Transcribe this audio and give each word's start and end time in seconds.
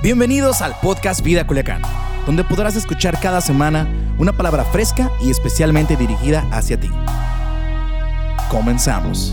Bienvenidos 0.00 0.62
al 0.62 0.78
podcast 0.78 1.24
Vida 1.24 1.44
Culiacán, 1.44 1.82
donde 2.24 2.44
podrás 2.44 2.76
escuchar 2.76 3.18
cada 3.20 3.40
semana 3.40 4.14
una 4.16 4.32
palabra 4.32 4.64
fresca 4.64 5.10
y 5.20 5.28
especialmente 5.28 5.96
dirigida 5.96 6.48
hacia 6.52 6.78
ti. 6.78 6.88
Comenzamos. 8.48 9.32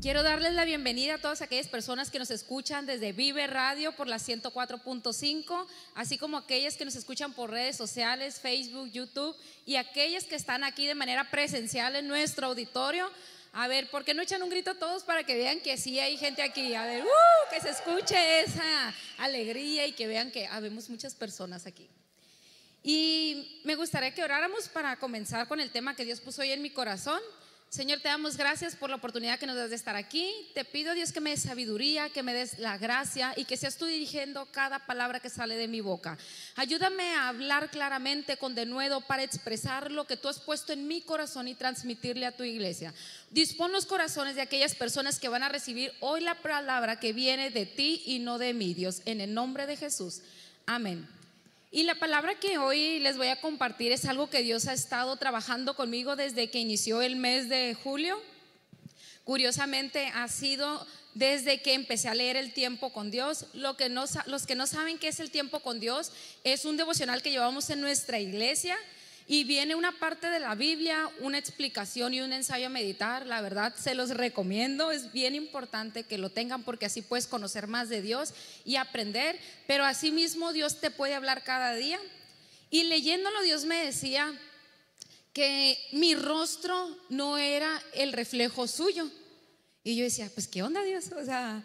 Quiero 0.00 0.22
darles 0.22 0.54
la 0.54 0.64
bienvenida 0.64 1.16
a 1.16 1.18
todas 1.18 1.42
aquellas 1.42 1.68
personas 1.68 2.10
que 2.10 2.18
nos 2.18 2.30
escuchan 2.30 2.86
desde 2.86 3.12
Vive 3.12 3.46
Radio 3.46 3.92
por 3.92 4.08
la 4.08 4.16
104.5, 4.16 5.66
así 5.94 6.16
como 6.16 6.38
aquellas 6.38 6.78
que 6.78 6.86
nos 6.86 6.96
escuchan 6.96 7.34
por 7.34 7.50
redes 7.50 7.76
sociales, 7.76 8.40
Facebook, 8.40 8.90
YouTube 8.90 9.36
y 9.66 9.76
aquellas 9.76 10.24
que 10.24 10.36
están 10.36 10.64
aquí 10.64 10.86
de 10.86 10.94
manera 10.94 11.30
presencial 11.30 11.94
en 11.94 12.08
nuestro 12.08 12.46
auditorio. 12.46 13.06
A 13.52 13.66
ver, 13.66 13.90
¿por 13.90 14.04
qué 14.04 14.14
no 14.14 14.22
echan 14.22 14.42
un 14.42 14.50
grito 14.50 14.76
todos 14.76 15.02
para 15.02 15.24
que 15.24 15.34
vean 15.34 15.60
que 15.60 15.76
sí 15.76 15.98
hay 15.98 16.16
gente 16.16 16.42
aquí? 16.42 16.74
A 16.74 16.86
ver, 16.86 17.02
¡uh! 17.02 17.50
que 17.50 17.60
se 17.60 17.70
escuche 17.70 18.42
esa 18.42 18.94
alegría 19.18 19.86
y 19.86 19.92
que 19.92 20.06
vean 20.06 20.30
que 20.30 20.46
habemos 20.46 20.88
muchas 20.88 21.14
personas 21.14 21.66
aquí. 21.66 21.88
Y 22.82 23.60
me 23.64 23.74
gustaría 23.74 24.14
que 24.14 24.22
oráramos 24.22 24.68
para 24.68 24.96
comenzar 24.96 25.48
con 25.48 25.60
el 25.60 25.70
tema 25.70 25.96
que 25.96 26.04
Dios 26.04 26.20
puso 26.20 26.42
hoy 26.42 26.52
en 26.52 26.62
mi 26.62 26.70
corazón. 26.70 27.20
Señor, 27.70 28.00
te 28.00 28.08
damos 28.08 28.36
gracias 28.36 28.74
por 28.74 28.90
la 28.90 28.96
oportunidad 28.96 29.38
que 29.38 29.46
nos 29.46 29.54
das 29.54 29.70
de 29.70 29.76
estar 29.76 29.94
aquí. 29.94 30.28
Te 30.54 30.64
pido, 30.64 30.92
Dios, 30.92 31.12
que 31.12 31.20
me 31.20 31.30
des 31.30 31.42
sabiduría, 31.42 32.10
que 32.10 32.24
me 32.24 32.34
des 32.34 32.58
la 32.58 32.76
gracia 32.78 33.32
y 33.36 33.44
que 33.44 33.56
seas 33.56 33.76
tú 33.76 33.86
dirigiendo 33.86 34.44
cada 34.46 34.86
palabra 34.86 35.20
que 35.20 35.30
sale 35.30 35.54
de 35.54 35.68
mi 35.68 35.80
boca. 35.80 36.18
Ayúdame 36.56 37.14
a 37.14 37.28
hablar 37.28 37.70
claramente 37.70 38.38
con 38.38 38.56
denuedo 38.56 39.02
para 39.02 39.22
expresar 39.22 39.92
lo 39.92 40.04
que 40.08 40.16
tú 40.16 40.26
has 40.26 40.40
puesto 40.40 40.72
en 40.72 40.88
mi 40.88 41.00
corazón 41.00 41.46
y 41.46 41.54
transmitirle 41.54 42.26
a 42.26 42.36
tu 42.36 42.42
iglesia. 42.42 42.92
Dispón 43.30 43.70
los 43.70 43.86
corazones 43.86 44.34
de 44.34 44.42
aquellas 44.42 44.74
personas 44.74 45.20
que 45.20 45.28
van 45.28 45.44
a 45.44 45.48
recibir 45.48 45.92
hoy 46.00 46.22
la 46.22 46.34
palabra 46.34 46.98
que 46.98 47.12
viene 47.12 47.50
de 47.50 47.66
ti 47.66 48.02
y 48.04 48.18
no 48.18 48.38
de 48.38 48.52
mí, 48.52 48.74
Dios, 48.74 49.00
en 49.04 49.20
el 49.20 49.32
nombre 49.32 49.68
de 49.68 49.76
Jesús. 49.76 50.22
Amén. 50.66 51.19
Y 51.72 51.84
la 51.84 51.94
palabra 51.94 52.34
que 52.34 52.58
hoy 52.58 52.98
les 52.98 53.16
voy 53.16 53.28
a 53.28 53.40
compartir 53.40 53.92
es 53.92 54.04
algo 54.04 54.28
que 54.28 54.42
Dios 54.42 54.66
ha 54.66 54.72
estado 54.72 55.16
trabajando 55.16 55.76
conmigo 55.76 56.16
desde 56.16 56.50
que 56.50 56.58
inició 56.58 57.00
el 57.00 57.14
mes 57.14 57.48
de 57.48 57.76
julio. 57.80 58.20
Curiosamente 59.22 60.08
ha 60.08 60.26
sido 60.26 60.84
desde 61.14 61.62
que 61.62 61.74
empecé 61.74 62.08
a 62.08 62.14
leer 62.14 62.34
el 62.34 62.52
tiempo 62.52 62.92
con 62.92 63.12
Dios. 63.12 63.46
Lo 63.54 63.76
que 63.76 63.88
no, 63.88 64.06
los 64.26 64.46
que 64.46 64.56
no 64.56 64.66
saben 64.66 64.98
qué 64.98 65.06
es 65.06 65.20
el 65.20 65.30
tiempo 65.30 65.60
con 65.60 65.78
Dios 65.78 66.10
es 66.42 66.64
un 66.64 66.76
devocional 66.76 67.22
que 67.22 67.30
llevamos 67.30 67.70
en 67.70 67.80
nuestra 67.80 68.18
iglesia 68.18 68.76
y 69.32 69.44
viene 69.44 69.76
una 69.76 69.92
parte 69.92 70.28
de 70.28 70.40
la 70.40 70.56
Biblia, 70.56 71.08
una 71.20 71.38
explicación 71.38 72.12
y 72.12 72.20
un 72.20 72.32
ensayo 72.32 72.66
a 72.66 72.68
meditar. 72.68 73.26
La 73.26 73.40
verdad, 73.40 73.72
se 73.76 73.94
los 73.94 74.10
recomiendo. 74.10 74.90
Es 74.90 75.12
bien 75.12 75.36
importante 75.36 76.02
que 76.02 76.18
lo 76.18 76.30
tengan 76.30 76.64
porque 76.64 76.86
así 76.86 77.00
puedes 77.00 77.28
conocer 77.28 77.68
más 77.68 77.88
de 77.88 78.02
Dios 78.02 78.34
y 78.64 78.74
aprender. 78.74 79.38
Pero 79.68 79.84
asimismo, 79.84 80.52
Dios 80.52 80.80
te 80.80 80.90
puede 80.90 81.14
hablar 81.14 81.44
cada 81.44 81.76
día. 81.76 82.00
Y 82.70 82.82
leyéndolo, 82.82 83.40
Dios 83.42 83.66
me 83.66 83.76
decía 83.84 84.36
que 85.32 85.78
mi 85.92 86.16
rostro 86.16 86.98
no 87.08 87.38
era 87.38 87.80
el 87.94 88.12
reflejo 88.12 88.66
suyo. 88.66 89.08
Y 89.84 89.94
yo 89.94 90.02
decía, 90.02 90.28
pues, 90.34 90.48
¿qué 90.48 90.64
onda, 90.64 90.82
Dios? 90.82 91.04
O 91.12 91.24
sea, 91.24 91.62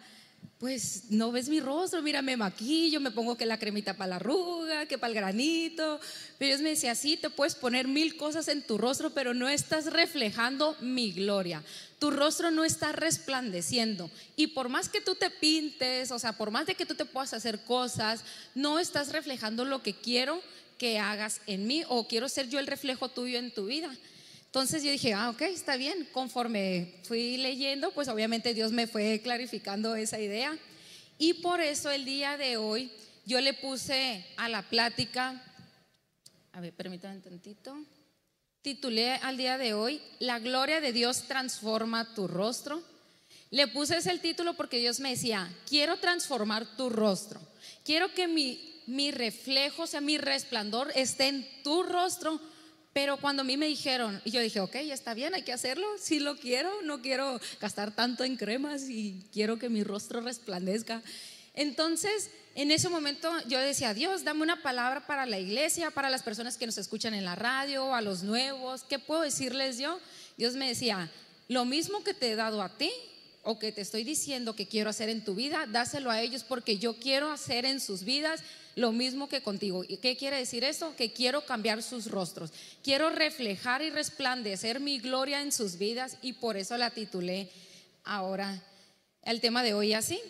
pues 0.58 1.10
no 1.10 1.32
ves 1.32 1.50
mi 1.50 1.60
rostro, 1.60 2.00
mira, 2.00 2.22
me 2.22 2.36
maquillo, 2.36 2.98
me 2.98 3.10
pongo 3.10 3.36
que 3.36 3.44
la 3.44 3.58
cremita 3.58 3.94
para 3.94 4.08
la 4.08 4.16
arruga, 4.16 4.86
que 4.86 4.96
para 4.96 5.10
el 5.10 5.14
granito. 5.14 6.00
Pero 6.38 6.48
Dios 6.48 6.60
me 6.62 6.70
decía, 6.70 6.94
sí, 6.94 7.18
te 7.18 7.28
puedes 7.28 7.54
poner 7.54 7.86
mil 7.86 8.16
cosas 8.16 8.48
en 8.48 8.62
tu 8.62 8.78
rostro, 8.78 9.10
pero 9.10 9.34
no 9.34 9.50
estás 9.50 9.92
reflejando 9.92 10.74
mi 10.80 11.12
gloria. 11.12 11.62
Tu 11.98 12.10
rostro 12.10 12.50
no 12.50 12.64
está 12.64 12.92
resplandeciendo. 12.92 14.10
Y 14.34 14.48
por 14.48 14.70
más 14.70 14.88
que 14.88 15.02
tú 15.02 15.14
te 15.14 15.28
pintes, 15.28 16.10
o 16.10 16.18
sea, 16.18 16.32
por 16.32 16.50
más 16.50 16.64
de 16.66 16.74
que 16.74 16.86
tú 16.86 16.94
te 16.94 17.04
puedas 17.04 17.34
hacer 17.34 17.60
cosas, 17.64 18.22
no 18.54 18.78
estás 18.78 19.12
reflejando 19.12 19.66
lo 19.66 19.82
que 19.82 19.92
quiero 19.92 20.40
que 20.78 20.98
hagas 20.98 21.42
en 21.46 21.66
mí 21.66 21.84
o 21.88 22.08
quiero 22.08 22.30
ser 22.30 22.48
yo 22.48 22.58
el 22.58 22.66
reflejo 22.66 23.10
tuyo 23.10 23.38
en 23.38 23.52
tu 23.52 23.66
vida. 23.66 23.94
Entonces 24.56 24.82
yo 24.82 24.90
dije, 24.90 25.12
ah, 25.12 25.28
ok, 25.28 25.42
está 25.42 25.76
bien. 25.76 26.08
Conforme 26.12 26.94
fui 27.02 27.36
leyendo, 27.36 27.90
pues 27.90 28.08
obviamente 28.08 28.54
Dios 28.54 28.72
me 28.72 28.86
fue 28.86 29.20
clarificando 29.22 29.94
esa 29.96 30.18
idea. 30.18 30.56
Y 31.18 31.34
por 31.34 31.60
eso 31.60 31.90
el 31.90 32.06
día 32.06 32.38
de 32.38 32.56
hoy 32.56 32.90
yo 33.26 33.38
le 33.42 33.52
puse 33.52 34.24
a 34.38 34.48
la 34.48 34.62
plática, 34.62 35.44
a 36.52 36.60
ver, 36.62 36.72
permítanme 36.72 37.16
un 37.16 37.22
tantito, 37.22 37.76
titulé 38.62 39.16
al 39.16 39.36
día 39.36 39.58
de 39.58 39.74
hoy, 39.74 40.00
La 40.20 40.38
gloria 40.38 40.80
de 40.80 40.94
Dios 40.94 41.24
transforma 41.28 42.14
tu 42.14 42.26
rostro. 42.26 42.82
Le 43.50 43.68
puse 43.68 43.98
ese 43.98 44.16
título 44.16 44.54
porque 44.54 44.78
Dios 44.78 45.00
me 45.00 45.10
decía, 45.10 45.54
quiero 45.68 45.98
transformar 45.98 46.78
tu 46.78 46.88
rostro. 46.88 47.42
Quiero 47.84 48.14
que 48.14 48.26
mi, 48.26 48.82
mi 48.86 49.10
reflejo, 49.10 49.82
o 49.82 49.86
sea, 49.86 50.00
mi 50.00 50.16
resplandor 50.16 50.90
esté 50.94 51.28
en 51.28 51.46
tu 51.62 51.82
rostro 51.82 52.40
pero 52.96 53.18
cuando 53.18 53.42
a 53.42 53.44
mí 53.44 53.58
me 53.58 53.66
dijeron, 53.66 54.22
y 54.24 54.30
yo 54.30 54.40
dije, 54.40 54.58
ok, 54.58 54.76
está 54.76 55.12
bien, 55.12 55.34
hay 55.34 55.42
que 55.42 55.52
hacerlo, 55.52 55.86
sí 56.00 56.18
lo 56.18 56.38
quiero, 56.38 56.80
no 56.80 57.02
quiero 57.02 57.38
gastar 57.60 57.94
tanto 57.94 58.24
en 58.24 58.38
cremas 58.38 58.88
y 58.88 59.22
quiero 59.34 59.58
que 59.58 59.68
mi 59.68 59.84
rostro 59.84 60.22
resplandezca. 60.22 61.02
Entonces, 61.52 62.30
en 62.54 62.70
ese 62.70 62.88
momento 62.88 63.30
yo 63.48 63.58
decía, 63.58 63.92
Dios, 63.92 64.24
dame 64.24 64.40
una 64.40 64.62
palabra 64.62 65.06
para 65.06 65.26
la 65.26 65.38
iglesia, 65.38 65.90
para 65.90 66.08
las 66.08 66.22
personas 66.22 66.56
que 66.56 66.64
nos 66.64 66.78
escuchan 66.78 67.12
en 67.12 67.26
la 67.26 67.34
radio, 67.34 67.94
a 67.94 68.00
los 68.00 68.22
nuevos, 68.22 68.82
¿qué 68.84 68.98
puedo 68.98 69.20
decirles 69.20 69.76
yo? 69.76 70.00
Dios 70.38 70.54
me 70.54 70.66
decía, 70.66 71.10
lo 71.48 71.66
mismo 71.66 72.02
que 72.02 72.14
te 72.14 72.30
he 72.30 72.34
dado 72.34 72.62
a 72.62 72.78
ti, 72.78 72.90
o 73.42 73.58
que 73.58 73.72
te 73.72 73.82
estoy 73.82 74.04
diciendo 74.04 74.56
que 74.56 74.68
quiero 74.68 74.88
hacer 74.88 75.10
en 75.10 75.22
tu 75.22 75.34
vida, 75.34 75.66
dáselo 75.70 76.10
a 76.10 76.22
ellos 76.22 76.44
porque 76.44 76.78
yo 76.78 76.96
quiero 76.96 77.30
hacer 77.30 77.66
en 77.66 77.78
sus 77.78 78.04
vidas 78.04 78.40
lo 78.76 78.92
mismo 78.92 79.28
que 79.28 79.42
contigo. 79.42 79.84
¿Y 79.88 79.96
qué 79.96 80.16
quiere 80.16 80.36
decir 80.36 80.62
esto? 80.62 80.94
Que 80.96 81.12
quiero 81.12 81.44
cambiar 81.44 81.82
sus 81.82 82.10
rostros. 82.10 82.52
Quiero 82.84 83.10
reflejar 83.10 83.82
y 83.82 83.90
resplandecer 83.90 84.78
mi 84.80 84.98
gloria 85.00 85.40
en 85.40 85.50
sus 85.50 85.78
vidas 85.78 86.18
y 86.22 86.34
por 86.34 86.56
eso 86.56 86.76
la 86.76 86.90
titulé 86.90 87.50
ahora 88.04 88.62
el 89.22 89.40
tema 89.40 89.62
de 89.62 89.74
hoy 89.74 89.94
así. 89.94 90.20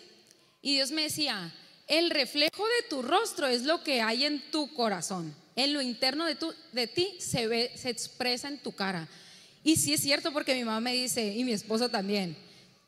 Y 0.61 0.75
Dios 0.75 0.91
me 0.91 1.03
decía, 1.03 1.53
el 1.87 2.09
reflejo 2.09 2.65
de 2.65 2.89
tu 2.89 3.01
rostro 3.01 3.47
es 3.47 3.63
lo 3.63 3.83
que 3.83 4.01
hay 4.01 4.23
en 4.23 4.41
tu 4.49 4.73
corazón. 4.73 5.35
En 5.57 5.73
lo 5.73 5.81
interno 5.81 6.25
de, 6.25 6.35
tu, 6.35 6.53
de 6.71 6.87
ti 6.87 7.17
se 7.19 7.47
ve, 7.47 7.71
se 7.75 7.89
expresa 7.89 8.47
en 8.47 8.59
tu 8.59 8.71
cara. 8.71 9.09
Y 9.63 9.75
sí 9.75 9.93
es 9.93 9.99
cierto 9.99 10.31
porque 10.31 10.55
mi 10.55 10.63
mamá 10.63 10.79
me 10.79 10.93
dice, 10.93 11.33
y 11.35 11.43
mi 11.43 11.51
esposo 11.51 11.89
también, 11.89 12.37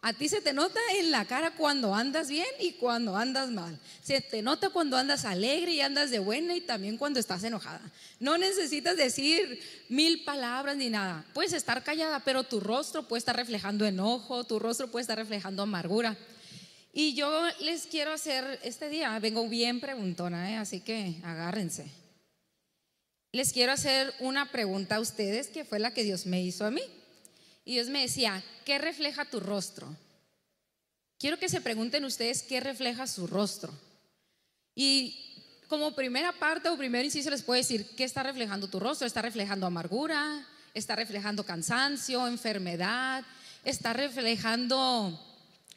a 0.02 0.14
ti 0.14 0.30
se 0.30 0.40
te 0.40 0.54
nota 0.54 0.80
en 0.98 1.12
la 1.12 1.26
cara 1.26 1.52
cuando 1.52 1.94
andas 1.94 2.30
bien 2.30 2.48
y 2.60 2.74
cuando 2.74 3.18
andas 3.18 3.50
mal. 3.50 3.78
Se 4.02 4.22
te 4.22 4.42
nota 4.42 4.70
cuando 4.70 4.96
andas 4.96 5.26
alegre 5.26 5.74
y 5.74 5.82
andas 5.82 6.10
de 6.10 6.20
buena 6.20 6.56
y 6.56 6.62
también 6.62 6.98
cuando 6.98 7.20
estás 7.20 7.44
enojada. 7.44 7.82
No 8.18 8.38
necesitas 8.38 8.96
decir 8.96 9.62
mil 9.90 10.24
palabras 10.24 10.78
ni 10.78 10.90
nada. 10.90 11.26
Puedes 11.34 11.52
estar 11.52 11.84
callada, 11.84 12.22
pero 12.22 12.44
tu 12.44 12.62
rostro 12.62 13.10
puede 13.10 13.20
estar 13.20 13.36
reflejando 13.36 13.86
enojo, 13.86 14.46
tu 14.46 14.58
rostro 14.58 14.90
puede 14.90 15.02
estar 15.02 15.18
reflejando 15.18 15.64
amargura. 15.64 16.18
Y 16.94 17.14
yo 17.14 17.48
les 17.60 17.86
quiero 17.86 18.14
hacer 18.14 18.60
este 18.64 18.88
día, 18.88 19.20
vengo 19.20 19.48
bien 19.50 19.82
preguntona, 19.82 20.52
¿eh? 20.52 20.56
así 20.56 20.80
que 20.80 21.18
agárrense. 21.24 21.92
Les 23.34 23.52
quiero 23.52 23.74
hacer 23.74 24.14
una 24.20 24.50
pregunta 24.50 24.96
a 24.96 25.00
ustedes 25.02 25.50
que 25.50 25.66
fue 25.66 25.78
la 25.78 25.94
que 25.94 26.06
Dios 26.06 26.26
me 26.26 26.42
hizo 26.42 26.66
a 26.66 26.72
mí. 26.72 26.82
Y 27.70 27.74
Dios 27.74 27.90
me 27.90 28.02
decía, 28.02 28.44
¿qué 28.66 28.80
refleja 28.80 29.26
tu 29.26 29.40
rostro? 29.40 29.96
Quiero 31.20 31.38
que 31.38 31.50
se 31.50 31.62
pregunten 31.62 32.04
ustedes 32.04 32.42
qué 32.42 32.60
refleja 32.60 33.06
su 33.06 33.28
rostro. 33.28 33.72
Y 34.74 35.46
como 35.68 35.94
primera 35.94 36.32
parte 36.32 36.68
o 36.70 36.78
primer 36.78 37.06
inciso 37.06 37.30
les 37.30 37.44
puedo 37.44 37.60
decir, 37.60 37.86
¿qué 37.96 38.06
está 38.06 38.24
reflejando 38.24 38.70
tu 38.70 38.80
rostro? 38.80 39.06
¿Está 39.06 39.22
reflejando 39.22 39.68
amargura? 39.68 40.48
¿Está 40.74 40.96
reflejando 40.96 41.46
cansancio, 41.46 42.26
enfermedad? 42.26 43.24
¿Está 43.64 43.94
reflejando 43.94 45.24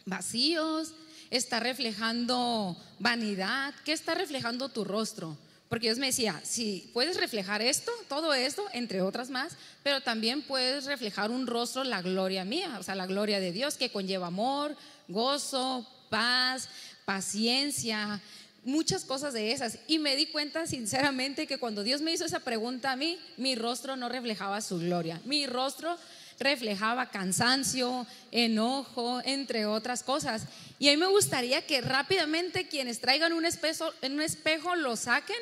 vacíos? 0.07 0.95
¿Está 1.29 1.61
reflejando 1.61 2.75
vanidad? 3.01 3.75
¿Qué 3.85 3.93
está 3.93 4.15
reflejando 4.15 4.71
tu 4.71 4.85
rostro? 4.85 5.37
Porque 5.73 5.87
Dios 5.87 5.97
me 5.97 6.09
decía, 6.09 6.39
si 6.45 6.91
puedes 6.93 7.17
reflejar 7.17 7.63
esto, 7.63 7.91
todo 8.07 8.35
esto, 8.35 8.63
entre 8.75 9.01
otras 9.01 9.31
más, 9.31 9.55
pero 9.83 10.03
también 10.03 10.43
puedes 10.43 10.85
reflejar 10.85 11.31
un 11.31 11.47
rostro, 11.47 11.83
la 11.83 12.03
gloria 12.03 12.45
mía, 12.45 12.77
o 12.79 12.83
sea, 12.83 12.95
la 12.95 13.07
gloria 13.07 13.41
de 13.41 13.53
Dios 13.53 13.79
que 13.79 13.91
conlleva 13.91 14.27
amor, 14.27 14.77
gozo, 15.09 15.89
paz, 16.11 16.69
paciencia, 17.07 18.21
muchas 18.65 19.07
cosas 19.07 19.33
de 19.33 19.53
esas. 19.53 19.79
Y 19.87 19.99
me 19.99 20.15
di 20.15 20.27
cuenta 20.27 20.67
sinceramente 20.67 21.47
que 21.47 21.57
cuando 21.57 21.83
Dios 21.83 22.03
me 22.03 22.13
hizo 22.13 22.27
esa 22.27 22.41
pregunta 22.41 22.93
a 22.93 22.97
mí, 22.97 23.19
mi 23.39 23.55
rostro 23.55 23.97
no 23.97 24.11
reflejaba 24.11 24.61
su 24.61 24.79
gloria. 24.79 25.23
Mi 25.25 25.47
rostro 25.47 25.97
reflejaba 26.39 27.09
cansancio, 27.09 28.07
enojo, 28.31 29.23
entre 29.25 29.65
otras 29.65 30.03
cosas. 30.03 30.43
Y 30.79 30.89
a 30.89 30.91
mí 30.91 30.99
me 30.99 31.07
gustaría 31.07 31.67
que 31.67 31.81
rápidamente 31.81 32.69
quienes 32.69 33.01
traigan 33.01 33.33
un 33.33 33.47
espejo, 33.47 33.91
un 34.03 34.21
espejo 34.21 34.77
lo 34.77 34.97
saquen 34.97 35.39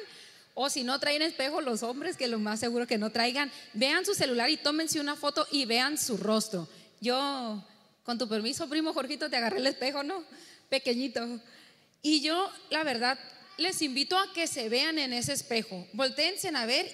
o 0.63 0.69
si 0.69 0.85
no 0.85 1.01
traen 1.01 1.23
espejo, 1.23 1.63
los 1.63 1.83
hombres, 1.83 2.19
que 2.19 2.29
lo 2.29 2.39
más 2.39 2.61
seguro 2.61 2.87
que 2.87 2.99
no 2.99 3.09
traigan, 3.09 3.51
vean 3.73 4.05
su 4.05 4.15
celular 4.15 4.51
y 4.51 4.59
tómense 4.59 5.01
una 5.01 5.17
foto 5.17 5.47
y 5.51 5.65
vean 5.65 5.97
su 5.97 6.19
rostro. 6.19 6.69
Yo 7.01 7.65
Con 8.03 8.19
tu 8.19 8.29
permiso, 8.29 8.69
primo 8.69 8.93
Jorgito, 8.93 9.31
te 9.31 9.39
agarré 9.39 9.57
el 9.57 9.67
espejo, 9.67 10.03
¿no? 10.03 10.23
Pequeñito. 10.69 11.41
Y 12.03 12.21
yo, 12.21 12.51
la 12.69 12.85
verdad, 12.85 13.19
les 13.57 13.81
invito 13.81 14.19
a 14.19 14.35
que 14.35 14.47
se 14.47 14.69
vean 14.69 14.99
en 14.99 15.15
ese 15.15 15.33
espejo. 15.33 15.87
Voltéense 15.95 16.49
a 16.49 16.67
ver 16.67 16.93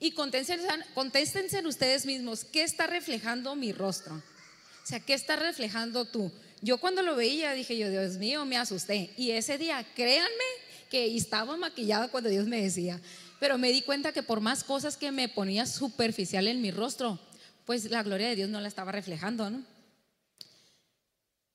y 0.00 0.10
contéstense, 0.10 1.58
en 1.58 1.66
ustedes 1.66 2.06
mismos, 2.06 2.44
¿qué 2.44 2.64
está 2.64 2.88
reflejando 2.88 3.54
mi 3.54 3.72
rostro? 3.72 4.14
O 4.16 4.86
sea, 4.86 4.98
¿qué 4.98 5.14
está 5.14 5.36
reflejando 5.36 6.04
tú? 6.04 6.32
Yo 6.62 6.78
cuando 6.78 7.02
lo 7.02 7.14
veía 7.14 7.52
dije 7.52 7.78
yo, 7.78 7.90
Dios 7.90 8.16
mío, 8.16 8.44
me 8.44 8.56
asusté. 8.56 9.12
Y 9.16 9.30
ese 9.30 9.56
día, 9.56 9.86
créanme 9.94 10.63
estaba 10.96 11.56
maquillada 11.56 12.08
cuando 12.08 12.30
Dios 12.30 12.46
me 12.46 12.62
decía, 12.62 13.00
pero 13.40 13.58
me 13.58 13.72
di 13.72 13.82
cuenta 13.82 14.12
que 14.12 14.22
por 14.22 14.40
más 14.40 14.64
cosas 14.64 14.96
que 14.96 15.12
me 15.12 15.28
ponía 15.28 15.66
superficial 15.66 16.46
en 16.48 16.62
mi 16.62 16.70
rostro, 16.70 17.18
pues 17.64 17.90
la 17.90 18.02
gloria 18.02 18.28
de 18.28 18.36
Dios 18.36 18.48
no 18.48 18.60
la 18.60 18.68
estaba 18.68 18.92
reflejando, 18.92 19.50
¿no? 19.50 19.62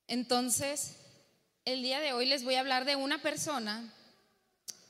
Entonces, 0.07 0.95
el 1.65 1.83
día 1.83 1.99
de 1.99 2.13
hoy 2.13 2.25
les 2.25 2.43
voy 2.43 2.55
a 2.55 2.61
hablar 2.61 2.85
de 2.85 2.95
una 2.95 3.21
persona 3.21 3.93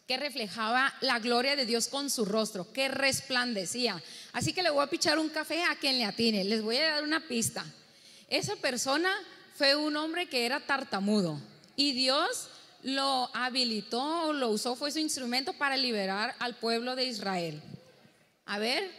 que 0.07 0.17
reflejaba 0.17 0.93
la 1.01 1.19
gloria 1.19 1.55
de 1.55 1.65
Dios 1.65 1.87
con 1.87 2.09
su 2.09 2.25
rostro, 2.25 2.73
que 2.73 2.87
resplandecía. 2.87 4.01
Así 4.33 4.53
que 4.53 4.63
le 4.63 4.71
voy 4.71 4.83
a 4.83 4.89
pichar 4.89 5.19
un 5.19 5.29
café 5.29 5.63
a 5.63 5.75
quien 5.75 5.99
le 5.99 6.05
atine. 6.05 6.43
Les 6.43 6.63
voy 6.63 6.77
a 6.77 6.95
dar 6.95 7.03
una 7.03 7.27
pista. 7.27 7.63
Esa 8.27 8.55
persona 8.55 9.13
fue 9.55 9.75
un 9.75 9.95
hombre 9.97 10.27
que 10.27 10.45
era 10.45 10.61
tartamudo 10.61 11.39
y 11.75 11.91
Dios 11.91 12.47
lo 12.83 13.29
habilitó, 13.33 14.33
lo 14.33 14.49
usó, 14.49 14.75
fue 14.75 14.91
su 14.91 14.99
instrumento 14.99 15.53
para 15.53 15.77
liberar 15.77 16.35
al 16.39 16.55
pueblo 16.55 16.95
de 16.95 17.05
Israel. 17.05 17.61
A 18.45 18.59
ver, 18.59 18.89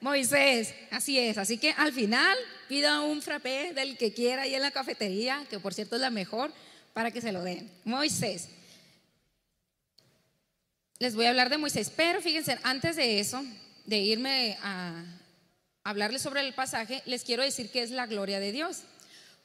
Moisés, 0.00 0.74
así 0.90 1.18
es. 1.18 1.38
Así 1.38 1.58
que 1.58 1.72
al 1.72 1.92
final 1.92 2.36
pida 2.68 3.00
un 3.00 3.22
frappé 3.22 3.72
del 3.72 3.96
que 3.96 4.12
quiera 4.12 4.42
ahí 4.42 4.54
en 4.54 4.62
la 4.62 4.70
cafetería, 4.70 5.46
que 5.48 5.58
por 5.58 5.74
cierto 5.74 5.96
es 5.96 6.02
la 6.02 6.10
mejor, 6.10 6.52
para 6.92 7.10
que 7.10 7.20
se 7.20 7.32
lo 7.32 7.42
den. 7.42 7.70
Moisés 7.84 8.48
les 10.98 11.14
voy 11.14 11.26
a 11.26 11.30
hablar 11.30 11.50
de 11.50 11.58
Moisés, 11.58 11.92
pero 11.94 12.22
fíjense, 12.22 12.58
antes 12.62 12.96
de 12.96 13.20
eso, 13.20 13.44
de 13.84 13.98
irme 13.98 14.56
a 14.62 15.04
hablarles 15.84 16.22
sobre 16.22 16.40
el 16.40 16.54
pasaje, 16.54 17.02
les 17.04 17.22
quiero 17.22 17.42
decir 17.42 17.70
que 17.70 17.82
es 17.82 17.90
la 17.90 18.06
gloria 18.06 18.40
de 18.40 18.50
Dios. 18.50 18.82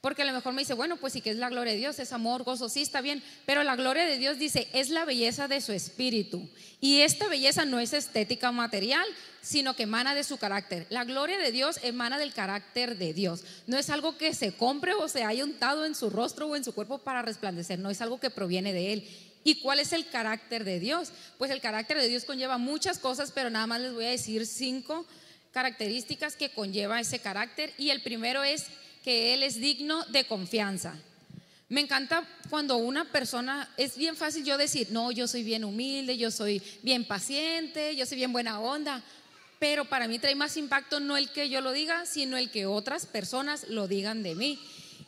Porque 0.01 0.23
a 0.23 0.25
lo 0.25 0.33
mejor 0.33 0.53
me 0.53 0.63
dice, 0.63 0.73
bueno, 0.73 0.97
pues 0.97 1.13
sí 1.13 1.21
que 1.21 1.29
es 1.29 1.37
la 1.37 1.49
gloria 1.49 1.73
de 1.73 1.77
Dios, 1.77 1.99
es 1.99 2.11
amor, 2.11 2.41
gozo, 2.41 2.69
sí 2.69 2.81
está 2.81 3.01
bien, 3.01 3.21
pero 3.45 3.61
la 3.61 3.75
gloria 3.75 4.03
de 4.03 4.17
Dios 4.17 4.39
dice, 4.39 4.67
es 4.73 4.89
la 4.89 5.05
belleza 5.05 5.47
de 5.47 5.61
su 5.61 5.73
espíritu. 5.73 6.49
Y 6.79 7.01
esta 7.01 7.27
belleza 7.27 7.65
no 7.65 7.79
es 7.79 7.93
estética 7.93 8.51
material, 8.51 9.05
sino 9.41 9.75
que 9.75 9.83
emana 9.83 10.15
de 10.15 10.23
su 10.23 10.37
carácter. 10.37 10.87
La 10.89 11.03
gloria 11.03 11.37
de 11.37 11.51
Dios 11.51 11.79
emana 11.83 12.17
del 12.17 12.33
carácter 12.33 12.97
de 12.97 13.13
Dios. 13.13 13.43
No 13.67 13.77
es 13.77 13.91
algo 13.91 14.17
que 14.17 14.33
se 14.33 14.53
compre 14.53 14.95
o 14.95 15.07
se 15.07 15.23
haya 15.23 15.43
untado 15.43 15.85
en 15.85 15.93
su 15.93 16.09
rostro 16.09 16.47
o 16.47 16.55
en 16.55 16.63
su 16.63 16.73
cuerpo 16.73 16.97
para 16.97 17.21
resplandecer, 17.21 17.77
no 17.77 17.91
es 17.91 18.01
algo 18.01 18.19
que 18.19 18.31
proviene 18.31 18.73
de 18.73 18.93
Él. 18.93 19.07
¿Y 19.43 19.61
cuál 19.61 19.79
es 19.79 19.93
el 19.93 20.07
carácter 20.07 20.63
de 20.63 20.79
Dios? 20.79 21.09
Pues 21.37 21.51
el 21.51 21.61
carácter 21.61 21.99
de 21.99 22.07
Dios 22.07 22.25
conlleva 22.25 22.57
muchas 22.57 22.97
cosas, 22.97 23.31
pero 23.31 23.51
nada 23.51 23.67
más 23.67 23.81
les 23.81 23.93
voy 23.93 24.05
a 24.05 24.09
decir 24.09 24.47
cinco 24.47 25.05
características 25.51 26.35
que 26.35 26.49
conlleva 26.49 26.99
ese 26.99 27.19
carácter. 27.19 27.71
Y 27.77 27.89
el 27.89 28.01
primero 28.01 28.43
es 28.43 28.65
que 29.03 29.33
Él 29.33 29.43
es 29.43 29.55
digno 29.55 30.03
de 30.05 30.25
confianza. 30.25 30.95
Me 31.69 31.81
encanta 31.81 32.27
cuando 32.49 32.75
una 32.77 33.11
persona, 33.11 33.69
es 33.77 33.95
bien 33.95 34.17
fácil 34.17 34.43
yo 34.43 34.57
decir, 34.57 34.87
no, 34.91 35.11
yo 35.11 35.27
soy 35.27 35.43
bien 35.43 35.63
humilde, 35.63 36.17
yo 36.17 36.29
soy 36.29 36.61
bien 36.81 37.05
paciente, 37.05 37.95
yo 37.95 38.05
soy 38.05 38.17
bien 38.17 38.33
buena 38.33 38.59
onda, 38.59 39.01
pero 39.57 39.85
para 39.85 40.07
mí 40.07 40.19
trae 40.19 40.35
más 40.35 40.57
impacto 40.57 40.99
no 40.99 41.15
el 41.15 41.29
que 41.29 41.47
yo 41.47 41.61
lo 41.61 41.71
diga, 41.71 42.05
sino 42.05 42.35
el 42.35 42.51
que 42.51 42.65
otras 42.65 43.05
personas 43.05 43.69
lo 43.69 43.87
digan 43.87 44.21
de 44.21 44.35
mí. 44.35 44.59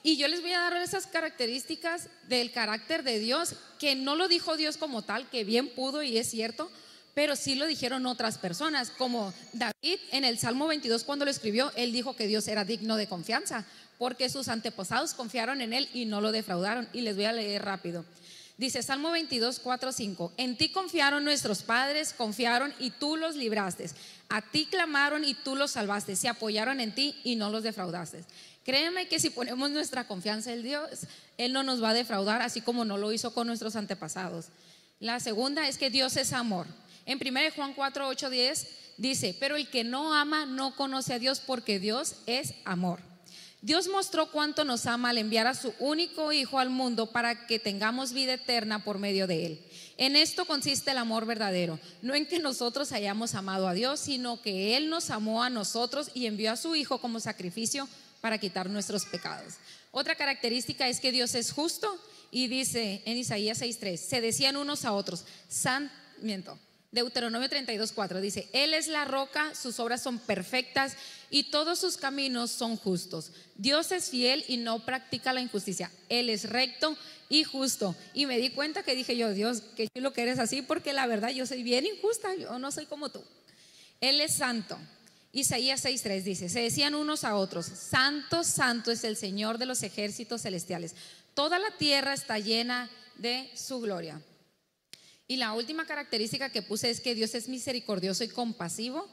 Y 0.04 0.18
yo 0.18 0.28
les 0.28 0.42
voy 0.42 0.54
a 0.54 0.60
dar 0.60 0.78
esas 0.78 1.08
características 1.08 2.08
del 2.28 2.52
carácter 2.52 3.04
de 3.04 3.20
Dios, 3.20 3.56
que 3.80 3.96
no 3.96 4.16
lo 4.16 4.28
dijo 4.28 4.56
Dios 4.56 4.78
como 4.78 5.02
tal, 5.02 5.30
que 5.30 5.44
bien 5.44 5.70
pudo 5.70 6.04
y 6.04 6.18
es 6.18 6.30
cierto, 6.30 6.72
pero 7.14 7.36
sí 7.36 7.56
lo 7.56 7.68
dijeron 7.68 8.06
otras 8.06 8.38
personas, 8.38 8.90
como 8.90 9.34
David 9.54 10.00
en 10.12 10.24
el 10.24 10.40
Salmo 10.40 10.68
22 10.68 11.04
cuando 11.04 11.26
lo 11.26 11.32
escribió, 11.32 11.72
él 11.76 11.92
dijo 11.92 12.16
que 12.16 12.28
Dios 12.28 12.48
era 12.48 12.66
digno 12.66 12.96
de 12.96 13.08
confianza, 13.08 13.66
porque 13.98 14.30
sus 14.30 14.48
antepasados 14.48 15.14
confiaron 15.14 15.62
en 15.62 15.74
él 15.74 15.90
y 15.94 16.06
no 16.06 16.22
lo 16.22 16.32
defraudaron. 16.32 16.88
Y 16.94 17.02
les 17.02 17.16
voy 17.16 17.26
a 17.26 17.34
leer 17.34 17.64
rápido. 17.64 18.06
Dice 18.58 18.84
Salmo 18.84 19.12
22, 19.12 19.60
4, 19.60 19.92
5, 19.92 20.34
en 20.38 20.56
ti 20.58 20.70
confiaron 20.70 21.24
nuestros 21.24 21.64
padres, 21.64 22.14
confiaron 22.14 22.72
y 22.80 22.92
tú 22.92 23.18
los 23.18 23.36
libraste. 23.36 23.90
A 24.30 24.42
ti 24.42 24.68
clamaron 24.68 25.26
y 25.26 25.34
tú 25.34 25.56
los 25.56 25.72
salvaste, 25.72 26.16
se 26.16 26.30
apoyaron 26.30 26.80
en 26.80 26.94
ti 26.94 27.20
y 27.24 27.36
no 27.36 27.50
los 27.50 27.64
defraudaste. 27.64 28.24
Créeme 28.64 29.08
que 29.08 29.20
si 29.20 29.32
ponemos 29.32 29.72
nuestra 29.72 30.08
confianza 30.08 30.54
en 30.54 30.64
Dios, 30.64 31.08
Él 31.38 31.52
no 31.52 31.64
nos 31.64 31.84
va 31.84 31.90
a 31.90 31.94
defraudar, 31.94 32.42
así 32.42 32.62
como 32.62 32.86
no 32.86 32.98
lo 32.98 33.12
hizo 33.12 33.34
con 33.34 33.48
nuestros 33.48 33.76
antepasados. 33.76 34.48
La 35.00 35.20
segunda 35.20 35.68
es 35.68 35.78
que 35.78 35.90
Dios 35.90 36.16
es 36.16 36.32
amor. 36.32 36.68
En 37.06 37.20
1 37.20 37.40
Juan 37.56 37.74
4, 37.74 38.08
8, 38.08 38.30
10 38.30 38.68
dice, 38.98 39.36
pero 39.40 39.56
el 39.56 39.68
que 39.68 39.84
no 39.84 40.14
ama 40.14 40.46
no 40.46 40.76
conoce 40.76 41.14
a 41.14 41.20
Dios 41.20 41.40
porque 41.40 41.80
Dios 41.80 42.16
es 42.28 42.54
amor. 42.64 43.00
Dios 43.64 43.88
mostró 43.88 44.30
cuánto 44.30 44.66
nos 44.66 44.86
ama 44.88 45.12
al 45.12 45.18
enviar 45.18 45.48
a 45.48 45.56
su 45.56 45.74
único 45.80 46.34
Hijo 46.34 46.60
al 46.60 46.70
mundo 46.70 47.14
para 47.14 47.48
que 47.48 47.60
tengamos 47.60 48.12
vida 48.12 48.34
eterna 48.34 48.84
por 48.84 49.00
medio 49.00 49.26
de 49.26 49.46
Él. 49.46 49.66
En 49.96 50.18
esto 50.18 50.44
consiste 50.44 50.92
el 50.92 50.98
amor 50.98 51.26
verdadero, 51.26 51.80
no 52.02 52.14
en 52.14 52.26
que 52.26 52.40
nosotros 52.40 52.92
hayamos 52.92 53.36
amado 53.36 53.70
a 53.70 53.74
Dios, 53.74 54.02
sino 54.02 54.42
que 54.42 54.76
Él 54.76 54.90
nos 54.90 55.10
amó 55.10 55.44
a 55.44 55.50
nosotros 55.50 56.12
y 56.14 56.26
envió 56.26 56.52
a 56.52 56.58
su 56.58 56.76
Hijo 56.76 57.00
como 57.00 57.22
sacrificio 57.22 57.88
para 58.20 58.38
quitar 58.38 58.70
nuestros 58.70 59.06
pecados. 59.06 59.54
Otra 59.92 60.16
característica 60.16 60.90
es 60.90 61.00
que 61.00 61.14
Dios 61.14 61.34
es 61.34 61.54
justo 61.54 61.98
y 62.32 62.50
dice 62.50 63.02
en 63.06 63.16
Isaías 63.16 63.62
6:3, 63.62 63.96
se 63.96 64.20
decían 64.20 64.58
unos 64.58 64.84
a 64.84 64.92
otros, 64.92 65.24
san, 65.48 65.90
miento, 66.22 66.60
Deuteronomio 66.94 67.50
32:4 67.50 68.22
dice, 68.22 68.48
Él 68.54 68.76
es 68.76 68.88
la 68.88 69.04
roca, 69.04 69.56
sus 69.56 69.80
obras 69.80 70.04
son 70.04 70.20
perfectas 70.20 70.96
y 71.32 71.46
todos 71.46 71.80
sus 71.80 71.98
caminos 71.98 72.52
son 72.52 72.78
justos. 72.78 73.32
Dios 73.56 73.92
es 73.92 74.12
fiel 74.12 74.46
y 74.48 74.58
no 74.58 74.86
practica 74.86 75.34
la 75.34 75.42
injusticia. 75.42 75.92
Él 76.08 76.30
es 76.30 76.48
recto 76.50 76.96
y 77.30 77.46
justo. 77.46 77.96
Y 78.14 78.28
me 78.28 78.38
di 78.38 78.52
cuenta 78.52 78.84
que 78.84 78.96
dije 78.96 79.18
yo, 79.18 79.32
Dios, 79.34 79.64
que 79.76 79.90
lo 79.96 80.14
que 80.14 80.22
eres 80.22 80.38
así, 80.38 80.62
porque 80.62 80.94
la 80.94 81.08
verdad 81.08 81.30
yo 81.30 81.48
soy 81.48 81.64
bien 81.64 81.88
injusta, 81.88 82.36
yo 82.36 82.60
no 82.60 82.72
soy 82.72 82.86
como 82.86 83.10
tú. 83.10 83.24
Él 84.00 84.22
es 84.22 84.36
santo. 84.36 84.78
Isaías 85.32 85.84
6:3 85.84 86.22
dice, 86.22 86.48
se 86.48 86.60
decían 86.60 86.94
unos 86.94 87.24
a 87.24 87.36
otros, 87.36 87.66
santo, 87.66 88.44
santo 88.44 88.92
es 88.92 89.04
el 89.04 89.18
Señor 89.18 89.58
de 89.58 89.66
los 89.66 89.82
ejércitos 89.82 90.44
celestiales. 90.44 90.94
Toda 91.34 91.58
la 91.58 91.72
tierra 91.72 92.14
está 92.14 92.38
llena 92.38 92.88
de 93.18 93.50
su 93.56 93.80
gloria. 93.82 94.22
Y 95.34 95.38
la 95.38 95.54
última 95.54 95.88
característica 95.88 96.52
que 96.52 96.62
puse 96.62 96.92
es 96.92 97.02
que 97.02 97.16
Dios 97.16 97.34
es 97.34 97.50
misericordioso 97.50 98.24
y 98.24 98.28
compasivo. 98.28 99.10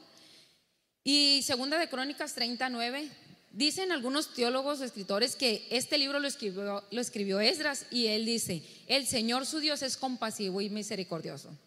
Y 1.03 1.41
segunda 1.43 1.79
de 1.79 1.89
Crónicas 1.89 2.35
39, 2.35 3.09
dicen 3.49 3.91
algunos 3.91 4.35
teólogos 4.35 4.79
o 4.79 4.83
escritores 4.83 5.35
que 5.35 5.67
este 5.71 5.97
libro 5.97 6.19
lo 6.19 6.27
escribió, 6.27 6.83
lo 6.91 7.01
escribió 7.01 7.39
Esdras 7.39 7.87
y 7.89 8.05
él 8.05 8.25
dice, 8.25 8.61
el 8.85 9.07
Señor 9.07 9.47
su 9.47 9.61
Dios 9.61 9.81
es 9.81 9.97
compasivo 9.97 10.61
y 10.61 10.69
misericordioso. 10.69 11.57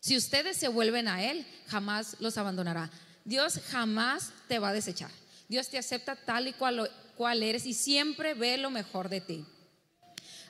Si 0.00 0.16
ustedes 0.16 0.56
se 0.56 0.68
vuelven 0.68 1.06
a 1.06 1.22
Él, 1.22 1.46
jamás 1.66 2.16
los 2.20 2.38
abandonará. 2.38 2.90
Dios 3.26 3.60
jamás 3.68 4.32
te 4.48 4.58
va 4.58 4.70
a 4.70 4.72
desechar. 4.72 5.10
Dios 5.46 5.68
te 5.68 5.76
acepta 5.76 6.16
tal 6.16 6.48
y 6.48 6.54
cual, 6.54 6.90
cual 7.18 7.42
eres 7.42 7.66
y 7.66 7.74
siempre 7.74 8.32
ve 8.32 8.56
lo 8.56 8.70
mejor 8.70 9.10
de 9.10 9.20
ti. 9.20 9.44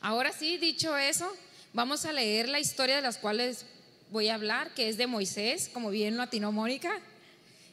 Ahora 0.00 0.30
sí, 0.30 0.56
dicho 0.58 0.96
eso, 0.96 1.28
vamos 1.78 2.04
a 2.06 2.12
leer 2.12 2.48
la 2.48 2.58
historia 2.58 2.96
de 2.96 3.02
las 3.02 3.18
cuales 3.18 3.64
voy 4.10 4.26
a 4.26 4.34
hablar, 4.34 4.74
que 4.74 4.88
es 4.88 4.96
de 4.96 5.06
Moisés, 5.06 5.70
como 5.72 5.90
bien 5.90 6.16
lo 6.16 6.24
atinó 6.24 6.50
Mónica, 6.50 6.90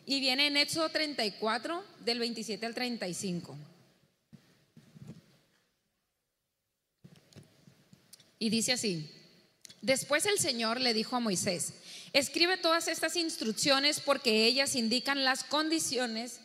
y 0.05 0.19
viene 0.19 0.45
en 0.45 0.57
Éxodo 0.57 0.89
34, 0.89 1.83
del 2.01 2.19
27 2.19 2.67
al 2.67 2.75
35. 2.75 3.57
Y 8.37 8.51
dice 8.51 8.73
así, 8.73 9.09
después 9.81 10.27
el 10.27 10.37
Señor 10.37 10.81
le 10.81 10.93
dijo 10.93 11.15
a 11.15 11.19
Moisés, 11.19 11.73
Escribe 12.13 12.57
todas 12.57 12.87
estas 12.87 13.15
instrucciones 13.15 14.01
porque 14.01 14.45
ellas 14.45 14.75
indican 14.75 15.23
las 15.23 15.43
condiciones 15.43 16.41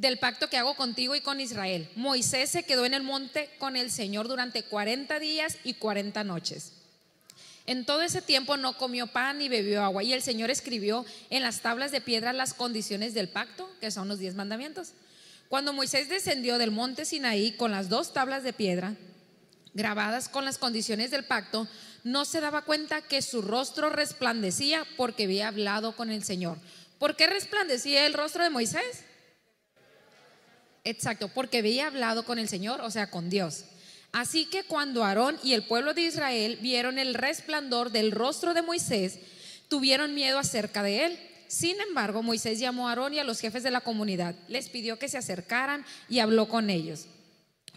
del 0.00 0.18
pacto 0.18 0.48
que 0.48 0.56
hago 0.56 0.74
contigo 0.74 1.14
y 1.14 1.20
con 1.20 1.40
Israel. 1.40 1.86
Moisés 1.94 2.48
se 2.48 2.62
quedó 2.62 2.86
en 2.86 2.94
el 2.94 3.02
monte 3.02 3.50
con 3.58 3.76
el 3.76 3.90
Señor 3.90 4.28
durante 4.28 4.62
40 4.62 5.20
días 5.20 5.58
y 5.62 5.74
40 5.74 6.24
noches. 6.24 6.72
En 7.66 7.84
todo 7.84 8.00
ese 8.00 8.22
tiempo 8.22 8.56
no 8.56 8.78
comió 8.78 9.08
pan 9.08 9.38
ni 9.38 9.50
bebió 9.50 9.82
agua 9.84 10.02
y 10.02 10.14
el 10.14 10.22
Señor 10.22 10.50
escribió 10.50 11.04
en 11.28 11.42
las 11.42 11.60
tablas 11.60 11.92
de 11.92 12.00
piedra 12.00 12.32
las 12.32 12.54
condiciones 12.54 13.12
del 13.12 13.28
pacto, 13.28 13.70
que 13.78 13.90
son 13.90 14.08
los 14.08 14.18
diez 14.18 14.34
mandamientos. 14.34 14.92
Cuando 15.50 15.74
Moisés 15.74 16.08
descendió 16.08 16.56
del 16.56 16.70
monte 16.70 17.04
Sinaí 17.04 17.52
con 17.52 17.70
las 17.70 17.90
dos 17.90 18.14
tablas 18.14 18.42
de 18.42 18.54
piedra 18.54 18.94
grabadas 19.74 20.30
con 20.30 20.46
las 20.46 20.56
condiciones 20.56 21.10
del 21.10 21.26
pacto, 21.26 21.68
no 22.04 22.24
se 22.24 22.40
daba 22.40 22.62
cuenta 22.62 23.02
que 23.02 23.20
su 23.20 23.42
rostro 23.42 23.90
resplandecía 23.90 24.86
porque 24.96 25.24
había 25.24 25.48
hablado 25.48 25.94
con 25.94 26.10
el 26.10 26.24
Señor. 26.24 26.56
¿Por 26.98 27.16
qué 27.16 27.26
resplandecía 27.26 28.06
el 28.06 28.14
rostro 28.14 28.42
de 28.42 28.50
Moisés? 28.50 29.04
Exacto, 30.90 31.28
porque 31.28 31.58
había 31.58 31.86
hablado 31.86 32.24
con 32.24 32.40
el 32.40 32.48
Señor, 32.48 32.80
o 32.80 32.90
sea, 32.90 33.10
con 33.10 33.30
Dios. 33.30 33.64
Así 34.10 34.46
que 34.46 34.64
cuando 34.64 35.04
Aarón 35.04 35.38
y 35.44 35.52
el 35.52 35.62
pueblo 35.62 35.94
de 35.94 36.02
Israel 36.02 36.58
vieron 36.60 36.98
el 36.98 37.14
resplandor 37.14 37.92
del 37.92 38.10
rostro 38.10 38.54
de 38.54 38.62
Moisés, 38.62 39.20
tuvieron 39.68 40.16
miedo 40.16 40.36
acerca 40.40 40.82
de 40.82 41.04
él. 41.04 41.18
Sin 41.46 41.80
embargo, 41.80 42.24
Moisés 42.24 42.58
llamó 42.58 42.88
a 42.88 42.90
Aarón 42.90 43.14
y 43.14 43.20
a 43.20 43.24
los 43.24 43.38
jefes 43.38 43.62
de 43.62 43.70
la 43.70 43.82
comunidad, 43.82 44.34
les 44.48 44.68
pidió 44.68 44.98
que 44.98 45.08
se 45.08 45.16
acercaran 45.16 45.86
y 46.08 46.18
habló 46.18 46.48
con 46.48 46.70
ellos. 46.70 47.06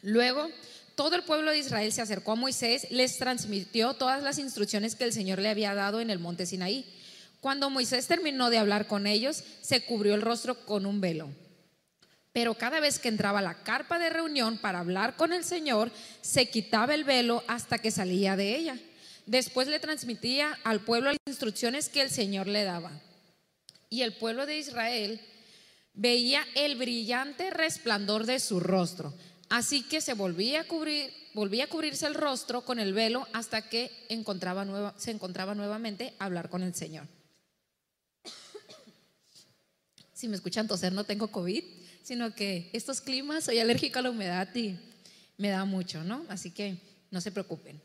Luego, 0.02 0.50
todo 0.96 1.16
el 1.16 1.24
pueblo 1.24 1.52
de 1.52 1.60
Israel 1.60 1.94
se 1.94 2.02
acercó 2.02 2.32
a 2.32 2.36
Moisés, 2.36 2.88
les 2.90 3.20
transmitió 3.20 3.94
todas 3.94 4.24
las 4.24 4.40
instrucciones 4.40 4.96
que 4.96 5.04
el 5.04 5.14
Señor 5.14 5.38
le 5.38 5.50
había 5.50 5.76
dado 5.76 6.02
en 6.02 6.10
el 6.10 6.18
monte 6.18 6.48
Sinaí. 6.48 6.84
Cuando 7.42 7.70
Moisés 7.70 8.08
terminó 8.08 8.50
de 8.50 8.58
hablar 8.58 8.88
con 8.88 9.06
ellos, 9.06 9.44
se 9.62 9.82
cubrió 9.82 10.16
el 10.16 10.24
rostro 10.24 10.66
con 10.66 10.88
un 10.88 11.00
velo. 11.00 11.30
Pero 12.34 12.56
cada 12.56 12.80
vez 12.80 12.98
que 12.98 13.10
entraba 13.10 13.40
a 13.40 13.44
la 13.44 13.64
carpa 13.64 14.00
de 14.00 14.10
reunión 14.10 14.58
para 14.58 14.80
hablar 14.80 15.16
con 15.16 15.34
el 15.34 15.44
Señor, 15.44 15.92
se 16.22 16.50
quitaba 16.50 16.96
el 16.96 17.04
velo 17.04 17.44
hasta 17.48 17.78
que 17.78 17.92
salía 17.92 18.36
de 18.36 18.56
ella. 18.56 18.80
Después 19.28 19.68
le 19.68 19.80
transmitía 19.80 20.58
al 20.64 20.82
pueblo 20.82 21.12
las 21.12 21.20
instrucciones 21.28 21.90
que 21.90 22.02
el 22.02 22.10
Señor 22.10 22.48
le 22.48 22.64
daba. 22.64 22.92
Y 23.90 24.02
el 24.02 24.14
pueblo 24.14 24.48
de 24.48 24.58
Israel 24.58 25.22
veía 25.94 26.44
el 26.56 26.76
brillante 26.76 27.52
resplandor 27.52 28.26
de 28.26 28.40
su 28.40 28.60
rostro. 28.60 29.14
Así 29.50 29.84
que 29.84 30.02
se 30.02 30.16
volvía 30.16 30.62
a 30.62 30.68
cubrir, 30.68 31.14
volvía 31.36 31.66
a 31.66 31.70
cubrirse 31.70 32.08
el 32.08 32.16
rostro 32.16 32.62
con 32.62 32.80
el 32.80 32.94
velo 32.94 33.28
hasta 33.34 33.70
que 33.70 33.92
encontraba 34.10 34.66
nueva, 34.66 34.96
se 34.98 35.12
encontraba 35.12 35.54
nuevamente 35.54 36.16
a 36.18 36.26
hablar 36.26 36.50
con 36.50 36.64
el 36.64 36.74
Señor. 36.74 37.06
Si 40.14 40.28
me 40.28 40.36
escuchan 40.36 40.68
toser, 40.68 40.94
no 40.94 41.04
tengo 41.04 41.28
COVID 41.28 41.83
sino 42.04 42.36
que 42.36 42.70
estos 42.74 43.02
climas 43.02 43.46
soy 43.46 43.60
alérgica 43.60 44.00
a 44.00 44.04
la 44.04 44.12
humedad 44.12 44.54
y 44.56 44.78
me 45.38 45.50
da 45.50 45.66
mucho, 45.66 46.04
¿no? 46.04 46.26
Así 46.30 46.52
que 46.52 46.78
no 47.10 47.22
se 47.22 47.32
preocupen. 47.32 47.82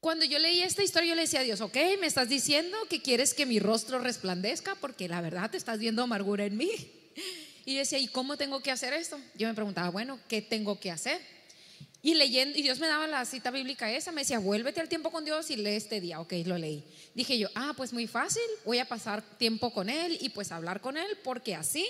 Cuando 0.00 0.24
yo 0.24 0.38
leí 0.38 0.60
esta 0.60 0.84
historia, 0.84 1.10
yo 1.10 1.14
le 1.16 1.22
decía 1.22 1.40
a 1.40 1.44
Dios, 1.44 1.60
ok, 1.60 1.76
me 2.00 2.06
estás 2.06 2.28
diciendo 2.28 2.76
que 2.88 3.02
quieres 3.02 3.34
que 3.34 3.46
mi 3.46 3.58
rostro 3.58 3.98
resplandezca, 3.98 4.76
porque 4.76 5.08
la 5.08 5.20
verdad 5.20 5.50
te 5.50 5.56
estás 5.56 5.78
viendo 5.80 6.02
amargura 6.02 6.44
en 6.44 6.56
mí. 6.56 6.70
Y 7.64 7.76
decía, 7.76 7.98
¿y 7.98 8.06
cómo 8.06 8.36
tengo 8.36 8.62
que 8.62 8.70
hacer 8.70 8.92
esto? 8.92 9.18
Yo 9.34 9.48
me 9.48 9.54
preguntaba, 9.54 9.90
bueno, 9.90 10.20
¿qué 10.28 10.40
tengo 10.40 10.78
que 10.78 10.90
hacer? 10.90 11.20
Y 12.00 12.14
leyendo, 12.14 12.56
y 12.56 12.62
Dios 12.62 12.78
me 12.78 12.86
daba 12.86 13.06
la 13.06 13.24
cita 13.24 13.50
bíblica 13.50 13.92
esa, 13.92 14.12
me 14.12 14.20
decía, 14.20 14.38
vuélvete 14.38 14.80
al 14.80 14.88
tiempo 14.88 15.10
con 15.10 15.24
Dios 15.24 15.50
y 15.50 15.56
lee 15.56 15.70
este 15.70 16.00
día. 16.00 16.20
Ok, 16.20 16.32
lo 16.46 16.56
leí. 16.56 16.84
Dije 17.14 17.36
yo, 17.36 17.48
ah, 17.56 17.74
pues 17.76 17.92
muy 17.92 18.06
fácil, 18.06 18.42
voy 18.64 18.78
a 18.78 18.86
pasar 18.86 19.20
tiempo 19.36 19.72
con 19.72 19.90
Él 19.90 20.16
y 20.20 20.28
pues 20.28 20.52
hablar 20.52 20.80
con 20.80 20.96
Él, 20.96 21.18
porque 21.24 21.56
así 21.56 21.86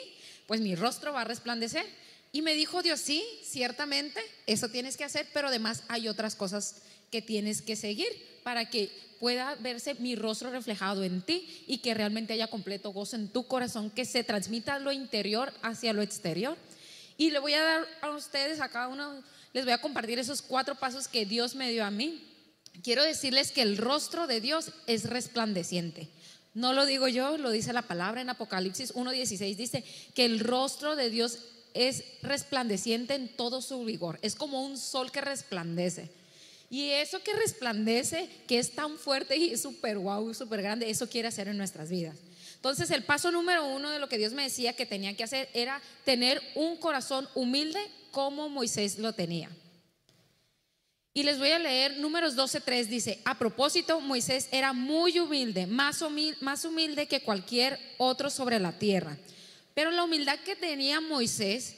pues 0.49 0.63
mi 0.63 0.75
rostro 0.75 1.13
va 1.13 1.21
a 1.21 1.25
resplandecer. 1.25 1.87
Y 2.33 2.43
me 2.43 2.55
dijo 2.55 2.83
Dios, 2.83 3.01
sí, 3.01 3.23
ciertamente, 3.45 4.21
eso 4.47 4.69
tienes 4.69 4.97
que 4.97 5.05
hacer, 5.05 5.27
pero 5.33 5.49
además 5.49 5.85
hay 5.89 6.09
otras 6.09 6.35
cosas 6.35 6.83
que 7.11 7.23
tienes 7.23 7.63
que 7.63 7.77
seguir 7.77 8.09
para 8.43 8.69
que 8.69 8.91
pueda 9.21 9.55
verse 9.57 9.95
mi 9.95 10.17
rostro 10.17 10.51
reflejado 10.51 11.05
en 11.05 11.23
ti 11.23 11.65
y 11.67 11.79
que 11.79 11.93
realmente 11.93 12.33
haya 12.33 12.49
completo 12.49 12.93
gozo 12.93 13.17
en 13.17 13.29
tu 13.29 13.47
corazón, 13.47 13.91
que 13.91 14.07
se 14.07 14.25
transmita 14.25 14.79
lo 14.79 14.91
interior 14.91 15.53
hacia 15.63 15.93
lo 15.93 16.01
exterior. 16.01 16.57
Y 17.19 17.31
le 17.31 17.41
voy 17.41 17.53
a 17.53 17.63
dar 17.63 17.87
a 18.01 18.11
ustedes, 18.11 18.61
a 18.61 18.71
cada 18.71 18.89
uno, 18.89 19.23
les 19.53 19.65
voy 19.65 19.75
a 19.75 19.81
compartir 19.83 20.19
esos 20.19 20.41
cuatro 20.41 20.77
pasos 20.77 21.09
que 21.09 21.27
Dios 21.27 21.55
me 21.55 21.71
dio 21.71 21.85
a 21.85 21.91
mí. 21.91 22.25
Quiero 22.83 23.03
decirles 23.03 23.53
que 23.53 23.63
el 23.63 23.77
rostro 23.77 24.27
de 24.27 24.41
Dios 24.41 24.71
es 24.87 25.05
resplandeciente. 25.05 26.09
No 26.59 26.73
lo 26.73 26.87
digo 26.87 27.07
yo, 27.07 27.39
lo 27.39 27.53
dice 27.53 27.73
la 27.73 27.83
palabra 27.83 28.21
en 28.21 28.31
Apocalipsis 28.31 28.93
1.16. 28.93 29.55
Dice 29.55 29.85
que 30.13 30.25
el 30.25 30.41
rostro 30.41 30.97
de 30.97 31.09
Dios 31.09 31.39
es 31.73 32.03
resplandeciente 32.21 33.15
en 33.15 33.29
todo 33.29 33.63
su 33.63 33.85
vigor. 33.85 34.19
Es 34.23 34.35
como 34.35 34.65
un 34.65 34.77
sol 34.77 35.13
que 35.13 35.21
resplandece. 35.21 36.11
Y 36.69 36.91
eso 36.91 37.23
que 37.23 37.33
resplandece, 37.35 38.29
que 38.49 38.59
es 38.59 38.73
tan 38.73 38.99
fuerte 38.99 39.37
y 39.37 39.57
súper 39.57 39.99
guau, 39.99 40.35
súper 40.35 40.61
grande, 40.61 40.91
eso 40.91 41.09
quiere 41.09 41.29
hacer 41.29 41.47
en 41.47 41.59
nuestras 41.59 41.91
vidas. 41.91 42.17
Entonces 42.57 42.91
el 42.91 43.05
paso 43.05 43.31
número 43.31 43.65
uno 43.65 43.91
de 43.91 44.01
lo 44.01 44.09
que 44.09 44.19
Dios 44.19 44.33
me 44.33 44.43
decía 44.43 44.73
que 44.73 44.85
tenía 44.85 45.17
que 45.17 45.23
hacer 45.23 45.49
era 45.55 45.81
tener 46.05 46.43
un 46.57 46.77
corazón 46.77 47.29
humilde 47.37 47.79
como 48.11 48.49
Moisés 48.49 48.99
lo 48.99 49.13
tenía. 49.13 49.49
Y 51.15 51.23
les 51.23 51.39
voy 51.39 51.51
a 51.51 51.59
leer 51.59 51.99
números 51.99 52.37
12.3, 52.37 52.87
dice, 52.87 53.21
a 53.25 53.39
propósito, 53.39 54.01
Moisés 54.01 54.49
era 54.53 54.73
muy 54.73 55.19
humilde 55.19 55.67
más, 55.67 56.03
humilde, 56.03 56.39
más 56.41 56.65
humilde 56.65 57.09
que 57.09 57.23
cualquier 57.23 57.79
otro 57.99 58.31
sobre 58.31 58.61
la 58.61 58.79
tierra. 58.79 59.19
Pero 59.75 59.91
la 59.91 60.05
humildad 60.05 60.39
que 60.41 60.57
tenía 60.57 61.01
Moisés 61.01 61.77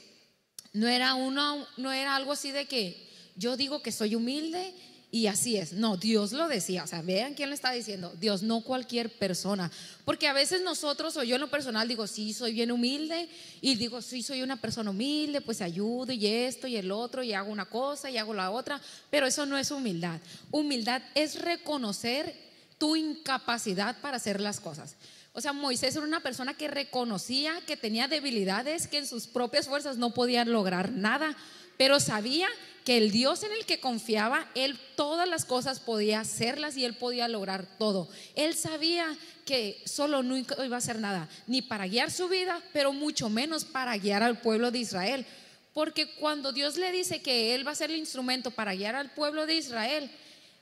no 0.73 0.87
era, 0.87 1.15
uno, 1.15 1.67
no 1.77 1.91
era 1.91 2.15
algo 2.15 2.33
así 2.33 2.51
de 2.51 2.65
que 2.65 3.09
yo 3.35 3.57
digo 3.57 3.81
que 3.81 3.91
soy 3.91 4.15
humilde 4.15 4.73
y 5.13 5.27
así 5.27 5.57
es. 5.57 5.73
No, 5.73 5.97
Dios 5.97 6.31
lo 6.31 6.47
decía. 6.47 6.85
O 6.85 6.87
sea, 6.87 7.01
vean 7.01 7.33
quién 7.33 7.49
le 7.49 7.55
está 7.55 7.71
diciendo. 7.71 8.13
Dios, 8.17 8.43
no 8.43 8.61
cualquier 8.61 9.09
persona. 9.09 9.69
Porque 10.05 10.29
a 10.29 10.33
veces 10.33 10.61
nosotros, 10.61 11.17
o 11.17 11.23
yo 11.23 11.35
en 11.35 11.41
lo 11.41 11.51
personal, 11.51 11.85
digo, 11.85 12.07
sí, 12.07 12.33
soy 12.33 12.53
bien 12.53 12.71
humilde. 12.71 13.27
Y 13.59 13.75
digo, 13.75 14.01
sí, 14.01 14.23
soy 14.23 14.41
una 14.41 14.55
persona 14.55 14.89
humilde, 14.89 15.41
pues 15.41 15.61
ayudo 15.61 16.13
y 16.13 16.25
esto 16.25 16.65
y 16.65 16.77
el 16.77 16.91
otro, 16.91 17.23
y 17.23 17.33
hago 17.33 17.51
una 17.51 17.65
cosa 17.65 18.09
y 18.09 18.17
hago 18.17 18.33
la 18.33 18.51
otra. 18.51 18.79
Pero 19.09 19.27
eso 19.27 19.45
no 19.45 19.57
es 19.57 19.69
humildad. 19.69 20.21
Humildad 20.49 21.01
es 21.13 21.41
reconocer 21.41 22.33
tu 22.77 22.95
incapacidad 22.95 23.99
para 23.99 24.15
hacer 24.15 24.39
las 24.39 24.61
cosas. 24.61 24.95
O 25.33 25.41
sea, 25.41 25.51
Moisés 25.51 25.95
era 25.95 26.05
una 26.05 26.23
persona 26.23 26.53
que 26.53 26.69
reconocía 26.69 27.53
que 27.67 27.75
tenía 27.75 28.07
debilidades, 28.07 28.87
que 28.87 28.97
en 28.97 29.07
sus 29.07 29.27
propias 29.27 29.67
fuerzas 29.67 29.97
no 29.97 30.13
podían 30.13 30.51
lograr 30.51 30.91
nada, 30.91 31.35
pero 31.77 31.99
sabía 31.99 32.47
que 32.47 32.70
el 32.85 33.11
Dios 33.11 33.43
en 33.43 33.51
el 33.51 33.65
que 33.65 33.79
confiaba, 33.79 34.49
él 34.55 34.79
todas 34.95 35.27
las 35.27 35.45
cosas 35.45 35.79
podía 35.79 36.21
hacerlas 36.21 36.77
y 36.77 36.85
él 36.85 36.95
podía 36.95 37.27
lograr 37.27 37.67
todo. 37.77 38.09
Él 38.35 38.55
sabía 38.55 39.17
que 39.45 39.81
solo 39.85 40.23
no 40.23 40.37
iba 40.37 40.75
a 40.75 40.77
hacer 40.77 40.99
nada, 40.99 41.29
ni 41.47 41.61
para 41.61 41.87
guiar 41.87 42.11
su 42.11 42.27
vida, 42.27 42.61
pero 42.73 42.93
mucho 42.93 43.29
menos 43.29 43.65
para 43.65 43.97
guiar 43.97 44.23
al 44.23 44.41
pueblo 44.41 44.71
de 44.71 44.79
Israel. 44.79 45.25
Porque 45.73 46.13
cuando 46.15 46.51
Dios 46.51 46.77
le 46.77 46.91
dice 46.91 47.21
que 47.21 47.55
él 47.55 47.65
va 47.65 47.71
a 47.71 47.75
ser 47.75 47.91
el 47.91 47.97
instrumento 47.97 48.51
para 48.51 48.75
guiar 48.75 48.95
al 48.95 49.11
pueblo 49.13 49.45
de 49.45 49.55
Israel, 49.55 50.11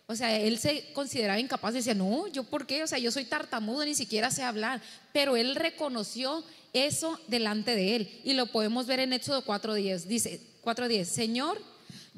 o 0.06 0.16
sea, 0.16 0.36
él 0.40 0.58
se 0.58 0.92
consideraba 0.94 1.40
incapaz, 1.40 1.74
decía, 1.74 1.94
no, 1.94 2.28
yo 2.28 2.44
por 2.44 2.66
qué, 2.66 2.84
o 2.84 2.88
sea, 2.88 2.98
yo 2.98 3.12
soy 3.12 3.26
tartamudo, 3.26 3.86
ni 3.86 3.96
siquiera 3.96 4.32
sé 4.32 4.44
hablar, 4.44 4.82
pero 5.14 5.38
él 5.38 5.56
reconoció 5.56 6.44
eso 6.74 7.20
delante 7.28 7.76
de 7.76 7.96
él 7.96 8.22
y 8.24 8.34
lo 8.34 8.48
podemos 8.48 8.88
ver 8.88 9.00
en 9.00 9.14
Éxodo 9.14 9.46
4.10, 9.46 10.06
dice 10.06 10.42
4.10, 10.64 11.06
Señor, 11.06 11.62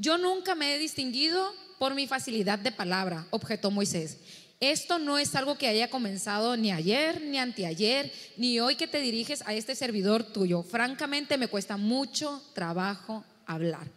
yo 0.02 0.18
nunca 0.18 0.56
me 0.56 0.74
he 0.74 0.80
distinguido 0.80 1.54
por 1.78 1.94
mi 1.94 2.08
facilidad 2.08 2.58
de 2.58 2.72
palabra, 2.72 3.28
objetó 3.30 3.70
Moisés. 3.70 4.18
Esto 4.60 4.98
no 4.98 5.20
es 5.20 5.36
algo 5.36 5.60
que 5.60 5.68
haya 5.68 5.92
comenzado 5.92 6.58
ni 6.58 6.72
ayer, 6.72 7.22
ni 7.22 7.38
anteayer, 7.38 8.12
ni 8.36 8.60
hoy 8.60 8.76
que 8.76 8.88
te 8.88 9.00
diriges 9.00 9.44
a 9.46 9.54
este 9.54 9.76
servidor 9.76 10.24
tuyo. 10.24 10.64
Francamente 10.64 11.38
me 11.38 11.48
cuesta 11.48 11.78
mucho 11.78 12.42
trabajo 12.54 13.24
hablar. 13.46 13.88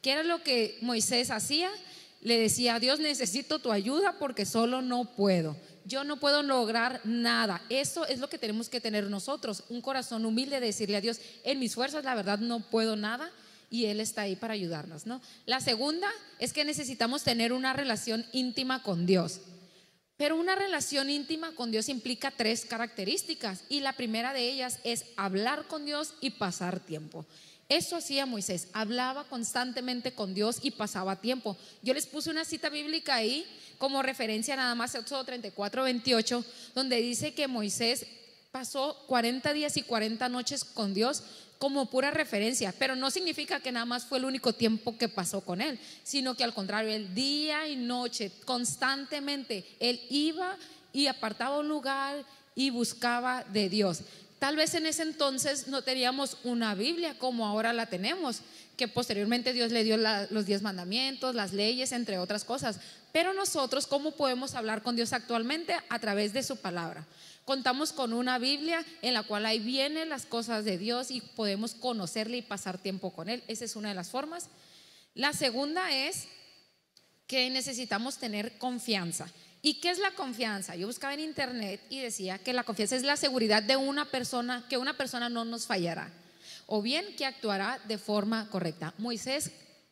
¿Qué 0.00 0.12
era 0.12 0.22
lo 0.22 0.42
que 0.42 0.78
Moisés 0.80 1.30
hacía? 1.30 1.70
Le 2.22 2.38
decía 2.38 2.78
Dios, 2.78 2.98
necesito 2.98 3.58
tu 3.58 3.70
ayuda 3.70 4.18
porque 4.18 4.46
solo 4.46 4.80
no 4.80 5.14
puedo. 5.14 5.56
Yo 5.84 6.04
no 6.04 6.18
puedo 6.18 6.42
lograr 6.42 7.02
nada. 7.04 7.62
Eso 7.68 8.06
es 8.06 8.18
lo 8.18 8.30
que 8.30 8.38
tenemos 8.38 8.70
que 8.70 8.80
tener 8.80 9.10
nosotros. 9.10 9.64
Un 9.68 9.82
corazón 9.82 10.24
humilde 10.24 10.60
de 10.60 10.66
decirle 10.66 10.96
a 10.96 11.02
Dios, 11.02 11.20
en 11.44 11.58
mis 11.58 11.74
fuerzas 11.74 12.04
la 12.04 12.14
verdad 12.14 12.38
no 12.38 12.60
puedo 12.60 12.96
nada 12.96 13.30
y 13.70 13.86
Él 13.86 14.00
está 14.00 14.22
ahí 14.22 14.36
para 14.36 14.54
ayudarnos, 14.54 15.06
¿no? 15.06 15.22
La 15.46 15.60
segunda 15.60 16.10
es 16.40 16.52
que 16.52 16.64
necesitamos 16.64 17.22
tener 17.22 17.52
una 17.52 17.72
relación 17.72 18.26
íntima 18.32 18.82
con 18.82 19.06
Dios. 19.06 19.40
Pero 20.16 20.36
una 20.36 20.54
relación 20.54 21.08
íntima 21.08 21.54
con 21.54 21.70
Dios 21.70 21.88
implica 21.88 22.30
tres 22.30 22.66
características 22.66 23.62
y 23.70 23.80
la 23.80 23.94
primera 23.94 24.34
de 24.34 24.50
ellas 24.50 24.80
es 24.84 25.06
hablar 25.16 25.66
con 25.66 25.86
Dios 25.86 26.12
y 26.20 26.30
pasar 26.30 26.80
tiempo. 26.80 27.24
Eso 27.70 27.96
hacía 27.96 28.26
Moisés, 28.26 28.68
hablaba 28.72 29.24
constantemente 29.24 30.12
con 30.12 30.34
Dios 30.34 30.58
y 30.60 30.72
pasaba 30.72 31.20
tiempo. 31.20 31.56
Yo 31.82 31.94
les 31.94 32.06
puse 32.06 32.28
una 32.28 32.44
cita 32.44 32.68
bíblica 32.68 33.14
ahí 33.14 33.46
como 33.78 34.02
referencia 34.02 34.56
nada 34.56 34.74
más, 34.74 34.94
Éxodo 34.94 35.24
34, 35.24 35.84
28, 35.84 36.44
donde 36.74 36.96
dice 36.96 37.32
que 37.32 37.46
Moisés 37.46 38.04
pasó 38.50 39.04
40 39.06 39.52
días 39.52 39.76
y 39.76 39.82
40 39.82 40.28
noches 40.28 40.64
con 40.64 40.92
Dios 40.92 41.22
como 41.60 41.90
pura 41.90 42.10
referencia, 42.10 42.72
pero 42.78 42.96
no 42.96 43.10
significa 43.10 43.60
que 43.60 43.70
nada 43.70 43.84
más 43.84 44.06
fue 44.06 44.16
el 44.16 44.24
único 44.24 44.54
tiempo 44.54 44.96
que 44.96 45.10
pasó 45.10 45.42
con 45.42 45.60
él, 45.60 45.78
sino 46.02 46.34
que 46.34 46.42
al 46.42 46.54
contrario, 46.54 46.90
el 46.90 47.14
día 47.14 47.68
y 47.68 47.76
noche, 47.76 48.32
constantemente, 48.46 49.66
él 49.78 50.00
iba 50.08 50.56
y 50.90 51.06
apartaba 51.06 51.58
un 51.58 51.68
lugar 51.68 52.24
y 52.54 52.70
buscaba 52.70 53.44
de 53.44 53.68
Dios. 53.68 54.00
Tal 54.38 54.56
vez 54.56 54.72
en 54.72 54.86
ese 54.86 55.02
entonces 55.02 55.68
no 55.68 55.82
teníamos 55.82 56.38
una 56.44 56.74
Biblia 56.74 57.18
como 57.18 57.46
ahora 57.46 57.74
la 57.74 57.84
tenemos, 57.84 58.40
que 58.78 58.88
posteriormente 58.88 59.52
Dios 59.52 59.70
le 59.70 59.84
dio 59.84 59.98
los 59.98 60.46
diez 60.46 60.62
mandamientos, 60.62 61.34
las 61.34 61.52
leyes, 61.52 61.92
entre 61.92 62.16
otras 62.16 62.44
cosas. 62.44 62.80
Pero 63.12 63.34
nosotros, 63.34 63.86
¿cómo 63.86 64.12
podemos 64.12 64.54
hablar 64.54 64.82
con 64.82 64.96
Dios 64.96 65.12
actualmente? 65.12 65.76
A 65.90 65.98
través 65.98 66.32
de 66.32 66.42
su 66.42 66.56
palabra. 66.56 67.06
Contamos 67.44 67.92
con 67.92 68.12
una 68.12 68.38
Biblia 68.38 68.84
en 69.02 69.14
la 69.14 69.22
cual 69.22 69.46
ahí 69.46 69.58
vienen 69.58 70.08
las 70.08 70.26
cosas 70.26 70.64
de 70.64 70.78
Dios 70.78 71.10
y 71.10 71.20
podemos 71.20 71.74
conocerle 71.74 72.36
y 72.36 72.42
pasar 72.42 72.78
tiempo 72.78 73.12
con 73.12 73.28
Él. 73.28 73.42
Esa 73.48 73.64
es 73.64 73.76
una 73.76 73.88
de 73.88 73.94
las 73.94 74.10
formas. 74.10 74.48
La 75.14 75.32
segunda 75.32 75.92
es 75.92 76.28
que 77.26 77.50
necesitamos 77.50 78.18
tener 78.18 78.58
confianza. 78.58 79.28
¿Y 79.62 79.74
qué 79.74 79.90
es 79.90 79.98
la 79.98 80.12
confianza? 80.12 80.74
Yo 80.74 80.86
buscaba 80.86 81.14
en 81.14 81.20
internet 81.20 81.80
y 81.90 82.00
decía 82.00 82.38
que 82.38 82.52
la 82.52 82.64
confianza 82.64 82.96
es 82.96 83.02
la 83.02 83.16
seguridad 83.16 83.62
de 83.62 83.76
una 83.76 84.06
persona, 84.06 84.66
que 84.68 84.78
una 84.78 84.96
persona 84.96 85.28
no 85.28 85.44
nos 85.44 85.66
fallará, 85.66 86.10
o 86.66 86.80
bien 86.80 87.04
que 87.16 87.26
actuará 87.26 87.78
de 87.86 87.98
forma 87.98 88.48
correcta. 88.48 88.94
Moisés 88.96 89.50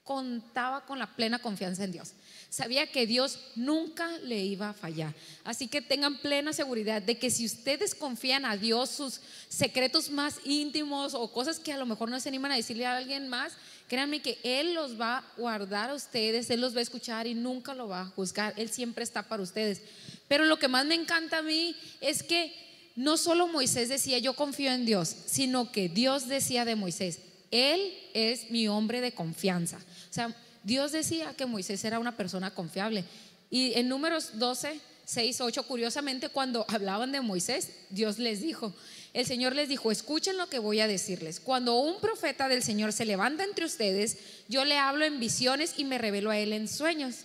contaba 0.09 0.87
con 0.87 0.99
la 0.99 1.07
plena 1.07 1.39
confianza 1.39 1.85
en 1.85 1.93
Dios. 1.93 2.13
Sabía 2.49 2.91
que 2.91 3.07
Dios 3.07 3.41
nunca 3.57 4.11
le 4.21 4.39
iba 4.43 4.71
a 4.71 4.73
fallar. 4.73 5.15
Así 5.45 5.69
que 5.69 5.83
tengan 5.83 6.17
plena 6.17 6.55
seguridad 6.55 7.03
de 7.03 7.19
que 7.19 7.31
si 7.31 7.45
ustedes 7.45 7.95
confían 7.95 8.47
a 8.47 8.57
Dios 8.57 8.89
sus 8.89 9.21
secretos 9.51 10.09
más 10.09 10.37
íntimos 10.47 11.13
o 11.13 11.31
cosas 11.31 11.59
que 11.59 11.75
a 11.75 11.77
lo 11.77 11.85
mejor 11.85 12.09
no 12.09 12.19
se 12.21 12.31
animan 12.31 12.53
a 12.53 12.57
decirle 12.57 12.87
a 12.87 12.97
alguien 12.97 13.29
más, 13.29 13.53
créanme 13.87 14.23
que 14.23 14.39
Él 14.43 14.73
los 14.73 14.99
va 14.99 15.19
a 15.19 15.25
guardar 15.37 15.91
a 15.91 15.95
ustedes, 15.95 16.49
Él 16.49 16.63
los 16.63 16.75
va 16.75 16.79
a 16.79 16.85
escuchar 16.85 17.27
y 17.27 17.35
nunca 17.35 17.75
lo 17.75 17.87
va 17.87 18.01
a 18.01 18.07
juzgar. 18.07 18.55
Él 18.57 18.71
siempre 18.71 19.05
está 19.05 19.29
para 19.29 19.43
ustedes. 19.43 19.83
Pero 20.27 20.47
lo 20.47 20.59
que 20.59 20.69
más 20.69 20.87
me 20.87 20.95
encanta 20.95 21.39
a 21.39 21.43
mí 21.43 21.77
es 22.01 22.23
que 22.23 22.55
no 22.97 23.19
solo 23.19 23.47
Moisés 23.47 23.91
decía 23.91 24.19
yo 24.21 24.33
confío 24.33 24.73
en 24.73 24.87
Dios, 24.87 25.15
sino 25.27 25.71
que 25.71 25.91
Dios 25.91 26.29
decía 26.29 26.65
de 26.65 26.77
Moisés, 26.77 27.19
Él 27.51 27.95
es 28.15 28.51
mi 28.51 28.69
hombre 28.69 29.01
de 29.01 29.13
confianza. 29.13 29.79
O 29.79 30.13
sea, 30.13 30.35
Dios 30.63 30.93
decía 30.93 31.35
que 31.35 31.47
Moisés 31.47 31.85
era 31.85 31.99
una 31.99 32.17
persona 32.17 32.55
confiable. 32.55 33.05
Y 33.51 33.73
en 33.75 33.89
números 33.89 34.39
12, 34.39 34.81
6, 35.05 35.41
8, 35.41 35.63
curiosamente, 35.63 36.29
cuando 36.29 36.67
hablaban 36.69 37.13
de 37.13 37.21
Moisés, 37.21 37.71
Dios 37.91 38.19
les 38.19 38.43
dijo, 38.43 38.75
el 39.15 39.25
Señor 39.25 39.55
les 39.55 39.69
dijo, 39.69 39.91
escuchen 39.91 40.37
lo 40.37 40.49
que 40.49 40.59
voy 40.59 40.81
a 40.81 40.87
decirles. 40.87 41.41
Cuando 41.41 41.79
un 41.79 42.01
profeta 42.01 42.49
del 42.49 42.63
Señor 42.63 42.93
se 42.93 43.07
levanta 43.07 43.45
entre 43.45 43.65
ustedes, 43.65 44.19
yo 44.49 44.65
le 44.65 44.77
hablo 44.77 45.05
en 45.05 45.19
visiones 45.19 45.75
y 45.79 45.85
me 45.85 45.99
revelo 45.99 46.31
a 46.31 46.39
él 46.39 46.53
en 46.53 46.69
sueños. 46.69 47.25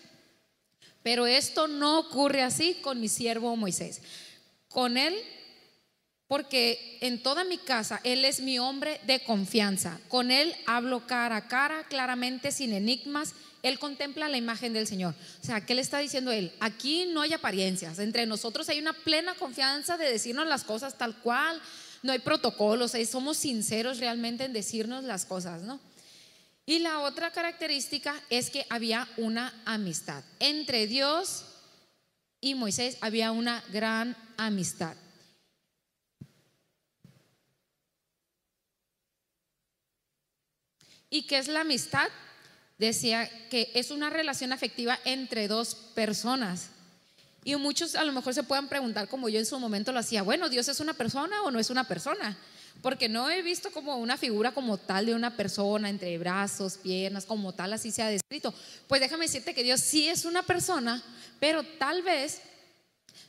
Pero 1.04 1.28
esto 1.28 1.68
no 1.68 2.00
ocurre 2.00 2.42
así 2.42 2.76
con 2.76 3.02
mi 3.02 3.10
siervo 3.10 3.56
Moisés. 3.58 4.02
Con 4.70 4.98
él 4.98 5.14
porque 6.28 6.98
en 7.02 7.22
toda 7.22 7.44
mi 7.44 7.58
casa 7.58 8.00
Él 8.04 8.26
es 8.26 8.40
mi 8.40 8.60
hombre 8.60 9.00
de 9.06 9.24
confianza. 9.24 10.00
Con 10.08 10.32
Él 10.32 10.56
hablo 10.66 11.06
cara 11.06 11.38
a 11.38 11.48
cara, 11.48 11.84
claramente, 11.84 12.52
sin 12.52 12.74
enigmas. 12.74 13.34
Él 13.62 13.80
contempla 13.80 14.30
la 14.30 14.38
imagen 14.38 14.74
del 14.74 14.88
Señor. 14.88 15.16
O 15.42 15.46
sea, 15.46 15.66
¿qué 15.66 15.76
le 15.76 15.82
está 15.82 16.00
diciendo 16.00 16.32
Él? 16.32 16.52
Aquí 16.60 17.06
no 17.14 17.22
hay 17.22 17.34
apariencias. 17.34 18.00
Entre 18.00 18.26
nosotros 18.26 18.68
hay 18.70 18.80
una 18.80 18.94
plena 18.94 19.36
confianza 19.36 19.98
de 19.98 20.12
decirnos 20.12 20.48
las 20.48 20.64
cosas 20.64 20.98
tal 20.98 21.16
cual. 21.20 21.62
No 22.02 22.12
hay 22.12 22.20
protocolos, 22.20 22.94
somos 23.10 23.38
sinceros 23.38 24.00
realmente 24.00 24.44
en 24.44 24.54
decirnos 24.54 25.06
las 25.06 25.26
cosas, 25.26 25.62
¿no? 25.62 25.80
Y 26.66 26.80
la 26.80 27.00
otra 27.00 27.32
característica 27.32 28.22
es 28.30 28.50
que 28.50 28.66
había 28.70 29.08
una 29.18 29.54
amistad. 29.66 30.24
Entre 30.40 30.88
Dios 30.88 31.46
y 32.42 32.56
Moisés 32.56 32.98
había 33.02 33.32
una 33.32 33.64
gran 33.72 34.16
amistad. 34.38 34.96
¿Y 41.14 41.28
qué 41.28 41.38
es 41.38 41.48
la 41.48 41.62
amistad? 41.62 42.08
Decía 42.80 43.30
que 43.52 43.70
es 43.76 43.92
una 43.92 44.10
relación 44.10 44.52
afectiva 44.52 44.98
entre 45.06 45.48
dos 45.48 45.76
personas. 45.94 46.70
Y 47.44 47.56
muchos 47.56 47.94
a 47.94 48.04
lo 48.04 48.12
mejor 48.12 48.34
se 48.34 48.42
puedan 48.42 48.68
preguntar, 48.68 49.08
como 49.08 49.30
yo 49.30 49.38
en 49.38 49.46
su 49.46 49.60
momento 49.60 49.92
lo 49.92 50.00
hacía, 50.00 50.24
bueno, 50.24 50.50
¿Dios 50.50 50.68
es 50.70 50.80
una 50.80 50.96
persona 50.96 51.44
o 51.44 51.52
no 51.52 51.60
es 51.60 51.70
una 51.70 51.88
persona? 51.88 52.36
Porque 52.82 53.10
no 53.10 53.30
he 53.30 53.44
visto 53.44 53.70
como 53.70 53.98
una 53.98 54.18
figura 54.18 54.56
como 54.56 54.80
tal 54.80 55.06
de 55.06 55.14
una 55.14 55.38
persona, 55.38 55.88
entre 55.88 56.18
brazos, 56.18 56.78
piernas, 56.78 57.26
como 57.26 57.54
tal, 57.54 57.74
así 57.74 57.92
se 57.92 58.02
ha 58.02 58.08
descrito. 58.08 58.52
Pues 58.88 59.00
déjame 59.00 59.26
decirte 59.26 59.54
que 59.54 59.62
Dios 59.62 59.82
sí 59.82 60.08
es 60.08 60.26
una 60.26 60.42
persona, 60.42 61.04
pero 61.40 61.62
tal 61.62 62.02
vez 62.02 62.42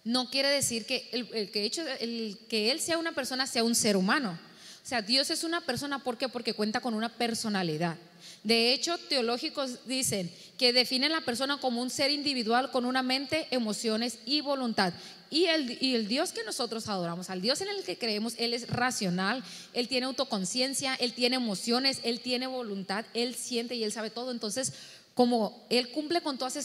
no 0.04 0.30
quiere 0.30 0.48
decir 0.48 0.86
que 0.86 1.10
el, 1.12 1.50
que, 1.50 1.64
hecho, 1.64 1.86
el 2.00 2.38
que 2.48 2.70
Él 2.70 2.80
sea 2.80 2.96
una 2.96 3.12
persona 3.12 3.46
sea 3.46 3.62
un 3.62 3.74
ser 3.74 3.98
humano. 3.98 4.38
O 4.84 4.86
sea, 4.86 5.00
Dios 5.00 5.30
es 5.30 5.44
una 5.44 5.62
persona, 5.62 6.04
¿por 6.04 6.18
qué? 6.18 6.28
Porque 6.28 6.52
cuenta 6.52 6.80
con 6.80 6.92
una 6.92 7.08
personalidad. 7.08 7.96
De 8.42 8.74
hecho, 8.74 8.98
teológicos 9.08 9.86
dicen 9.86 10.30
que 10.58 10.74
definen 10.74 11.10
la 11.10 11.22
persona 11.22 11.56
como 11.56 11.80
un 11.80 11.88
ser 11.88 12.10
individual 12.10 12.70
con 12.70 12.84
una 12.84 13.02
mente, 13.02 13.46
emociones 13.50 14.18
y 14.26 14.42
voluntad. 14.42 14.92
Y 15.30 15.46
el, 15.46 15.78
y 15.82 15.94
el, 15.94 16.06
Dios 16.06 16.32
que 16.32 16.44
nosotros 16.44 16.86
adoramos, 16.90 17.30
al 17.30 17.40
Dios 17.40 17.62
en 17.62 17.68
el 17.68 17.82
que 17.82 17.96
creemos, 17.96 18.34
Él 18.36 18.52
es 18.52 18.68
racional, 18.68 19.42
Él 19.72 19.88
tiene 19.88 20.04
autoconciencia, 20.04 20.94
Él 20.96 21.14
tiene 21.14 21.36
emociones, 21.36 22.00
Él 22.02 22.20
tiene 22.20 22.46
voluntad, 22.46 23.06
Él 23.14 23.34
siente 23.34 23.76
y 23.76 23.84
Él 23.84 23.92
sabe 23.92 24.10
todo. 24.10 24.32
Entonces, 24.32 24.74
como 25.14 25.64
Él 25.70 25.92
cumple 25.92 26.20
con 26.20 26.36
todas 26.36 26.56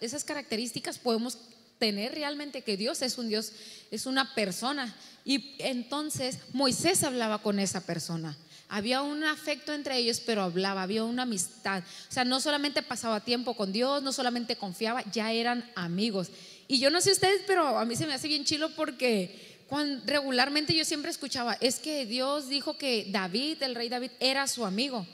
esas 0.00 0.24
características, 0.24 0.98
podemos 0.98 1.38
tener 1.78 2.14
realmente 2.14 2.62
que 2.62 2.76
Dios 2.76 3.02
es 3.02 3.18
un 3.18 3.28
Dios, 3.28 3.52
es 3.90 4.06
una 4.06 4.34
persona. 4.34 4.94
Y 5.24 5.54
entonces 5.58 6.38
Moisés 6.52 7.02
hablaba 7.04 7.42
con 7.42 7.58
esa 7.58 7.80
persona. 7.80 8.36
Había 8.70 9.00
un 9.00 9.24
afecto 9.24 9.72
entre 9.72 9.96
ellos, 9.96 10.20
pero 10.20 10.42
hablaba, 10.42 10.82
había 10.82 11.04
una 11.04 11.22
amistad. 11.22 11.82
O 12.08 12.12
sea, 12.12 12.24
no 12.24 12.38
solamente 12.38 12.82
pasaba 12.82 13.24
tiempo 13.24 13.54
con 13.54 13.72
Dios, 13.72 14.02
no 14.02 14.12
solamente 14.12 14.56
confiaba, 14.56 15.02
ya 15.10 15.32
eran 15.32 15.70
amigos. 15.74 16.28
Y 16.66 16.78
yo 16.78 16.90
no 16.90 17.00
sé 17.00 17.12
ustedes, 17.12 17.42
pero 17.46 17.78
a 17.78 17.84
mí 17.86 17.96
se 17.96 18.06
me 18.06 18.12
hace 18.12 18.28
bien 18.28 18.44
chilo 18.44 18.74
porque 18.74 19.64
cuando, 19.68 20.02
regularmente 20.06 20.74
yo 20.74 20.84
siempre 20.84 21.10
escuchaba, 21.10 21.56
es 21.60 21.78
que 21.78 22.04
Dios 22.04 22.48
dijo 22.48 22.76
que 22.76 23.06
David, 23.10 23.62
el 23.62 23.74
rey 23.74 23.88
David, 23.88 24.10
era 24.20 24.46
su 24.46 24.66
amigo. 24.66 25.06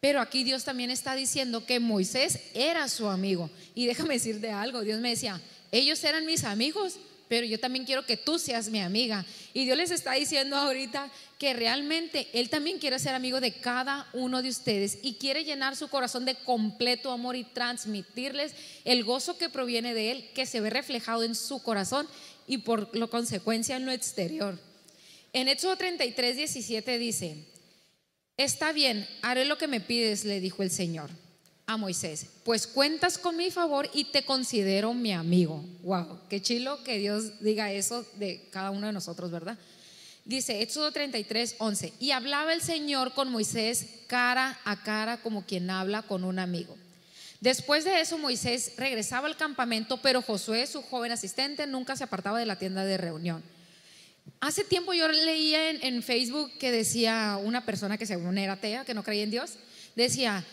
Pero 0.00 0.20
aquí 0.20 0.44
Dios 0.44 0.64
también 0.64 0.90
está 0.90 1.14
diciendo 1.14 1.66
que 1.66 1.80
Moisés 1.80 2.40
era 2.54 2.88
su 2.88 3.08
amigo. 3.08 3.50
Y 3.74 3.86
déjame 3.86 4.14
decirte 4.14 4.50
algo, 4.50 4.82
Dios 4.82 5.00
me 5.00 5.10
decía, 5.10 5.40
ellos 5.72 6.02
eran 6.04 6.26
mis 6.26 6.44
amigos, 6.44 6.98
pero 7.28 7.46
yo 7.46 7.58
también 7.58 7.84
quiero 7.84 8.06
que 8.06 8.16
tú 8.16 8.38
seas 8.38 8.68
mi 8.68 8.80
amiga. 8.80 9.24
Y 9.52 9.64
Dios 9.64 9.76
les 9.76 9.90
está 9.90 10.12
diciendo 10.12 10.56
ahorita 10.56 11.10
que 11.38 11.54
realmente 11.54 12.28
Él 12.32 12.48
también 12.48 12.78
quiere 12.78 12.98
ser 12.98 13.14
amigo 13.14 13.40
de 13.40 13.52
cada 13.52 14.08
uno 14.12 14.42
de 14.42 14.48
ustedes 14.48 14.98
y 15.02 15.14
quiere 15.14 15.44
llenar 15.44 15.76
su 15.76 15.88
corazón 15.88 16.24
de 16.24 16.36
completo 16.36 17.10
amor 17.10 17.36
y 17.36 17.44
transmitirles 17.44 18.52
el 18.84 19.04
gozo 19.04 19.38
que 19.38 19.48
proviene 19.48 19.92
de 19.92 20.12
Él, 20.12 20.30
que 20.34 20.46
se 20.46 20.60
ve 20.60 20.70
reflejado 20.70 21.24
en 21.24 21.34
su 21.34 21.62
corazón 21.62 22.06
y 22.46 22.58
por 22.58 22.96
lo 22.96 23.10
consecuencia 23.10 23.76
en 23.76 23.86
lo 23.86 23.92
exterior. 23.92 24.58
En 25.32 25.48
Éxodo 25.48 25.76
33, 25.76 26.36
17 26.36 26.98
dice, 26.98 27.44
está 28.36 28.72
bien, 28.72 29.06
haré 29.22 29.44
lo 29.44 29.58
que 29.58 29.66
me 29.68 29.80
pides, 29.80 30.24
le 30.24 30.40
dijo 30.40 30.62
el 30.62 30.70
Señor 30.70 31.10
a 31.66 31.76
Moisés, 31.76 32.26
pues 32.44 32.66
cuentas 32.66 33.18
con 33.18 33.36
mi 33.36 33.50
favor 33.50 33.90
y 33.92 34.04
te 34.04 34.24
considero 34.24 34.94
mi 34.94 35.12
amigo. 35.12 35.64
Wow, 35.82 36.20
qué 36.28 36.40
chilo 36.40 36.82
que 36.84 36.98
Dios 36.98 37.40
diga 37.40 37.72
eso 37.72 38.06
de 38.14 38.48
cada 38.52 38.70
uno 38.70 38.86
de 38.86 38.92
nosotros, 38.92 39.32
¿verdad? 39.32 39.58
Dice 40.24 40.62
Éxodo 40.62 40.92
33, 40.92 41.56
11, 41.58 41.92
y 41.98 42.12
hablaba 42.12 42.52
el 42.52 42.62
Señor 42.62 43.14
con 43.14 43.30
Moisés 43.30 43.86
cara 44.06 44.58
a 44.64 44.82
cara 44.84 45.16
como 45.18 45.44
quien 45.44 45.68
habla 45.68 46.02
con 46.02 46.24
un 46.24 46.38
amigo. 46.38 46.76
Después 47.40 47.84
de 47.84 48.00
eso 48.00 48.16
Moisés 48.16 48.72
regresaba 48.76 49.26
al 49.26 49.36
campamento, 49.36 50.00
pero 50.00 50.22
Josué, 50.22 50.66
su 50.66 50.82
joven 50.82 51.12
asistente, 51.12 51.66
nunca 51.66 51.96
se 51.96 52.04
apartaba 52.04 52.38
de 52.38 52.46
la 52.46 52.58
tienda 52.58 52.84
de 52.84 52.96
reunión. 52.96 53.42
Hace 54.40 54.64
tiempo 54.64 54.94
yo 54.94 55.08
leía 55.08 55.70
en, 55.70 55.82
en 55.82 56.02
Facebook 56.02 56.52
que 56.58 56.70
decía 56.70 57.38
una 57.42 57.64
persona 57.64 57.98
que 57.98 58.06
según 58.06 58.38
era 58.38 58.54
atea, 58.54 58.84
que 58.84 58.94
no 58.94 59.02
creía 59.02 59.24
en 59.24 59.30
Dios, 59.30 59.52
decía, 59.94 60.44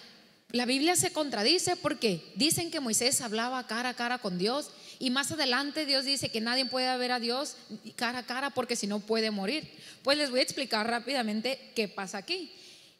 la 0.54 0.68
Biblia 0.68 0.96
se 0.96 1.12
contradice 1.12 1.76
porque 1.76 2.32
dicen 2.36 2.70
que 2.70 2.80
Moisés 2.80 3.22
hablaba 3.22 3.66
cara 3.66 3.90
a 3.90 3.94
cara 3.96 4.20
con 4.20 4.38
Dios 4.38 4.70
y 5.00 5.10
más 5.10 5.32
adelante 5.32 5.88
Dios 5.88 6.06
dice 6.06 6.30
que 6.30 6.42
nadie 6.42 6.68
puede 6.68 6.96
ver 6.96 7.12
a 7.12 7.20
Dios 7.20 7.56
cara 7.96 8.20
a 8.20 8.26
cara 8.28 8.52
porque 8.52 8.76
si 8.76 8.86
no 8.86 9.00
puede 9.00 9.32
morir. 9.32 9.68
Pues 10.04 10.16
les 10.16 10.30
voy 10.30 10.42
a 10.42 10.44
explicar 10.44 10.88
rápidamente 10.88 11.72
qué 11.76 11.88
pasa 11.88 12.20
aquí. 12.20 12.54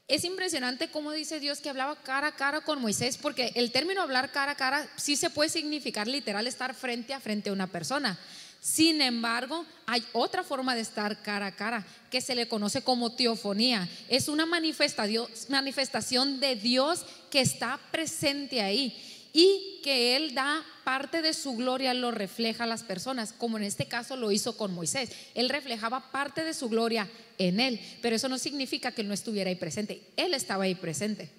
Es 0.08 0.24
impresionante 0.24 0.90
cómo 0.90 1.12
dice 1.12 1.40
Dios 1.40 1.60
que 1.60 1.70
hablaba 1.70 1.96
cara 2.02 2.30
a 2.30 2.36
cara 2.36 2.62
con 2.62 2.82
Moisés 2.82 3.18
porque 3.18 3.52
el 3.54 3.72
término 3.72 4.02
hablar 4.02 4.32
cara 4.32 4.54
a 4.54 4.58
cara 4.58 4.90
sí 4.96 5.16
se 5.16 5.30
puede 5.30 5.52
significar 5.52 6.08
literal 6.08 6.48
estar 6.48 6.74
frente 6.74 7.14
a 7.14 7.20
frente 7.20 7.52
a 7.52 7.54
una 7.54 7.68
persona. 7.68 8.18
Sin 8.64 9.02
embargo, 9.02 9.66
hay 9.86 10.06
otra 10.14 10.42
forma 10.42 10.74
de 10.74 10.80
estar 10.80 11.22
cara 11.22 11.48
a 11.48 11.56
cara 11.58 11.86
que 12.10 12.22
se 12.22 12.34
le 12.34 12.48
conoce 12.48 12.82
como 12.82 13.12
teofonía. 13.12 13.90
Es 14.08 14.30
una 14.30 14.46
manifestación 14.46 16.40
de 16.40 16.56
Dios 16.56 17.06
que 17.30 17.42
está 17.42 17.78
presente 17.92 18.62
ahí 18.62 19.30
y 19.34 19.82
que 19.84 20.16
Él 20.16 20.34
da 20.34 20.64
parte 20.86 21.22
de 21.22 21.34
su 21.34 21.58
gloria, 21.58 21.94
lo 21.94 22.12
refleja 22.12 22.64
a 22.64 22.68
las 22.68 22.84
personas, 22.84 23.34
como 23.34 23.58
en 23.58 23.66
este 23.66 23.90
caso 23.90 24.16
lo 24.16 24.32
hizo 24.32 24.56
con 24.56 24.74
Moisés. 24.74 25.10
Él 25.34 25.50
reflejaba 25.50 26.10
parte 26.14 26.46
de 26.46 26.54
su 26.54 26.70
gloria 26.70 27.10
en 27.38 27.60
Él, 27.60 27.82
pero 28.02 28.16
eso 28.16 28.30
no 28.30 28.38
significa 28.38 28.94
que 28.94 29.02
Él 29.02 29.10
no 29.10 29.14
estuviera 29.14 29.50
ahí 29.50 29.58
presente. 29.58 30.10
Él 30.16 30.34
estaba 30.34 30.64
ahí 30.64 30.76
presente. 30.76 31.30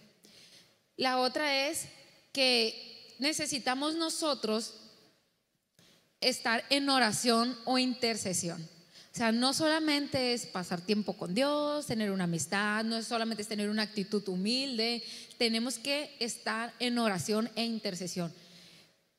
La 0.99 1.19
otra 1.21 1.69
es 1.69 1.87
que 2.35 3.15
necesitamos 3.19 3.95
nosotros 3.95 4.75
estar 6.29 6.65
en 6.71 6.89
oración 6.89 7.57
o 7.65 7.79
intercesión. 7.79 8.61
O 9.15 9.17
sea, 9.17 9.31
no 9.31 9.55
solamente 9.55 10.35
es 10.35 10.45
pasar 10.45 10.81
tiempo 10.81 11.13
con 11.13 11.35
Dios, 11.35 11.87
tener 11.87 12.11
una 12.11 12.25
amistad, 12.25 12.83
no 12.83 12.97
es 12.97 13.07
solamente 13.07 13.43
es 13.43 13.49
tener 13.49 13.71
una 13.71 13.83
actitud 13.83 14.27
humilde, 14.29 15.05
tenemos 15.39 15.79
que 15.79 16.17
estar 16.19 16.75
en 16.81 16.99
oración 16.99 17.49
e 17.55 17.65
intercesión. 17.65 18.33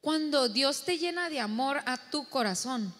Cuando 0.01 0.49
Dios 0.49 0.83
te 0.83 0.97
llena 0.97 1.29
de 1.29 1.39
amor 1.39 1.81
a 1.85 1.97
tu 2.11 2.27
corazón, 2.27 2.93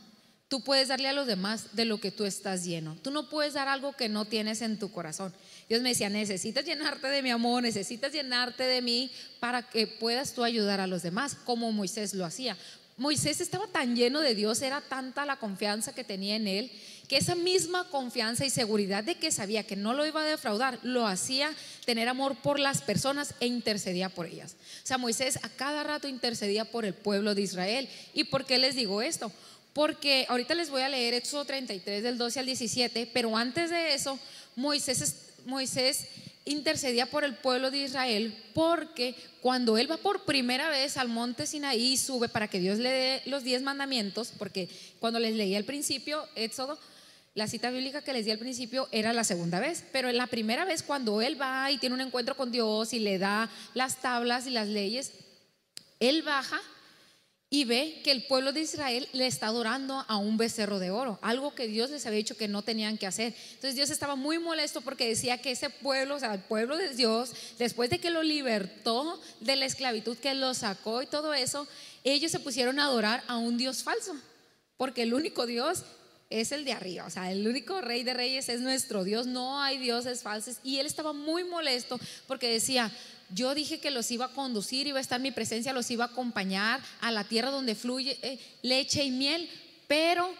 tú 0.47 0.63
puedes 0.63 0.87
darle 0.87 1.09
a 1.09 1.13
los 1.13 1.27
demás 1.27 1.75
de 1.75 1.83
lo 1.83 1.99
que 1.99 2.11
tú 2.11 2.23
estás 2.23 2.63
lleno. 2.63 2.95
Tú 3.01 3.11
no 3.11 3.29
puedes 3.29 3.55
dar 3.55 3.67
algo 3.67 3.91
que 3.91 4.07
no 4.07 4.23
tienes 4.23 4.61
en 4.61 4.79
tu 4.79 4.89
corazón. 4.89 5.33
Dios 5.67 5.81
me 5.81 5.89
decía, 5.89 6.09
necesitas 6.09 6.63
llenarte 6.63 7.07
de 7.07 7.21
mi 7.21 7.29
amor, 7.29 7.61
necesitas 7.61 8.13
llenarte 8.13 8.63
de 8.63 8.81
mí 8.81 9.11
para 9.41 9.63
que 9.63 9.85
puedas 9.85 10.33
tú 10.33 10.45
ayudar 10.45 10.79
a 10.79 10.87
los 10.87 11.03
demás, 11.03 11.35
como 11.43 11.73
Moisés 11.73 12.13
lo 12.13 12.23
hacía. 12.23 12.57
Moisés 12.97 13.41
estaba 13.41 13.67
tan 13.67 13.95
lleno 13.95 14.21
de 14.21 14.35
Dios, 14.35 14.61
era 14.61 14.79
tanta 14.79 15.25
la 15.25 15.35
confianza 15.35 15.93
que 15.93 16.05
tenía 16.05 16.37
en 16.37 16.47
él, 16.47 16.71
que 17.09 17.17
esa 17.17 17.35
misma 17.35 17.89
confianza 17.89 18.45
y 18.45 18.49
seguridad 18.49 19.03
de 19.03 19.15
que 19.15 19.31
sabía 19.31 19.63
que 19.63 19.75
no 19.75 19.93
lo 19.93 20.05
iba 20.05 20.21
a 20.21 20.25
defraudar, 20.25 20.79
lo 20.81 21.05
hacía 21.05 21.53
tener 21.85 22.07
amor 22.07 22.35
por 22.35 22.57
las 22.57 22.81
personas 22.81 23.35
e 23.41 23.47
intercedía 23.47 24.07
por 24.09 24.27
ellas. 24.27 24.55
O 24.83 24.87
sea, 24.87 24.97
Moisés 24.97 25.39
a 25.43 25.49
cada 25.49 25.83
rato 25.83 26.07
intercedía 26.07 26.63
por 26.63 26.85
el 26.85 26.93
pueblo 26.93 27.35
de 27.35 27.41
Israel. 27.41 27.89
¿Y 28.13 28.23
por 28.25 28.45
qué 28.45 28.57
les 28.57 28.75
digo 28.75 29.01
esto? 29.01 29.31
Porque 29.73 30.25
ahorita 30.29 30.55
les 30.55 30.69
voy 30.69 30.81
a 30.81 30.89
leer 30.89 31.13
Éxodo 31.15 31.43
33 31.43 32.01
del 32.01 32.17
12 32.17 32.39
al 32.39 32.45
17, 32.45 33.09
pero 33.13 33.35
antes 33.35 33.69
de 33.69 33.93
eso, 33.93 34.17
Moisés, 34.55 35.15
Moisés 35.45 36.07
intercedía 36.45 37.07
por 37.07 37.23
el 37.23 37.35
pueblo 37.35 37.71
de 37.71 37.79
Israel 37.79 38.35
porque 38.53 39.15
cuando 39.41 39.77
él 39.77 39.89
va 39.89 39.97
por 39.97 40.25
primera 40.25 40.69
vez 40.69 40.97
al 40.97 41.07
monte 41.07 41.47
Sinaí, 41.47 41.97
sube 41.97 42.29
para 42.29 42.47
que 42.47 42.59
Dios 42.59 42.77
le 42.79 42.89
dé 42.89 43.21
los 43.25 43.43
diez 43.43 43.61
mandamientos, 43.61 44.31
porque 44.37 44.69
cuando 44.99 45.19
les 45.19 45.35
leí 45.35 45.55
al 45.55 45.65
principio, 45.65 46.27
Éxodo, 46.35 46.77
la 47.33 47.47
cita 47.47 47.69
bíblica 47.69 48.01
que 48.01 48.13
les 48.13 48.25
di 48.25 48.31
al 48.31 48.39
principio 48.39 48.87
era 48.91 49.11
la 49.11 49.23
segunda 49.23 49.59
vez, 49.59 49.83
pero 49.91 50.07
en 50.09 50.17
la 50.17 50.27
primera 50.27 50.65
vez 50.65 50.83
cuando 50.83 51.21
él 51.21 51.39
va 51.39 51.69
y 51.71 51.77
tiene 51.77 51.95
un 51.95 52.01
encuentro 52.01 52.37
con 52.37 52.51
Dios 52.51 52.93
y 52.93 52.99
le 52.99 53.17
da 53.17 53.49
las 53.73 54.01
tablas 54.01 54.47
y 54.47 54.51
las 54.51 54.67
leyes, 54.67 55.11
él 55.99 56.21
baja 56.23 56.61
y 57.49 57.63
ve 57.63 58.01
que 58.03 58.11
el 58.11 58.25
pueblo 58.25 58.51
de 58.51 58.61
Israel 58.61 59.07
le 59.13 59.27
está 59.27 59.47
adorando 59.47 60.03
a 60.07 60.17
un 60.17 60.35
becerro 60.35 60.79
de 60.79 60.89
oro, 60.89 61.19
algo 61.21 61.53
que 61.53 61.67
Dios 61.67 61.91
les 61.91 62.05
había 62.05 62.17
dicho 62.17 62.37
que 62.37 62.47
no 62.47 62.63
tenían 62.63 62.97
que 62.97 63.05
hacer. 63.05 63.35
Entonces 63.49 63.75
Dios 63.75 63.91
estaba 63.91 64.15
muy 64.15 64.39
molesto 64.39 64.81
porque 64.81 65.07
decía 65.07 65.37
que 65.37 65.51
ese 65.51 65.69
pueblo, 65.69 66.15
o 66.15 66.19
sea, 66.19 66.33
el 66.33 66.41
pueblo 66.41 66.75
de 66.75 66.93
Dios, 66.95 67.33
después 67.59 67.89
de 67.89 67.99
que 67.99 68.09
lo 68.09 68.23
libertó 68.23 69.21
de 69.41 69.55
la 69.55 69.65
esclavitud, 69.65 70.17
que 70.17 70.33
lo 70.33 70.53
sacó 70.53 71.03
y 71.03 71.07
todo 71.07 71.33
eso, 71.33 71.67
ellos 72.03 72.31
se 72.31 72.39
pusieron 72.39 72.79
a 72.79 72.85
adorar 72.85 73.23
a 73.27 73.37
un 73.37 73.57
Dios 73.57 73.83
falso, 73.83 74.15
porque 74.77 75.03
el 75.03 75.13
único 75.13 75.45
Dios 75.45 75.83
es 76.31 76.51
el 76.51 76.65
de 76.65 76.73
arriba, 76.73 77.05
o 77.05 77.09
sea, 77.11 77.31
el 77.31 77.47
único 77.47 77.81
rey 77.81 78.03
de 78.03 78.15
reyes 78.15 78.49
es 78.49 78.59
nuestro 78.59 79.03
Dios, 79.03 79.27
no 79.27 79.61
hay 79.61 79.77
dioses 79.77 80.23
falsos. 80.23 80.57
Y 80.63 80.79
él 80.79 80.87
estaba 80.87 81.13
muy 81.13 81.43
molesto 81.43 81.99
porque 82.27 82.49
decía, 82.49 82.91
yo 83.29 83.55
dije 83.55 83.79
que 83.79 83.91
los 83.91 84.11
iba 84.11 84.25
a 84.25 84.33
conducir, 84.33 84.87
iba 84.87 84.99
a 84.99 85.01
estar 85.01 85.17
en 85.17 85.23
mi 85.23 85.31
presencia, 85.31 85.73
los 85.73 85.89
iba 85.91 86.05
a 86.05 86.07
acompañar 86.07 86.81
a 87.01 87.11
la 87.11 87.23
tierra 87.23 87.51
donde 87.51 87.75
fluye 87.75 88.17
eh, 88.21 88.39
leche 88.61 89.03
y 89.03 89.11
miel, 89.11 89.49
pero 89.87 90.31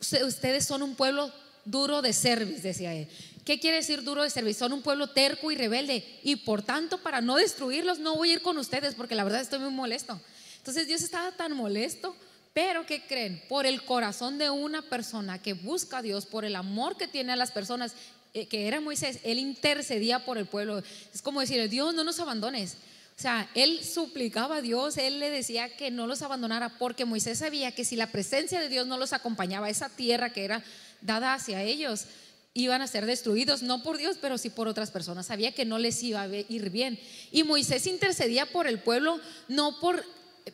ustedes 0.00 0.66
son 0.66 0.82
un 0.82 0.94
pueblo 0.94 1.32
duro 1.64 2.02
de 2.02 2.12
servicio, 2.12 2.62
decía 2.62 2.94
él. 2.94 3.08
¿Qué 3.44 3.58
quiere 3.58 3.78
decir 3.78 4.02
duro 4.02 4.22
de 4.22 4.30
servicio? 4.30 4.66
Son 4.66 4.72
un 4.72 4.82
pueblo 4.82 5.08
terco 5.10 5.50
y 5.50 5.56
rebelde 5.56 6.04
y 6.22 6.36
por 6.36 6.62
tanto 6.62 6.98
para 6.98 7.20
no 7.20 7.36
destruirlos 7.36 7.98
no 7.98 8.16
voy 8.16 8.30
a 8.30 8.32
ir 8.34 8.42
con 8.42 8.58
ustedes 8.58 8.94
porque 8.94 9.14
la 9.14 9.24
verdad 9.24 9.40
estoy 9.40 9.58
muy 9.58 9.70
molesto. 9.70 10.20
Entonces 10.58 10.86
Dios 10.86 11.02
estaba 11.02 11.32
tan 11.32 11.54
molesto, 11.54 12.14
pero 12.52 12.84
¿qué 12.84 13.06
creen? 13.06 13.42
Por 13.48 13.64
el 13.64 13.82
corazón 13.84 14.36
de 14.36 14.50
una 14.50 14.82
persona 14.82 15.40
que 15.40 15.54
busca 15.54 15.98
a 15.98 16.02
Dios, 16.02 16.26
por 16.26 16.44
el 16.44 16.54
amor 16.54 16.96
que 16.96 17.08
tiene 17.08 17.32
a 17.32 17.36
las 17.36 17.50
personas 17.50 17.94
que 18.32 18.68
era 18.68 18.80
Moisés, 18.80 19.18
él 19.24 19.38
intercedía 19.38 20.24
por 20.24 20.38
el 20.38 20.46
pueblo. 20.46 20.82
Es 21.12 21.22
como 21.22 21.40
decir, 21.40 21.68
Dios, 21.68 21.94
no 21.94 22.04
nos 22.04 22.20
abandones. 22.20 22.76
O 23.20 23.22
sea, 23.22 23.50
él 23.54 23.84
suplicaba 23.84 24.56
a 24.56 24.62
Dios, 24.62 24.96
él 24.96 25.20
le 25.20 25.28
decía 25.28 25.76
que 25.76 25.90
no 25.90 26.06
los 26.06 26.22
abandonara, 26.22 26.78
porque 26.78 27.04
Moisés 27.04 27.38
sabía 27.38 27.72
que 27.72 27.84
si 27.84 27.94
la 27.94 28.10
presencia 28.10 28.60
de 28.60 28.70
Dios 28.70 28.86
no 28.86 28.96
los 28.96 29.12
acompañaba, 29.12 29.68
esa 29.68 29.90
tierra 29.90 30.32
que 30.32 30.44
era 30.44 30.64
dada 31.02 31.34
hacia 31.34 31.62
ellos, 31.62 32.06
iban 32.54 32.80
a 32.80 32.86
ser 32.86 33.06
destruidos, 33.06 33.62
no 33.62 33.82
por 33.82 33.98
Dios, 33.98 34.16
pero 34.20 34.38
sí 34.38 34.48
por 34.48 34.68
otras 34.68 34.90
personas. 34.90 35.26
Sabía 35.26 35.52
que 35.52 35.66
no 35.66 35.78
les 35.78 36.02
iba 36.02 36.22
a 36.22 36.28
ir 36.28 36.70
bien. 36.70 36.98
Y 37.30 37.42
Moisés 37.42 37.86
intercedía 37.86 38.46
por 38.46 38.66
el 38.66 38.80
pueblo, 38.80 39.20
no 39.48 39.78
por 39.80 40.02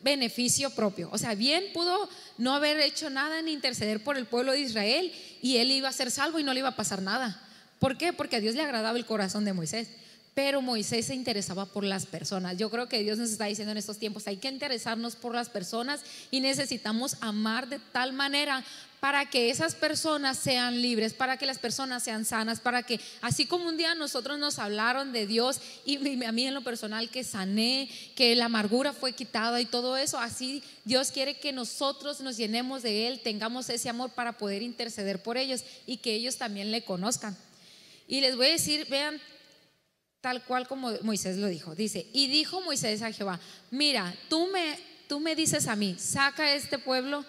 beneficio 0.03 0.69
propio. 0.71 1.09
O 1.13 1.17
sea, 1.17 1.35
bien 1.35 1.63
pudo 1.73 2.09
no 2.37 2.53
haber 2.53 2.79
hecho 2.81 3.09
nada 3.09 3.41
ni 3.41 3.53
interceder 3.53 4.03
por 4.03 4.17
el 4.17 4.25
pueblo 4.25 4.51
de 4.51 4.59
Israel 4.59 5.13
y 5.41 5.57
él 5.57 5.71
iba 5.71 5.89
a 5.89 5.93
ser 5.93 6.11
salvo 6.11 6.37
y 6.37 6.43
no 6.43 6.53
le 6.53 6.59
iba 6.59 6.69
a 6.69 6.75
pasar 6.75 7.01
nada. 7.01 7.46
¿Por 7.79 7.97
qué? 7.97 8.13
Porque 8.13 8.37
a 8.37 8.39
Dios 8.39 8.55
le 8.55 8.63
agradaba 8.63 8.97
el 8.97 9.05
corazón 9.05 9.45
de 9.45 9.53
Moisés. 9.53 9.87
Pero 10.33 10.61
Moisés 10.61 11.07
se 11.07 11.15
interesaba 11.15 11.65
por 11.65 11.83
las 11.83 12.05
personas. 12.05 12.57
Yo 12.57 12.69
creo 12.69 12.87
que 12.87 13.01
Dios 13.01 13.17
nos 13.17 13.31
está 13.31 13.45
diciendo 13.45 13.71
en 13.71 13.79
estos 13.79 13.97
tiempos, 13.97 14.27
hay 14.27 14.37
que 14.37 14.47
interesarnos 14.47 15.15
por 15.15 15.33
las 15.33 15.49
personas 15.49 16.01
y 16.29 16.41
necesitamos 16.41 17.17
amar 17.21 17.67
de 17.67 17.79
tal 17.79 18.13
manera 18.13 18.63
para 18.99 19.27
que 19.27 19.49
esas 19.49 19.73
personas 19.73 20.37
sean 20.37 20.79
libres, 20.79 21.13
para 21.13 21.37
que 21.37 21.47
las 21.47 21.57
personas 21.57 22.03
sean 22.03 22.23
sanas, 22.23 22.59
para 22.59 22.83
que 22.83 22.99
así 23.21 23.47
como 23.47 23.67
un 23.67 23.77
día 23.77 23.95
nosotros 23.95 24.37
nos 24.37 24.59
hablaron 24.59 25.11
de 25.11 25.25
Dios 25.25 25.59
y 25.85 26.23
a 26.23 26.31
mí 26.31 26.45
en 26.45 26.53
lo 26.53 26.61
personal 26.63 27.09
que 27.09 27.23
sané, 27.23 27.89
que 28.15 28.35
la 28.35 28.45
amargura 28.45 28.93
fue 28.93 29.13
quitada 29.13 29.59
y 29.59 29.65
todo 29.65 29.97
eso, 29.97 30.19
así 30.19 30.61
Dios 30.85 31.11
quiere 31.11 31.39
que 31.39 31.51
nosotros 31.51 32.21
nos 32.21 32.37
llenemos 32.37 32.83
de 32.83 33.07
Él, 33.07 33.21
tengamos 33.21 33.69
ese 33.69 33.89
amor 33.89 34.11
para 34.11 34.37
poder 34.37 34.61
interceder 34.61 35.21
por 35.21 35.37
ellos 35.37 35.63
y 35.87 35.97
que 35.97 36.13
ellos 36.13 36.37
también 36.37 36.71
le 36.71 36.83
conozcan. 36.83 37.35
Y 38.07 38.21
les 38.21 38.37
voy 38.37 38.47
a 38.47 38.51
decir, 38.51 38.87
vean 38.89 39.19
tal 40.21 40.43
cual 40.45 40.67
como 40.67 40.91
Moisés 41.01 41.37
lo 41.37 41.47
dijo. 41.47 41.75
Dice, 41.75 42.07
y 42.13 42.27
dijo 42.27 42.61
Moisés 42.61 43.01
a 43.01 43.11
Jehová, 43.11 43.39
mira, 43.69 44.15
tú 44.29 44.47
me, 44.47 44.79
tú 45.07 45.19
me 45.19 45.35
dices 45.35 45.67
a 45.67 45.75
mí, 45.75 45.95
saca 45.99 46.53
este 46.53 46.79
pueblo 46.79 47.25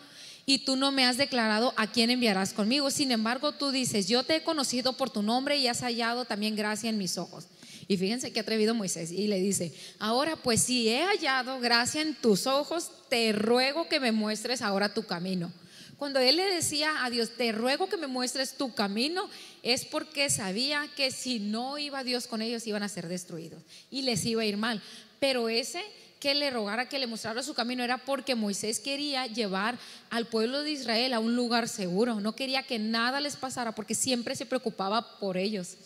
y 0.46 0.60
tú 0.60 0.76
no 0.76 0.92
me 0.92 1.04
has 1.04 1.16
declarado 1.16 1.74
a 1.76 1.90
quién 1.90 2.10
enviarás 2.10 2.52
conmigo. 2.52 2.90
Sin 2.90 3.10
embargo, 3.10 3.52
tú 3.52 3.70
dices, 3.70 4.08
yo 4.08 4.22
te 4.22 4.36
he 4.36 4.42
conocido 4.42 4.96
por 4.96 5.10
tu 5.10 5.22
nombre 5.22 5.58
y 5.58 5.66
has 5.66 5.80
hallado 5.80 6.24
también 6.24 6.56
gracia 6.56 6.88
en 6.88 6.96
mis 6.96 7.18
ojos. 7.18 7.48
Y 7.88 7.96
fíjense 7.96 8.32
qué 8.32 8.40
atrevido 8.40 8.74
Moisés. 8.74 9.10
Y 9.10 9.26
le 9.26 9.40
dice, 9.40 9.74
ahora 9.98 10.36
pues 10.36 10.62
si 10.62 10.88
he 10.88 11.02
hallado 11.02 11.58
gracia 11.58 12.02
en 12.02 12.14
tus 12.14 12.46
ojos, 12.46 12.90
te 13.08 13.32
ruego 13.32 13.88
que 13.88 13.98
me 13.98 14.12
muestres 14.12 14.62
ahora 14.62 14.94
tu 14.94 15.04
camino 15.04 15.52
cuando 15.98 16.20
él 16.20 16.36
le 16.36 16.44
decía 16.44 17.04
a 17.04 17.10
Dios, 17.10 17.30
te 17.36 17.50
ruego 17.50 17.88
que 17.88 17.96
me 17.96 18.06
muestres 18.06 18.56
tu 18.56 18.72
camino, 18.72 19.28
es 19.64 19.84
porque 19.84 20.30
sabía 20.30 20.88
que 20.96 21.10
si 21.10 21.40
no 21.40 21.76
iba 21.76 22.04
Dios 22.04 22.28
con 22.28 22.40
ellos 22.40 22.66
iban 22.68 22.84
a 22.84 22.88
ser 22.88 23.08
destruidos 23.08 23.62
y 23.90 24.02
les 24.02 24.24
iba 24.24 24.42
a 24.42 24.46
ir 24.46 24.56
mal. 24.56 24.80
Pero 25.18 25.48
ese 25.48 25.82
que 26.20 26.34
le 26.34 26.50
rogara 26.50 26.88
que 26.88 27.00
le 27.00 27.08
mostrara 27.08 27.42
su 27.42 27.52
camino 27.52 27.82
era 27.82 27.98
porque 27.98 28.36
Moisés 28.36 28.78
quería 28.78 29.26
llevar 29.26 29.76
al 30.10 30.26
pueblo 30.26 30.62
de 30.62 30.70
Israel 30.70 31.14
a 31.14 31.20
un 31.20 31.34
lugar 31.34 31.68
seguro, 31.68 32.20
no 32.20 32.34
quería 32.34 32.62
que 32.62 32.78
nada 32.78 33.20
les 33.20 33.36
pasara 33.36 33.74
porque 33.74 33.94
siempre 33.94 34.36
se 34.36 34.46
preocupaba 34.46 35.18
por 35.18 35.36
ellos. 35.36 35.76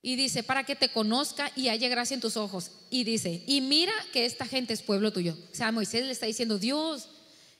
Y 0.00 0.16
dice, 0.16 0.42
para 0.42 0.64
que 0.64 0.76
te 0.76 0.90
conozca 0.90 1.50
y 1.56 1.68
haya 1.68 1.88
gracia 1.88 2.14
en 2.14 2.20
tus 2.20 2.36
ojos. 2.36 2.72
Y 2.90 3.04
dice, 3.04 3.42
y 3.46 3.62
mira 3.62 3.94
que 4.12 4.26
esta 4.26 4.44
gente 4.44 4.74
es 4.74 4.82
pueblo 4.82 5.14
tuyo. 5.14 5.34
O 5.50 5.54
sea, 5.54 5.72
Moisés 5.72 6.04
le 6.04 6.12
está 6.12 6.26
diciendo, 6.26 6.58
Dios, 6.58 7.08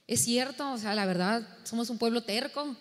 es 0.06 0.20
cierto, 0.22 0.72
o 0.72 0.78
sea, 0.78 0.94
la 0.94 1.06
verdad, 1.06 1.46
somos 1.64 1.88
un 1.90 1.98
pueblo 1.98 2.22
terco, 2.22 2.76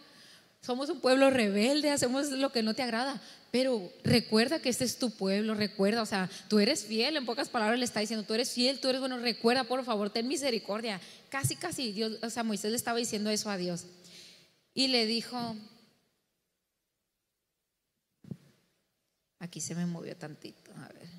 somos 0.61 0.89
un 0.89 0.99
pueblo 0.99 1.29
rebelde, 1.29 1.89
hacemos 1.89 2.29
lo 2.29 2.51
que 2.51 2.63
no 2.63 2.73
te 2.73 2.83
agrada, 2.83 3.21
pero 3.51 3.91
recuerda 4.03 4.59
que 4.59 4.69
este 4.69 4.83
es 4.83 4.97
tu 4.97 5.11
pueblo, 5.11 5.53
recuerda, 5.53 6.01
o 6.01 6.05
sea, 6.05 6.29
tú 6.49 6.59
eres 6.59 6.85
fiel, 6.85 7.15
en 7.15 7.25
pocas 7.25 7.49
palabras 7.49 7.77
le 7.77 7.85
está 7.85 7.99
diciendo, 7.99 8.25
tú 8.25 8.33
eres 8.33 8.51
fiel, 8.51 8.79
tú 8.79 8.89
eres 8.89 8.99
bueno, 8.99 9.17
recuerda, 9.19 9.63
por 9.63 9.83
favor, 9.85 10.09
ten 10.09 10.27
misericordia. 10.27 10.99
Casi, 11.29 11.55
casi, 11.55 11.91
Dios, 11.91 12.17
o 12.21 12.29
sea, 12.29 12.43
Moisés 12.43 12.71
le 12.71 12.77
estaba 12.77 12.97
diciendo 12.97 13.29
eso 13.29 13.49
a 13.49 13.57
Dios. 13.57 13.85
Y 14.73 14.87
le 14.87 15.05
dijo, 15.05 15.55
aquí 19.39 19.61
se 19.61 19.75
me 19.75 19.85
movió 19.85 20.15
tantito, 20.17 20.71
a 20.77 20.87
ver. 20.87 21.09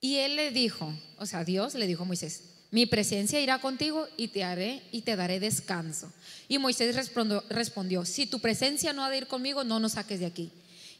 Y 0.00 0.16
él 0.16 0.36
le 0.36 0.50
dijo, 0.50 0.94
o 1.18 1.26
sea, 1.26 1.44
Dios 1.44 1.74
le 1.74 1.86
dijo 1.86 2.04
a 2.04 2.06
Moisés, 2.06 2.59
mi 2.70 2.86
presencia 2.86 3.40
irá 3.40 3.60
contigo 3.60 4.06
y 4.16 4.28
te 4.28 4.44
haré 4.44 4.82
y 4.92 5.02
te 5.02 5.16
daré 5.16 5.40
descanso. 5.40 6.12
Y 6.48 6.58
Moisés 6.58 6.94
respondió, 7.48 8.04
si 8.04 8.26
tu 8.26 8.38
presencia 8.38 8.92
no 8.92 9.04
ha 9.04 9.10
de 9.10 9.18
ir 9.18 9.26
conmigo, 9.26 9.64
no 9.64 9.80
nos 9.80 9.92
saques 9.92 10.20
de 10.20 10.26
aquí. 10.26 10.50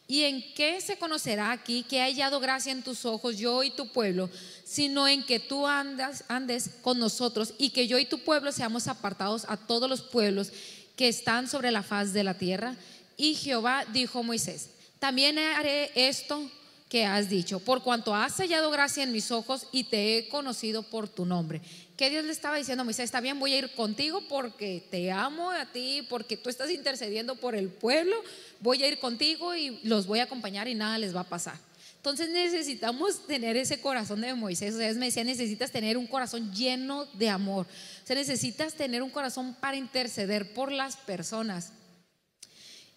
¿Y 0.08 0.24
en 0.24 0.42
qué 0.54 0.80
se 0.80 0.98
conocerá 0.98 1.52
aquí 1.52 1.84
que 1.84 2.00
ha 2.00 2.06
hallado 2.06 2.40
gracia 2.40 2.72
en 2.72 2.82
tus 2.82 3.04
ojos 3.04 3.38
yo 3.38 3.62
y 3.62 3.70
tu 3.70 3.92
pueblo, 3.92 4.28
sino 4.64 5.06
en 5.06 5.22
que 5.22 5.38
tú 5.38 5.64
andes 5.68 6.70
con 6.82 6.98
nosotros 6.98 7.54
y 7.58 7.70
que 7.70 7.86
yo 7.86 7.96
y 7.96 8.06
tu 8.06 8.18
pueblo 8.18 8.50
seamos 8.50 8.88
apartados 8.88 9.44
a 9.46 9.56
todos 9.56 9.88
los 9.88 10.02
pueblos 10.02 10.50
que 10.96 11.06
están 11.06 11.46
sobre 11.46 11.70
la 11.70 11.84
faz 11.84 12.12
de 12.12 12.24
la 12.24 12.36
tierra? 12.36 12.74
Y 13.16 13.36
Jehová 13.36 13.84
dijo 13.92 14.18
a 14.18 14.22
Moisés, 14.22 14.70
también 14.98 15.38
haré 15.38 15.92
esto 15.94 16.50
que 16.90 17.06
has 17.06 17.30
dicho, 17.30 17.60
por 17.60 17.84
cuanto 17.84 18.16
has 18.16 18.36
hallado 18.38 18.68
gracia 18.72 19.04
en 19.04 19.12
mis 19.12 19.30
ojos 19.30 19.68
y 19.70 19.84
te 19.84 20.18
he 20.18 20.28
conocido 20.28 20.82
por 20.82 21.08
tu 21.08 21.24
nombre. 21.24 21.62
Que 21.96 22.10
Dios 22.10 22.24
le 22.24 22.32
estaba 22.32 22.56
diciendo 22.56 22.82
a 22.82 22.84
Moisés, 22.84 23.04
está 23.04 23.20
bien, 23.20 23.38
voy 23.38 23.52
a 23.52 23.58
ir 23.58 23.70
contigo 23.76 24.24
porque 24.28 24.84
te 24.90 25.12
amo 25.12 25.52
a 25.52 25.70
ti, 25.70 26.04
porque 26.10 26.36
tú 26.36 26.50
estás 26.50 26.68
intercediendo 26.68 27.36
por 27.36 27.54
el 27.54 27.68
pueblo, 27.68 28.16
voy 28.58 28.82
a 28.82 28.88
ir 28.88 28.98
contigo 28.98 29.54
y 29.54 29.78
los 29.84 30.08
voy 30.08 30.18
a 30.18 30.24
acompañar 30.24 30.66
y 30.66 30.74
nada 30.74 30.98
les 30.98 31.14
va 31.14 31.20
a 31.20 31.28
pasar. 31.28 31.54
Entonces 31.94 32.28
necesitamos 32.30 33.24
tener 33.24 33.56
ese 33.56 33.80
corazón 33.80 34.22
de 34.22 34.34
Moisés. 34.34 34.74
O 34.74 34.78
sea, 34.78 34.92
me 34.94 35.06
decía, 35.06 35.22
necesitas 35.22 35.70
tener 35.70 35.96
un 35.96 36.08
corazón 36.08 36.52
lleno 36.52 37.04
de 37.12 37.28
amor. 37.28 37.66
O 38.02 38.06
sea, 38.06 38.16
necesitas 38.16 38.74
tener 38.74 39.02
un 39.02 39.10
corazón 39.10 39.54
para 39.60 39.76
interceder 39.76 40.54
por 40.54 40.72
las 40.72 40.96
personas. 40.96 41.72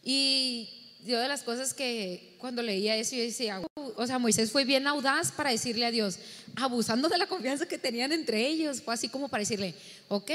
Y 0.01 0.97
yo 1.05 1.19
de 1.19 1.27
las 1.27 1.43
cosas 1.43 1.75
que 1.75 2.37
cuando 2.39 2.63
leía 2.63 2.95
eso, 2.95 3.15
yo 3.15 3.21
decía, 3.21 3.61
o 3.95 4.07
sea, 4.07 4.19
Moisés 4.19 4.51
fue 4.51 4.65
bien 4.65 4.87
audaz 4.87 5.31
para 5.31 5.51
decirle 5.51 5.85
a 5.85 5.91
Dios, 5.91 6.19
abusando 6.55 7.09
de 7.09 7.17
la 7.17 7.27
confianza 7.27 7.67
que 7.67 7.77
tenían 7.77 8.11
entre 8.11 8.47
ellos, 8.47 8.81
fue 8.81 8.93
así 8.93 9.09
como 9.09 9.29
para 9.29 9.41
decirle, 9.41 9.75
ok, 10.07 10.31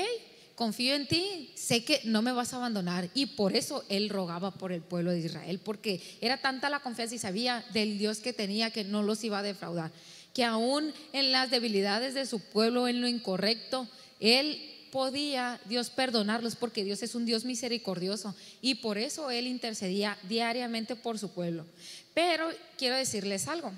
confío 0.58 0.96
en 0.96 1.06
ti, 1.06 1.52
sé 1.54 1.84
que 1.84 2.00
no 2.04 2.20
me 2.20 2.32
vas 2.32 2.52
a 2.52 2.56
abandonar. 2.56 3.08
Y 3.14 3.26
por 3.26 3.54
eso 3.54 3.84
él 3.88 4.08
rogaba 4.08 4.50
por 4.50 4.72
el 4.72 4.82
pueblo 4.82 5.12
de 5.12 5.20
Israel, 5.20 5.60
porque 5.62 6.00
era 6.20 6.38
tanta 6.38 6.68
la 6.68 6.80
confianza 6.80 7.14
y 7.14 7.18
sabía 7.18 7.64
del 7.72 7.96
Dios 7.96 8.18
que 8.18 8.32
tenía 8.32 8.72
que 8.72 8.82
no 8.82 9.02
los 9.02 9.22
iba 9.22 9.38
a 9.38 9.42
defraudar, 9.42 9.92
que 10.34 10.44
aún 10.44 10.92
en 11.12 11.30
las 11.30 11.50
debilidades 11.50 12.14
de 12.14 12.26
su 12.26 12.40
pueblo, 12.40 12.88
en 12.88 13.00
lo 13.00 13.06
incorrecto, 13.06 13.88
él 14.18 14.67
podía 14.90 15.60
Dios 15.64 15.90
perdonarlos 15.90 16.56
porque 16.56 16.84
Dios 16.84 17.02
es 17.02 17.14
un 17.14 17.24
Dios 17.24 17.44
misericordioso 17.44 18.34
y 18.60 18.76
por 18.76 18.98
eso 18.98 19.30
Él 19.30 19.46
intercedía 19.46 20.18
diariamente 20.28 20.96
por 20.96 21.18
su 21.18 21.30
pueblo. 21.30 21.66
Pero 22.14 22.48
quiero 22.76 22.96
decirles 22.96 23.48
algo. 23.48 23.72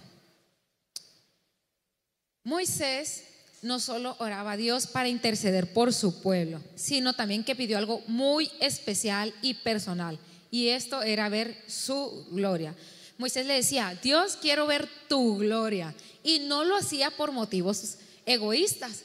Moisés 2.45 3.25
no 3.63 3.79
solo 3.79 4.17
oraba 4.19 4.53
a 4.53 4.57
Dios 4.57 4.87
para 4.87 5.09
interceder 5.09 5.73
por 5.73 5.93
su 5.93 6.21
pueblo, 6.21 6.63
sino 6.75 7.13
también 7.13 7.45
que 7.45 7.55
pidió 7.55 7.77
algo 7.77 8.03
muy 8.07 8.51
especial 8.61 9.35
y 9.43 9.55
personal. 9.55 10.19
Y 10.51 10.69
esto 10.69 11.03
era 11.03 11.29
ver 11.29 11.57
su 11.67 12.27
gloria. 12.31 12.75
Moisés 13.19 13.47
le 13.47 13.55
decía, 13.55 13.99
Dios 14.03 14.39
quiero 14.41 14.67
ver 14.67 14.89
tu 15.09 15.37
gloria. 15.37 15.95
Y 16.23 16.41
no 16.41 16.65
lo 16.65 16.77
hacía 16.77 17.11
por 17.11 17.33
motivos 17.33 17.99
egoístas, 18.25 19.05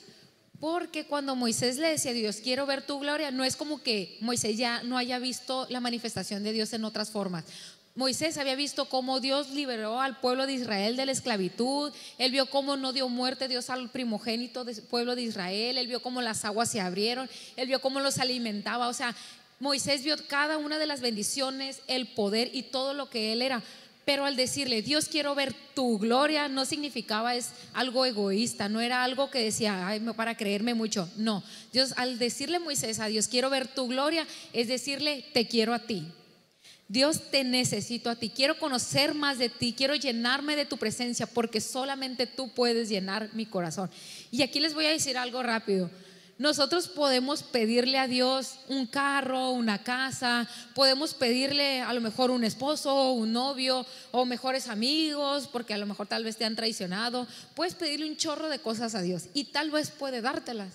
porque 0.66 1.06
cuando 1.06 1.36
Moisés 1.36 1.78
le 1.78 1.90
decía 1.90 2.10
a 2.10 2.16
Dios, 2.16 2.38
quiero 2.38 2.66
ver 2.66 2.82
tu 2.82 2.98
gloria, 3.00 3.30
no 3.30 3.44
es 3.44 3.56
como 3.56 3.84
que 3.84 4.18
Moisés 4.20 4.58
ya 4.58 4.82
no 4.82 4.98
haya 4.98 5.20
visto 5.20 5.68
la 5.70 5.80
manifestación 5.80 6.42
de 6.42 6.54
Dios 6.54 6.74
en 6.74 6.86
otras 6.86 7.12
formas. 7.12 7.46
Moisés 7.94 8.40
había 8.40 8.56
visto 8.56 8.86
cómo 8.90 9.20
Dios 9.20 9.52
liberó 9.52 10.02
al 10.02 10.20
pueblo 10.20 10.48
de 10.48 10.54
Israel 10.54 10.98
de 10.98 11.06
la 11.06 11.12
esclavitud, 11.12 11.94
él 12.18 12.32
vio 12.32 12.48
cómo 12.48 12.78
no 12.78 12.94
dio 12.94 13.08
muerte 13.10 13.48
Dios 13.48 13.70
al 13.70 13.92
primogénito 13.92 14.66
del 14.66 14.82
pueblo 14.82 15.16
de 15.16 15.22
Israel, 15.22 15.78
él 15.78 15.86
vio 15.86 16.02
cómo 16.02 16.24
las 16.24 16.44
aguas 16.46 16.72
se 16.72 16.82
abrieron, 16.82 17.30
él 17.58 17.68
vio 17.68 17.80
cómo 17.80 18.00
los 18.00 18.18
alimentaba, 18.18 18.88
o 18.88 18.94
sea, 18.94 19.16
Moisés 19.60 20.04
vio 20.04 20.16
cada 20.28 20.58
una 20.58 20.80
de 20.80 20.88
las 20.88 21.00
bendiciones, 21.00 21.82
el 21.86 22.08
poder 22.08 22.50
y 22.54 22.64
todo 22.64 22.96
lo 22.96 23.12
que 23.12 23.34
él 23.34 23.44
era. 23.44 23.62
Pero 24.06 24.26
al 24.26 24.36
decirle, 24.36 24.84
Dios 24.84 25.08
quiero 25.08 25.34
ver 25.34 25.54
tu 25.74 25.98
gloria, 25.98 26.48
no 26.48 26.66
significaba 26.66 27.36
es 27.36 27.50
algo 27.74 28.06
egoísta, 28.06 28.70
no 28.70 28.80
era 28.80 29.04
algo 29.04 29.32
que 29.32 29.40
decía, 29.40 30.00
para 30.16 30.38
creerme 30.38 30.76
mucho. 30.76 31.10
No, 31.18 31.44
Dios 31.74 31.94
al 31.98 32.20
decirle 32.20 32.60
Moisés 32.60 33.00
a 33.00 33.08
Dios, 33.08 33.28
quiero 33.28 33.50
ver 33.50 33.68
tu 33.68 33.88
gloria, 33.88 34.28
es 34.54 34.68
decirle, 34.68 35.26
te 35.34 35.48
quiero 35.48 35.74
a 35.74 35.80
ti. 35.80 36.08
Dios 36.88 37.32
te 37.32 37.44
necesito 37.44 38.12
a 38.12 38.16
ti, 38.16 38.30
quiero 38.30 38.60
conocer 38.60 39.16
más 39.16 39.40
de 39.40 39.50
ti, 39.50 39.74
quiero 39.76 39.96
llenarme 39.96 40.56
de 40.56 40.66
tu 40.66 40.78
presencia 40.78 41.26
porque 41.26 41.60
solamente 41.60 42.28
tú 42.28 42.54
puedes 42.54 42.90
llenar 42.90 43.32
mi 43.34 43.48
corazón. 43.48 43.90
Y 44.30 44.44
aquí 44.44 44.60
les 44.60 44.76
voy 44.76 44.86
a 44.86 44.90
decir 44.90 45.18
algo 45.18 45.42
rápido. 45.42 45.90
Nosotros 46.38 46.90
podemos 46.90 47.44
pedirle 47.44 47.98
a 47.98 48.08
Dios 48.08 48.56
un 48.68 48.88
carro, 48.88 49.52
una 49.52 49.84
casa, 49.84 50.50
podemos 50.74 51.14
pedirle 51.14 51.80
a 51.80 51.94
lo 51.94 52.02
mejor 52.02 52.30
un 52.30 52.44
esposo, 52.44 53.14
un 53.14 53.32
novio 53.32 53.86
o 54.12 54.26
mejores 54.26 54.68
amigos, 54.68 55.48
porque 55.48 55.74
a 55.74 55.78
lo 55.78 55.86
mejor 55.86 56.08
tal 56.08 56.26
vez 56.26 56.36
te 56.36 56.44
han 56.44 56.58
traicionado. 56.58 57.26
Puedes 57.56 57.74
pedirle 57.74 58.10
un 58.10 58.18
chorro 58.18 58.50
de 58.50 58.60
cosas 58.60 58.96
a 58.96 59.02
Dios 59.02 59.28
y 59.34 59.46
tal 59.46 59.72
vez 59.72 59.92
puede 59.92 60.22
dártelas, 60.22 60.74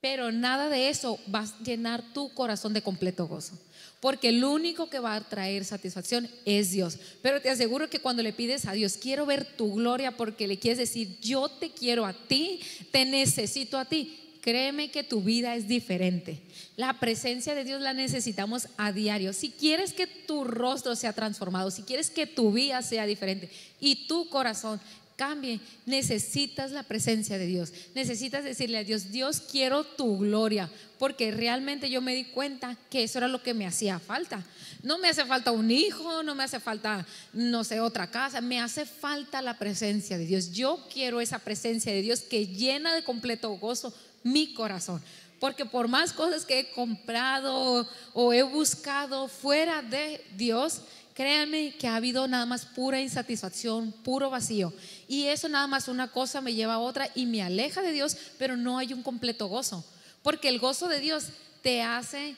pero 0.00 0.32
nada 0.32 0.70
de 0.70 0.88
eso 0.88 1.18
va 1.32 1.40
a 1.40 1.62
llenar 1.62 2.02
tu 2.14 2.32
corazón 2.32 2.72
de 2.72 2.82
completo 2.82 3.26
gozo. 3.26 3.58
Porque 4.00 4.30
el 4.30 4.44
único 4.44 4.88
que 4.88 4.98
va 4.98 5.14
a 5.14 5.20
traer 5.20 5.64
satisfacción 5.64 6.30
es 6.46 6.70
Dios. 6.70 6.98
Pero 7.22 7.42
te 7.42 7.50
aseguro 7.50 7.90
que 7.90 8.00
cuando 8.00 8.22
le 8.22 8.32
pides 8.32 8.66
a 8.66 8.72
Dios, 8.72 8.96
quiero 8.96 9.26
ver 9.26 9.44
tu 9.44 9.74
gloria 9.74 10.16
porque 10.16 10.46
le 10.46 10.58
quieres 10.58 10.78
decir, 10.78 11.18
yo 11.20 11.48
te 11.48 11.70
quiero 11.70 12.06
a 12.06 12.12
ti, 12.12 12.60
te 12.92 13.04
necesito 13.04 13.78
a 13.78 13.84
ti, 13.84 14.25
créeme 14.46 14.92
que 14.92 15.02
tu 15.02 15.22
vida 15.22 15.56
es 15.56 15.66
diferente. 15.66 16.40
La 16.76 17.00
presencia 17.00 17.52
de 17.56 17.64
Dios 17.64 17.80
la 17.80 17.94
necesitamos 17.94 18.68
a 18.76 18.92
diario. 18.92 19.32
Si 19.32 19.50
quieres 19.50 19.92
que 19.92 20.06
tu 20.06 20.44
rostro 20.44 20.94
sea 20.94 21.12
transformado, 21.12 21.72
si 21.72 21.82
quieres 21.82 22.10
que 22.10 22.28
tu 22.28 22.52
vida 22.52 22.80
sea 22.82 23.06
diferente 23.06 23.50
y 23.80 24.06
tu 24.06 24.28
corazón 24.28 24.80
cambie, 25.16 25.58
necesitas 25.84 26.70
la 26.70 26.84
presencia 26.84 27.38
de 27.38 27.46
Dios. 27.46 27.72
Necesitas 27.96 28.44
decirle 28.44 28.78
a 28.78 28.84
Dios, 28.84 29.10
Dios 29.10 29.40
quiero 29.40 29.82
tu 29.82 30.18
gloria, 30.18 30.70
porque 30.98 31.32
realmente 31.32 31.90
yo 31.90 32.00
me 32.00 32.14
di 32.14 32.26
cuenta 32.26 32.76
que 32.88 33.02
eso 33.02 33.18
era 33.18 33.26
lo 33.26 33.42
que 33.42 33.54
me 33.54 33.66
hacía 33.66 33.98
falta. 33.98 34.44
No 34.82 34.98
me 34.98 35.08
hace 35.08 35.24
falta 35.24 35.50
un 35.50 35.72
hijo, 35.72 36.22
no 36.22 36.36
me 36.36 36.44
hace 36.44 36.60
falta, 36.60 37.04
no 37.32 37.64
sé, 37.64 37.80
otra 37.80 38.10
casa, 38.10 38.40
me 38.40 38.60
hace 38.60 38.86
falta 38.86 39.42
la 39.42 39.58
presencia 39.58 40.18
de 40.18 40.26
Dios. 40.26 40.52
Yo 40.52 40.86
quiero 40.92 41.20
esa 41.20 41.40
presencia 41.40 41.92
de 41.92 42.02
Dios 42.02 42.20
que 42.20 42.46
llena 42.46 42.94
de 42.94 43.02
completo 43.02 43.50
gozo 43.56 43.92
mi 44.26 44.52
corazón. 44.52 45.02
Porque 45.40 45.66
por 45.66 45.88
más 45.88 46.12
cosas 46.12 46.44
que 46.44 46.60
he 46.60 46.70
comprado 46.72 47.86
o 48.14 48.32
he 48.32 48.42
buscado 48.42 49.28
fuera 49.28 49.82
de 49.82 50.24
Dios, 50.36 50.80
créanme 51.14 51.76
que 51.76 51.86
ha 51.86 51.96
habido 51.96 52.26
nada 52.26 52.46
más 52.46 52.64
pura 52.64 53.00
insatisfacción, 53.00 53.92
puro 53.92 54.30
vacío. 54.30 54.72
Y 55.08 55.26
eso 55.26 55.48
nada 55.48 55.66
más 55.66 55.88
una 55.88 56.10
cosa 56.10 56.40
me 56.40 56.54
lleva 56.54 56.74
a 56.74 56.78
otra 56.78 57.10
y 57.14 57.26
me 57.26 57.42
aleja 57.42 57.82
de 57.82 57.92
Dios, 57.92 58.16
pero 58.38 58.56
no 58.56 58.78
hay 58.78 58.92
un 58.92 59.02
completo 59.02 59.46
gozo. 59.46 59.84
Porque 60.22 60.48
el 60.48 60.58
gozo 60.58 60.88
de 60.88 61.00
Dios 61.00 61.26
te 61.62 61.82
hace 61.82 62.36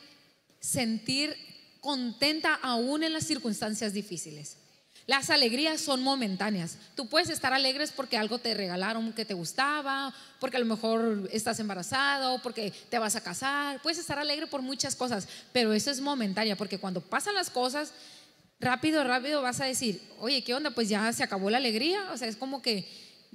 sentir 0.61 1.37
contenta 1.81 2.55
aún 2.55 3.05
en 3.05 3.12
las 3.12 3.24
circunstancias 3.24 3.92
difíciles. 3.92 4.57
Las 5.09 5.31
alegrías 5.31 5.81
son 5.81 6.03
momentáneas. 6.03 6.77
Tú 6.94 7.09
puedes 7.09 7.31
estar 7.31 7.55
alegres 7.55 7.92
porque 7.92 8.18
algo 8.18 8.38
te 8.38 8.53
regalaron 8.53 9.14
que 9.14 9.25
te 9.25 9.33
gustaba, 9.33 10.14
porque 10.38 10.59
a 10.59 10.61
lo 10.61 10.66
mejor 10.66 11.31
estás 11.33 11.59
embarazado, 11.61 12.42
porque 12.42 12.75
te 12.90 12.99
vas 12.99 13.16
a 13.16 13.23
casar. 13.23 13.81
Puedes 13.81 13.99
estar 13.99 14.18
alegre 14.18 14.47
por 14.47 14.61
muchas 14.61 14.94
cosas, 14.94 15.27
pero 15.51 15.73
eso 15.73 15.90
es 15.90 16.03
momentánea, 16.03 16.57
porque 16.57 16.77
cuando 16.77 17.01
pasan 17.01 17.35
las 17.35 17.49
cosas, 17.49 17.94
rápido, 18.61 19.03
rápido 19.03 19.40
vas 19.40 19.62
a 19.62 19.64
decir, 19.64 19.99
oye, 20.18 20.44
¿qué 20.44 20.53
onda? 20.53 20.73
Pues 20.73 20.90
ya 20.90 21.11
se 21.14 21.23
acabó 21.23 21.49
la 21.49 21.57
alegría. 21.57 22.12
O 22.12 22.18
sea, 22.18 22.29
es 22.29 22.37
como 22.37 22.61
que, 22.61 22.87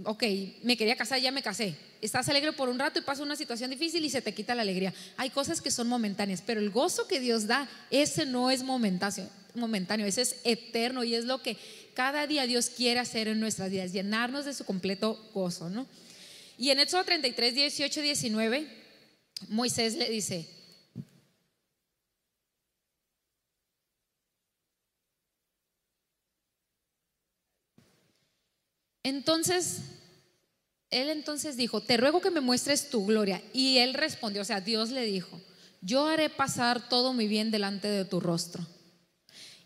ok, 0.04 0.24
me 0.62 0.78
quería 0.78 0.96
casar, 0.96 1.22
ya 1.22 1.32
me 1.32 1.42
casé. 1.42 1.76
Estás 2.02 2.30
alegre 2.30 2.54
por 2.54 2.70
un 2.70 2.78
rato 2.78 3.00
y 3.00 3.02
pasa 3.02 3.24
una 3.24 3.36
situación 3.36 3.72
difícil 3.72 4.06
y 4.06 4.12
se 4.12 4.22
te 4.22 4.36
quita 4.36 4.54
la 4.54 4.62
alegría. 4.62 4.94
Hay 5.18 5.32
cosas 5.32 5.60
que 5.60 5.72
son 5.72 5.88
momentáneas, 5.88 6.44
pero 6.46 6.60
el 6.60 6.70
gozo 6.70 7.08
que 7.08 7.20
Dios 7.20 7.48
da, 7.48 7.68
ese 7.90 8.28
no 8.28 8.52
es 8.52 8.62
momentáneo 8.62 9.28
momentáneo, 9.56 10.06
ese 10.06 10.22
es 10.22 10.36
eterno 10.44 11.04
y 11.04 11.16
es 11.16 11.26
lo 11.26 11.42
que 11.42 11.58
cada 11.94 12.28
día 12.28 12.48
Dios 12.48 12.70
quiere 12.70 13.00
hacer 13.00 13.28
en 13.28 13.40
nuestras 13.40 13.70
vidas, 13.70 13.92
llenarnos 13.92 14.46
de 14.46 14.54
su 14.54 14.66
completo 14.66 15.20
gozo, 15.34 15.70
¿no? 15.70 15.88
Y 16.58 16.70
en 16.70 16.80
Éxodo 16.80 17.04
33, 17.04 17.56
18, 17.56 18.02
19, 18.02 18.68
Moisés 19.50 19.96
le 19.96 20.10
dice, 20.10 20.48
entonces, 29.04 29.80
él 30.90 31.10
entonces 31.10 31.58
dijo, 31.58 31.82
te 31.82 31.98
ruego 31.98 32.22
que 32.22 32.32
me 32.32 32.40
muestres 32.40 32.90
tu 32.90 33.06
gloria. 33.06 33.42
Y 33.52 33.80
él 33.80 33.96
respondió, 33.96 34.44
o 34.44 34.46
sea, 34.46 34.62
Dios 34.62 34.92
le 34.92 35.04
dijo, 35.06 35.42
yo 35.82 36.06
haré 36.08 36.30
pasar 36.30 36.88
todo 36.88 37.14
mi 37.14 37.28
bien 37.28 37.52
delante 37.52 37.88
de 37.88 38.06
tu 38.06 38.20
rostro 38.20 38.66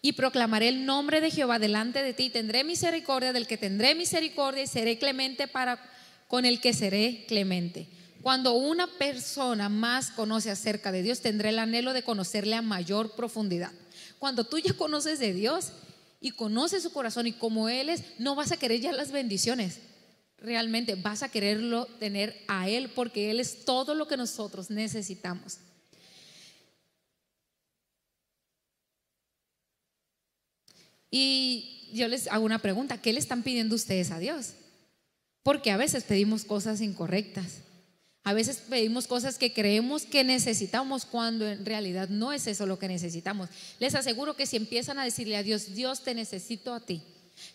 y 0.08 0.13
proclamaré 0.13 0.70
el 0.70 0.86
nombre 0.86 1.20
de 1.20 1.32
Jehová 1.32 1.60
delante 1.60 2.02
de 2.02 2.13
ti. 2.13 2.30
Tendré 2.30 2.63
misericordia 2.63 3.34
del 3.34 3.46
que 3.46 3.58
tendré 3.58 3.93
misericordia 3.93 4.63
y 4.63 4.67
seré 4.67 4.98
clemente 4.98 5.50
para 5.50 5.84
con 6.30 6.46
el 6.46 6.62
que 6.62 6.72
seré 6.72 7.26
clemente. 7.28 7.89
Cuando 8.22 8.54
una 8.54 8.88
persona 8.88 9.67
más 9.67 10.10
conoce 10.12 10.50
acerca 10.50 10.93
de 10.93 11.04
Dios, 11.04 11.20
tendré 11.20 11.50
el 11.50 11.60
anhelo 11.60 11.91
de 11.91 12.04
conocerle 12.04 12.56
a 12.56 12.62
mayor 12.62 13.17
profundidad. 13.17 13.74
Cuando 14.17 14.46
tú 14.46 14.60
ya 14.60 14.72
conoces 14.72 15.20
de 15.20 15.34
Dios 15.34 15.74
y 16.22 16.32
conoces 16.32 16.84
su 16.84 16.93
corazón 16.93 17.28
y 17.28 17.34
como 17.34 17.67
Él 17.67 17.89
es, 17.89 18.06
no 18.17 18.34
vas 18.34 18.54
a 18.54 18.58
querer 18.58 18.80
ya 18.80 18.93
las 18.93 19.12
bendiciones. 19.12 19.80
Realmente 20.38 20.96
vas 20.96 21.22
a 21.22 21.28
quererlo 21.28 21.86
tener 22.00 22.46
a 22.48 22.70
Él 22.70 22.91
porque 22.96 23.30
Él 23.30 23.41
es 23.41 23.65
todo 23.65 23.93
lo 23.93 24.08
que 24.08 24.15
nosotros 24.15 24.70
necesitamos. 24.70 25.58
Y 31.10 31.89
yo 31.93 32.08
les 32.08 32.28
hago 32.28 32.46
una 32.46 32.60
pregunta, 32.60 33.02
¿qué 33.02 33.13
le 33.13 33.20
están 33.20 33.43
pidiendo 33.43 33.76
ustedes 33.76 34.12
a 34.12 34.20
Dios? 34.20 34.54
Porque 35.43 35.72
a 35.72 35.78
veces 35.78 36.04
pedimos 36.04 36.43
cosas 36.43 36.82
incorrectas. 36.82 37.60
A 38.24 38.34
veces 38.34 38.58
pedimos 38.70 39.08
cosas 39.08 39.38
que 39.38 39.54
creemos 39.54 40.04
que 40.04 40.26
necesitamos 40.26 41.06
cuando 41.06 41.48
en 41.48 41.65
realidad 41.65 42.10
no 42.10 42.34
es 42.34 42.46
eso 42.48 42.65
lo 42.65 42.78
que 42.78 42.89
necesitamos. 42.89 43.48
Les 43.80 43.96
aseguro 43.96 44.36
que 44.36 44.46
si 44.46 44.58
empiezan 44.58 45.00
a 45.00 45.06
decirle 45.06 45.38
a 45.38 45.43
Dios, 45.43 45.74
Dios 45.74 46.02
te 46.02 46.13
necesito 46.13 46.74
a 46.74 46.82
ti, 46.82 47.02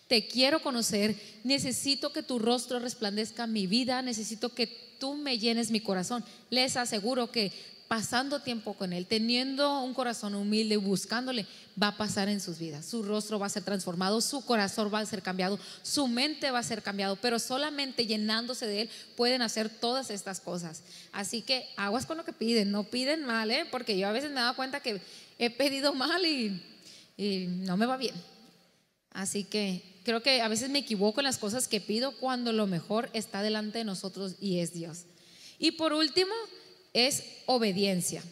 te 0.07 0.25
quiero 0.27 0.63
conocer, 0.63 1.15
necesito 1.43 2.11
que 2.11 2.23
tu 2.23 2.39
rostro 2.39 2.79
resplandezca 2.79 3.45
mi 3.45 3.67
vida, 3.67 4.01
necesito 4.01 4.55
que 4.55 4.65
tú 4.99 5.13
me 5.13 5.37
llenes 5.37 5.69
mi 5.69 5.79
corazón. 5.79 6.25
Les 6.49 6.75
aseguro 6.75 7.29
que 7.31 7.51
pasando 7.87 8.39
tiempo 8.39 8.73
con 8.73 8.93
Él, 8.93 9.05
teniendo 9.05 9.81
un 9.81 9.93
corazón 9.93 10.35
humilde, 10.35 10.77
buscándole, 10.77 11.45
va 11.81 11.89
a 11.89 11.97
pasar 11.97 12.29
en 12.29 12.39
sus 12.39 12.57
vidas. 12.57 12.85
Su 12.85 13.03
rostro 13.03 13.39
va 13.39 13.45
a 13.45 13.49
ser 13.49 13.63
transformado, 13.63 14.21
su 14.21 14.45
corazón 14.45 14.91
va 14.93 14.99
a 14.99 15.05
ser 15.05 15.21
cambiado, 15.21 15.59
su 15.81 16.07
mente 16.07 16.49
va 16.51 16.59
a 16.59 16.63
ser 16.63 16.81
cambiado, 16.81 17.15
pero 17.17 17.39
solamente 17.39 18.05
llenándose 18.05 18.65
de 18.65 18.81
Él 18.81 18.89
pueden 19.15 19.41
hacer 19.41 19.69
todas 19.69 20.09
estas 20.09 20.39
cosas. 20.39 20.83
Así 21.11 21.41
que 21.41 21.69
aguas 21.75 22.05
con 22.05 22.17
lo 22.17 22.25
que 22.25 22.33
piden, 22.33 22.71
no 22.71 22.83
piden 22.83 23.25
mal, 23.25 23.51
¿eh? 23.51 23.65
porque 23.69 23.97
yo 23.97 24.07
a 24.07 24.11
veces 24.11 24.31
me 24.31 24.39
he 24.39 24.43
dado 24.43 24.55
cuenta 24.55 24.79
que 24.79 25.01
he 25.37 25.49
pedido 25.49 25.93
mal 25.93 26.25
y, 26.25 26.61
y 27.17 27.47
no 27.47 27.77
me 27.77 27.85
va 27.85 27.97
bien. 27.97 28.15
Así 29.11 29.43
que 29.43 29.99
creo 30.03 30.23
que 30.23 30.41
a 30.41 30.47
veces 30.47 30.69
me 30.69 30.79
equivoco 30.79 31.19
en 31.19 31.25
las 31.25 31.37
cosas 31.37 31.67
que 31.67 31.79
pido 31.79 32.17
cuando 32.17 32.51
lo 32.51 32.65
mejor 32.67 33.09
está 33.13 33.41
delante 33.41 33.79
de 33.79 33.83
nosotros 33.83 34.35
y 34.39 34.59
es 34.59 34.73
Dios. 34.73 35.05
Y 35.59 35.73
por 35.73 35.93
último, 35.93 36.33
es 36.93 37.23
obediencia. 37.45 38.23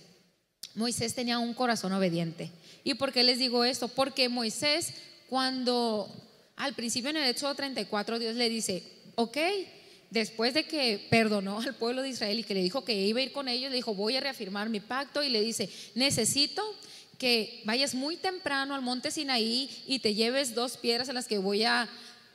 Moisés 0.76 1.14
tenía 1.14 1.40
un 1.40 1.54
corazón 1.54 1.92
obediente. 1.94 2.50
¿Y 2.84 2.94
por 2.94 3.12
qué 3.12 3.24
les 3.24 3.40
digo 3.40 3.66
esto? 3.66 3.88
Porque 3.88 4.30
Moisés, 4.30 4.94
cuando 5.28 6.10
al 6.56 6.74
principio 6.74 7.10
en 7.10 7.18
el 7.18 7.30
Éxodo 7.30 7.56
34 7.56 8.20
Dios 8.20 8.36
le 8.36 8.50
dice, 8.50 8.84
ok, 9.16 9.38
después 10.10 10.54
de 10.54 10.66
que 10.66 11.08
perdonó 11.10 11.60
al 11.60 11.76
pueblo 11.76 12.02
de 12.02 12.10
Israel 12.10 12.40
y 12.40 12.44
que 12.44 12.54
le 12.54 12.64
dijo 12.64 12.86
que 12.86 12.94
iba 12.94 13.20
a 13.20 13.24
ir 13.24 13.32
con 13.32 13.48
ellos, 13.48 13.72
le 13.72 13.78
dijo, 13.78 13.96
voy 13.96 14.16
a 14.16 14.22
reafirmar 14.22 14.70
mi 14.70 14.80
pacto 14.80 15.24
y 15.24 15.30
le 15.30 15.42
dice, 15.42 15.70
necesito 15.96 16.64
que 17.18 17.62
vayas 17.66 17.94
muy 17.94 18.18
temprano 18.18 18.74
al 18.74 18.82
monte 18.82 19.12
Sinaí 19.12 19.70
y 19.88 20.00
te 20.00 20.16
lleves 20.16 20.56
dos 20.56 20.78
piedras 20.78 21.08
en 21.10 21.16
las 21.16 21.28
que 21.28 21.38
voy 21.38 21.64
a 21.64 21.88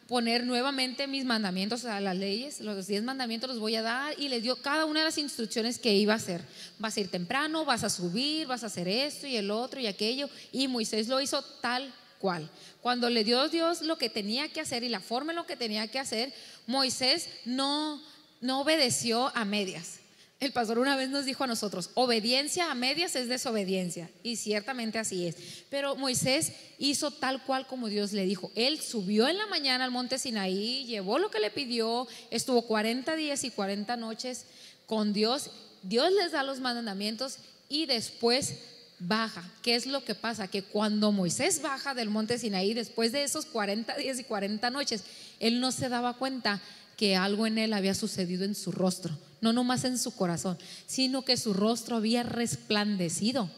poner 0.09 0.45
nuevamente 0.45 1.07
mis 1.07 1.25
mandamientos, 1.25 1.85
a 1.85 2.01
las 2.01 2.17
leyes, 2.17 2.61
los 2.61 2.87
diez 2.87 3.03
mandamientos 3.03 3.51
los 3.51 3.59
voy 3.59 3.75
a 3.75 3.83
dar 3.83 4.19
y 4.19 4.29
les 4.29 4.43
dio 4.43 4.57
cada 4.57 4.85
una 4.85 5.01
de 5.01 5.07
las 5.07 5.19
instrucciones 5.19 5.79
que 5.79 5.95
iba 5.95 6.13
a 6.13 6.17
hacer. 6.17 6.43
Vas 6.79 6.97
a 6.97 7.01
ir 7.01 7.11
temprano, 7.11 7.65
vas 7.65 7.83
a 7.85 7.91
subir, 7.91 8.47
vas 8.47 8.63
a 8.63 8.67
hacer 8.67 8.87
esto 8.89 9.27
y 9.27 9.37
el 9.37 9.51
otro 9.51 9.81
y 9.81 9.87
aquello. 9.87 10.29
Y 10.53 10.69
Moisés 10.69 11.09
lo 11.09 11.21
hizo 11.21 11.43
tal 11.43 11.93
cual. 12.21 12.49
Cuando 12.81 13.11
le 13.11 13.25
dio 13.25 13.49
Dios 13.49 13.83
lo 13.83 13.99
que 13.99 14.09
tenía 14.09 14.49
que 14.49 14.61
hacer 14.61 14.85
y 14.85 14.89
la 14.89 15.01
forma 15.01 15.33
en 15.33 15.37
lo 15.37 15.47
que 15.47 15.57
tenía 15.57 15.89
que 15.89 15.99
hacer, 15.99 16.33
Moisés 16.67 17.29
no, 17.45 18.01
no 18.41 18.61
obedeció 18.61 19.33
a 19.35 19.45
medias. 19.45 20.01
El 20.39 20.53
pastor 20.53 20.79
una 20.79 20.97
vez 20.97 21.09
nos 21.09 21.25
dijo 21.25 21.45
a 21.45 21.47
nosotros, 21.47 21.91
obediencia 21.95 22.71
a 22.71 22.75
medias 22.75 23.17
es 23.17 23.29
desobediencia. 23.29 24.11
Y 24.23 24.37
ciertamente 24.37 24.99
así 24.99 25.27
es. 25.27 25.37
Pero 25.71 25.97
Moisés 25.97 26.53
hizo 26.79 27.11
tal 27.11 27.43
cual 27.45 27.67
como 27.67 27.89
Dios 27.89 28.13
le 28.13 28.27
dijo. 28.27 28.53
Él 28.55 28.81
subió 28.81 29.29
en 29.29 29.39
la 29.39 29.47
mañana 29.47 29.85
al 29.85 29.91
monte 29.91 30.19
Sinaí, 30.19 30.85
llevó 30.85 31.19
lo 31.19 31.31
que 31.31 31.41
le 31.41 31.51
pidió, 31.51 32.07
estuvo 32.31 32.63
40 32.63 33.17
días 33.17 33.45
y 33.45 33.51
40 33.51 33.97
noches 33.97 34.45
con 34.85 35.15
Dios. 35.15 35.51
Dios 35.83 36.13
les 36.13 36.33
da 36.33 36.43
los 36.43 36.61
mandamientos 36.61 37.39
y 37.71 37.87
después 37.87 38.57
baja. 38.99 39.43
¿Qué 39.63 39.75
es 39.75 39.87
lo 39.87 40.05
que 40.05 40.15
pasa? 40.15 40.49
Que 40.49 40.63
cuando 40.63 41.13
Moisés 41.13 41.63
baja 41.63 41.95
del 41.95 42.11
monte 42.11 42.39
Sinaí, 42.39 42.75
después 42.75 43.11
de 43.11 43.23
esos 43.23 43.47
40 43.47 43.97
días 43.97 44.19
y 44.19 44.25
40 44.25 44.69
noches, 44.69 45.03
él 45.41 45.61
no 45.61 45.73
se 45.73 45.89
daba 45.89 46.15
cuenta 46.15 46.61
que 46.97 47.17
algo 47.17 47.47
en 47.47 47.59
él 47.59 47.73
había 47.73 47.95
sucedido 47.95 48.45
en 48.45 48.55
su 48.55 48.73
rostro 48.73 49.17
no 49.41 49.53
nomás 49.53 49.85
en 49.85 49.99
su 49.99 50.15
corazón, 50.15 50.59
sino 50.87 51.25
que 51.25 51.37
su 51.37 51.53
rostro 51.55 51.97
había 51.97 52.23
resplandecido. 52.23 53.51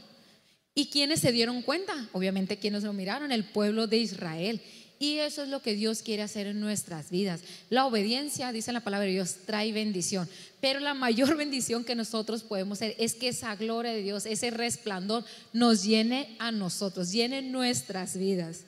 ¿Y 0.74 0.90
quienes 0.90 1.20
se 1.20 1.33
dieron 1.33 1.62
cuenta? 1.62 2.09
Obviamente 2.12 2.59
quienes 2.59 2.83
lo 2.83 2.92
miraron, 2.92 3.33
el 3.33 3.44
pueblo 3.44 3.87
de 3.87 3.98
Israel. 3.98 4.61
Y 5.01 5.18
eso 5.18 5.44
es 5.44 5.48
lo 5.48 5.62
que 5.62 5.74
Dios 5.74 6.03
quiere 6.03 6.22
hacer 6.22 6.46
en 6.46 6.61
nuestras 6.61 7.11
vidas. 7.11 7.40
La 7.70 7.87
obediencia, 7.87 8.53
dice 8.53 8.72
la 8.72 8.81
palabra 8.81 9.07
de 9.07 9.12
Dios, 9.12 9.37
trae 9.46 9.72
bendición. 9.72 10.29
Pero 10.61 10.81
la 10.81 10.94
mayor 10.94 11.37
bendición 11.38 11.85
que 11.85 11.94
nosotros 11.94 12.42
podemos 12.42 12.79
hacer 12.79 12.94
es 12.98 13.14
que 13.14 13.29
esa 13.29 13.55
gloria 13.57 13.92
de 13.92 14.03
Dios, 14.03 14.27
ese 14.27 14.51
resplandor, 14.51 15.24
nos 15.53 15.85
llene 15.85 16.37
a 16.38 16.53
nosotros, 16.53 17.12
llene 17.12 17.42
nuestras 17.42 18.16
vidas. 18.16 18.64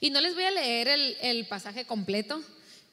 Y 0.00 0.10
no 0.10 0.20
les 0.20 0.34
voy 0.34 0.44
a 0.44 0.50
leer 0.52 0.88
el, 0.88 1.16
el 1.22 1.46
pasaje 1.46 1.84
completo, 1.86 2.40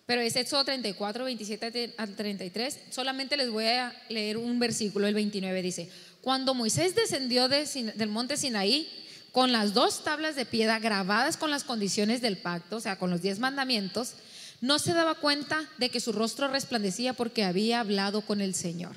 pero 0.06 0.22
es 0.22 0.36
Éxodo 0.36 0.64
34, 0.64 1.26
27 1.26 1.96
al 1.98 2.16
33. 2.16 2.80
Solamente 2.92 3.38
les 3.38 3.50
voy 3.50 3.66
a 3.66 3.96
leer 4.10 4.38
un 4.38 4.60
versículo, 4.60 5.08
el 5.08 5.16
29 5.16 5.62
dice, 5.62 5.90
cuando 6.22 6.54
Moisés 6.54 6.96
descendió 6.96 7.48
del 7.48 8.10
monte 8.10 8.38
Sinaí 8.38 8.88
con 9.32 9.52
las 9.52 9.74
dos 9.74 10.04
tablas 10.04 10.36
de 10.36 10.46
piedra 10.46 10.80
grabadas 10.80 11.38
con 11.38 11.52
las 11.52 11.64
condiciones 11.64 12.22
del 12.22 12.38
pacto, 12.38 12.78
o 12.78 12.80
sea, 12.80 12.98
con 12.98 13.10
los 13.10 13.22
diez 13.22 13.40
mandamientos, 13.40 14.14
no 14.62 14.80
se 14.80 14.94
daba 14.94 15.16
cuenta 15.16 15.70
de 15.78 15.90
que 15.90 16.00
su 16.00 16.14
rostro 16.14 16.48
resplandecía 16.48 17.14
porque 17.14 17.44
había 17.44 17.80
hablado 17.80 18.22
con 18.22 18.42
el 18.42 18.56
Señor. 18.56 18.96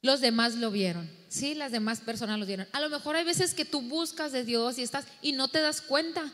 Los 0.00 0.20
demás 0.20 0.54
lo 0.54 0.70
vieron, 0.70 1.10
sí, 1.28 1.54
las 1.54 1.72
demás 1.72 2.00
personas 2.00 2.38
lo 2.38 2.46
vieron. 2.46 2.66
A 2.72 2.80
lo 2.80 2.88
mejor 2.88 3.16
hay 3.16 3.24
veces 3.24 3.54
que 3.54 3.64
tú 3.64 3.82
buscas 3.82 4.32
de 4.32 4.44
Dios 4.44 4.78
y 4.78 4.82
estás 4.82 5.06
y 5.22 5.32
no 5.32 5.48
te 5.48 5.60
das 5.60 5.80
cuenta 5.80 6.32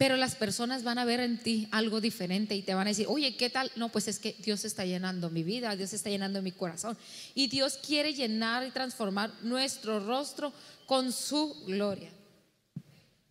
pero 0.00 0.16
las 0.16 0.34
personas 0.34 0.82
van 0.82 0.96
a 0.96 1.04
ver 1.04 1.20
en 1.20 1.36
ti 1.36 1.68
algo 1.72 2.00
diferente 2.00 2.54
y 2.54 2.62
te 2.62 2.72
van 2.72 2.86
a 2.86 2.88
decir, 2.88 3.04
oye, 3.06 3.36
¿qué 3.36 3.50
tal? 3.50 3.70
No, 3.76 3.90
pues 3.90 4.08
es 4.08 4.18
que 4.18 4.34
Dios 4.38 4.64
está 4.64 4.86
llenando 4.86 5.28
mi 5.28 5.42
vida, 5.42 5.76
Dios 5.76 5.92
está 5.92 6.08
llenando 6.08 6.40
mi 6.40 6.52
corazón. 6.52 6.96
Y 7.34 7.48
Dios 7.48 7.78
quiere 7.86 8.14
llenar 8.14 8.66
y 8.66 8.70
transformar 8.70 9.30
nuestro 9.42 10.00
rostro 10.00 10.54
con 10.86 11.12
su 11.12 11.54
gloria. 11.66 12.08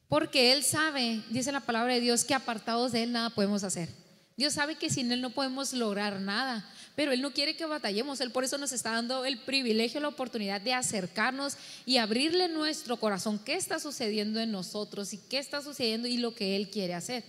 Porque 0.08 0.54
Él 0.54 0.64
sabe, 0.64 1.24
dice 1.32 1.52
la 1.52 1.62
palabra 1.62 1.96
de 1.96 2.02
Dios, 2.02 2.24
que 2.24 2.36
apartados 2.36 2.92
de 2.92 3.02
Él 3.02 3.14
nada 3.14 3.32
podemos 3.32 3.64
hacer. 3.64 3.90
Dios 4.38 4.54
sabe 4.54 4.76
que 4.76 4.92
sin 4.92 5.12
Él 5.12 5.22
no 5.22 5.32
podemos 5.32 5.74
lograr 5.74 6.20
nada, 6.20 6.72
pero 7.00 7.14
Él 7.14 7.22
no 7.22 7.32
quiere 7.32 7.56
que 7.56 7.66
batallemos. 7.66 8.20
Él 8.20 8.30
por 8.30 8.44
eso 8.44 8.58
nos 8.58 8.74
está 8.74 8.92
dando 8.92 9.24
el 9.24 9.40
privilegio, 9.40 10.02
la 10.02 10.10
oportunidad 10.10 10.60
de 10.60 10.74
acercarnos 10.74 11.56
y 11.86 11.96
abrirle 11.96 12.50
nuestro 12.50 12.98
corazón. 12.98 13.40
¿Qué 13.40 13.54
está 13.54 13.80
sucediendo 13.80 14.42
en 14.42 14.52
nosotros 14.52 15.14
y 15.14 15.18
qué 15.18 15.38
está 15.38 15.62
sucediendo 15.62 16.10
y 16.10 16.18
lo 16.18 16.36
que 16.36 16.58
Él 16.58 16.70
quiere 16.70 16.96
hacer? 16.96 17.24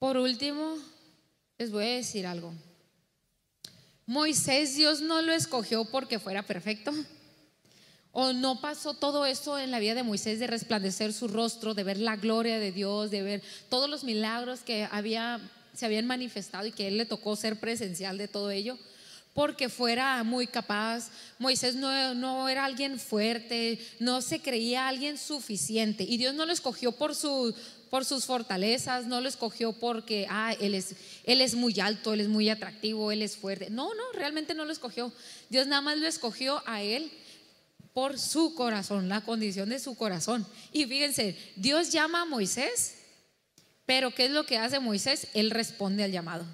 Por 0.00 0.16
último, 0.16 0.76
les 1.56 1.70
voy 1.70 1.84
a 1.84 1.88
decir 1.90 2.26
algo. 2.26 2.52
Moisés 4.06 4.74
Dios 4.74 5.00
no 5.00 5.22
lo 5.22 5.32
escogió 5.32 5.84
porque 5.84 6.18
fuera 6.18 6.42
perfecto. 6.42 6.92
¿O 8.16 8.32
no 8.32 8.60
pasó 8.60 8.94
todo 8.94 9.26
eso 9.26 9.58
en 9.58 9.72
la 9.72 9.80
vida 9.80 9.96
de 9.96 10.04
Moisés 10.04 10.38
de 10.38 10.46
resplandecer 10.46 11.12
su 11.12 11.26
rostro, 11.26 11.74
de 11.74 11.82
ver 11.82 11.98
la 11.98 12.14
gloria 12.14 12.60
de 12.60 12.70
Dios, 12.70 13.10
de 13.10 13.22
ver 13.22 13.42
todos 13.68 13.90
los 13.90 14.04
milagros 14.04 14.60
que 14.60 14.86
había, 14.88 15.40
se 15.74 15.84
habían 15.84 16.06
manifestado 16.06 16.64
y 16.64 16.70
que 16.70 16.86
él 16.86 16.96
le 16.96 17.06
tocó 17.06 17.34
ser 17.34 17.58
presencial 17.58 18.16
de 18.16 18.28
todo 18.28 18.52
ello? 18.52 18.78
Porque 19.32 19.68
fuera 19.68 20.22
muy 20.22 20.46
capaz. 20.46 21.10
Moisés 21.40 21.74
no, 21.74 22.14
no 22.14 22.48
era 22.48 22.64
alguien 22.64 23.00
fuerte, 23.00 23.84
no 23.98 24.22
se 24.22 24.40
creía 24.40 24.86
alguien 24.86 25.18
suficiente. 25.18 26.04
Y 26.04 26.16
Dios 26.16 26.34
no 26.34 26.46
lo 26.46 26.52
escogió 26.52 26.92
por 26.92 27.16
su, 27.16 27.52
por 27.90 28.04
sus 28.04 28.26
fortalezas, 28.26 29.06
no 29.06 29.20
lo 29.20 29.28
escogió 29.28 29.72
porque, 29.72 30.28
ah, 30.30 30.54
él 30.60 30.76
es, 30.76 30.94
él 31.24 31.40
es 31.40 31.56
muy 31.56 31.80
alto, 31.80 32.14
él 32.14 32.20
es 32.20 32.28
muy 32.28 32.48
atractivo, 32.48 33.10
él 33.10 33.22
es 33.22 33.36
fuerte. 33.36 33.70
No, 33.70 33.92
no, 33.92 34.02
realmente 34.12 34.54
no 34.54 34.64
lo 34.64 34.70
escogió. 34.70 35.12
Dios 35.50 35.66
nada 35.66 35.82
más 35.82 35.98
lo 35.98 36.06
escogió 36.06 36.62
a 36.64 36.80
él 36.80 37.10
por 37.94 38.18
su 38.18 38.54
corazón, 38.54 39.08
la 39.08 39.22
condición 39.22 39.70
de 39.70 39.78
su 39.78 39.94
corazón. 39.94 40.44
Y 40.72 40.84
fíjense, 40.84 41.38
Dios 41.56 41.92
llama 41.92 42.22
a 42.22 42.24
Moisés, 42.26 42.96
pero 43.86 44.12
¿qué 44.12 44.26
es 44.26 44.32
lo 44.32 44.44
que 44.44 44.58
hace 44.58 44.80
Moisés? 44.80 45.28
Él 45.32 45.50
responde 45.50 46.02
al 46.02 46.10
llamado. 46.12 46.44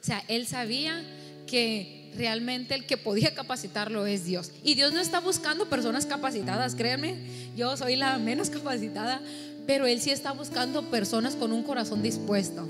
O 0.00 0.04
sea, 0.04 0.24
él 0.28 0.46
sabía 0.46 1.04
que 1.46 2.10
realmente 2.16 2.74
el 2.74 2.86
que 2.86 2.96
podía 2.96 3.34
capacitarlo 3.34 4.06
es 4.06 4.24
Dios. 4.24 4.50
Y 4.64 4.74
Dios 4.74 4.94
no 4.94 5.00
está 5.00 5.20
buscando 5.20 5.68
personas 5.68 6.06
capacitadas, 6.06 6.74
créanme, 6.74 7.16
yo 7.54 7.76
soy 7.76 7.96
la 7.96 8.16
menos 8.18 8.48
capacitada, 8.50 9.20
pero 9.66 9.86
Él 9.86 10.00
sí 10.00 10.10
está 10.10 10.32
buscando 10.32 10.90
personas 10.90 11.36
con 11.36 11.52
un 11.52 11.62
corazón 11.64 12.02
dispuesto. 12.02 12.66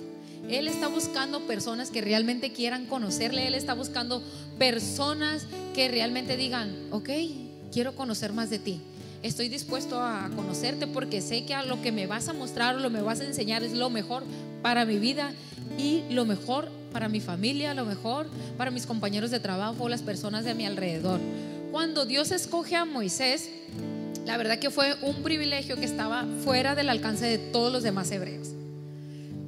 Él 0.48 0.66
está 0.66 0.88
buscando 0.88 1.46
personas 1.46 1.90
que 1.90 2.00
realmente 2.00 2.52
quieran 2.52 2.86
conocerle, 2.86 3.46
Él 3.46 3.54
está 3.54 3.74
buscando 3.74 4.24
personas 4.58 5.46
que 5.74 5.88
realmente 5.88 6.36
digan, 6.36 6.74
ok, 6.90 7.10
quiero 7.72 7.94
conocer 7.94 8.32
más 8.32 8.50
de 8.50 8.58
ti. 8.58 8.80
Estoy 9.22 9.48
dispuesto 9.48 10.00
a 10.00 10.30
conocerte 10.36 10.86
porque 10.86 11.20
sé 11.20 11.44
que 11.44 11.56
lo 11.66 11.82
que 11.82 11.90
me 11.90 12.06
vas 12.06 12.28
a 12.28 12.32
mostrar 12.32 12.76
o 12.76 12.78
lo 12.78 12.88
me 12.90 13.02
vas 13.02 13.20
a 13.20 13.24
enseñar 13.24 13.64
es 13.64 13.72
lo 13.72 13.90
mejor 13.90 14.22
para 14.62 14.84
mi 14.84 14.98
vida 14.98 15.32
y 15.76 16.04
lo 16.10 16.24
mejor 16.24 16.68
para 16.92 17.08
mi 17.08 17.20
familia, 17.20 17.74
lo 17.74 17.84
mejor 17.84 18.28
para 18.56 18.70
mis 18.70 18.86
compañeros 18.86 19.30
de 19.30 19.40
trabajo, 19.40 19.88
las 19.88 20.02
personas 20.02 20.44
de 20.44 20.54
mi 20.54 20.66
alrededor. 20.66 21.20
Cuando 21.72 22.06
Dios 22.06 22.30
escoge 22.30 22.76
a 22.76 22.84
Moisés, 22.84 23.50
la 24.24 24.36
verdad 24.36 24.58
que 24.58 24.70
fue 24.70 24.94
un 25.02 25.22
privilegio 25.22 25.76
que 25.76 25.84
estaba 25.84 26.26
fuera 26.44 26.74
del 26.74 26.88
alcance 26.88 27.26
de 27.26 27.38
todos 27.38 27.72
los 27.72 27.82
demás 27.82 28.10
hebreos. 28.10 28.48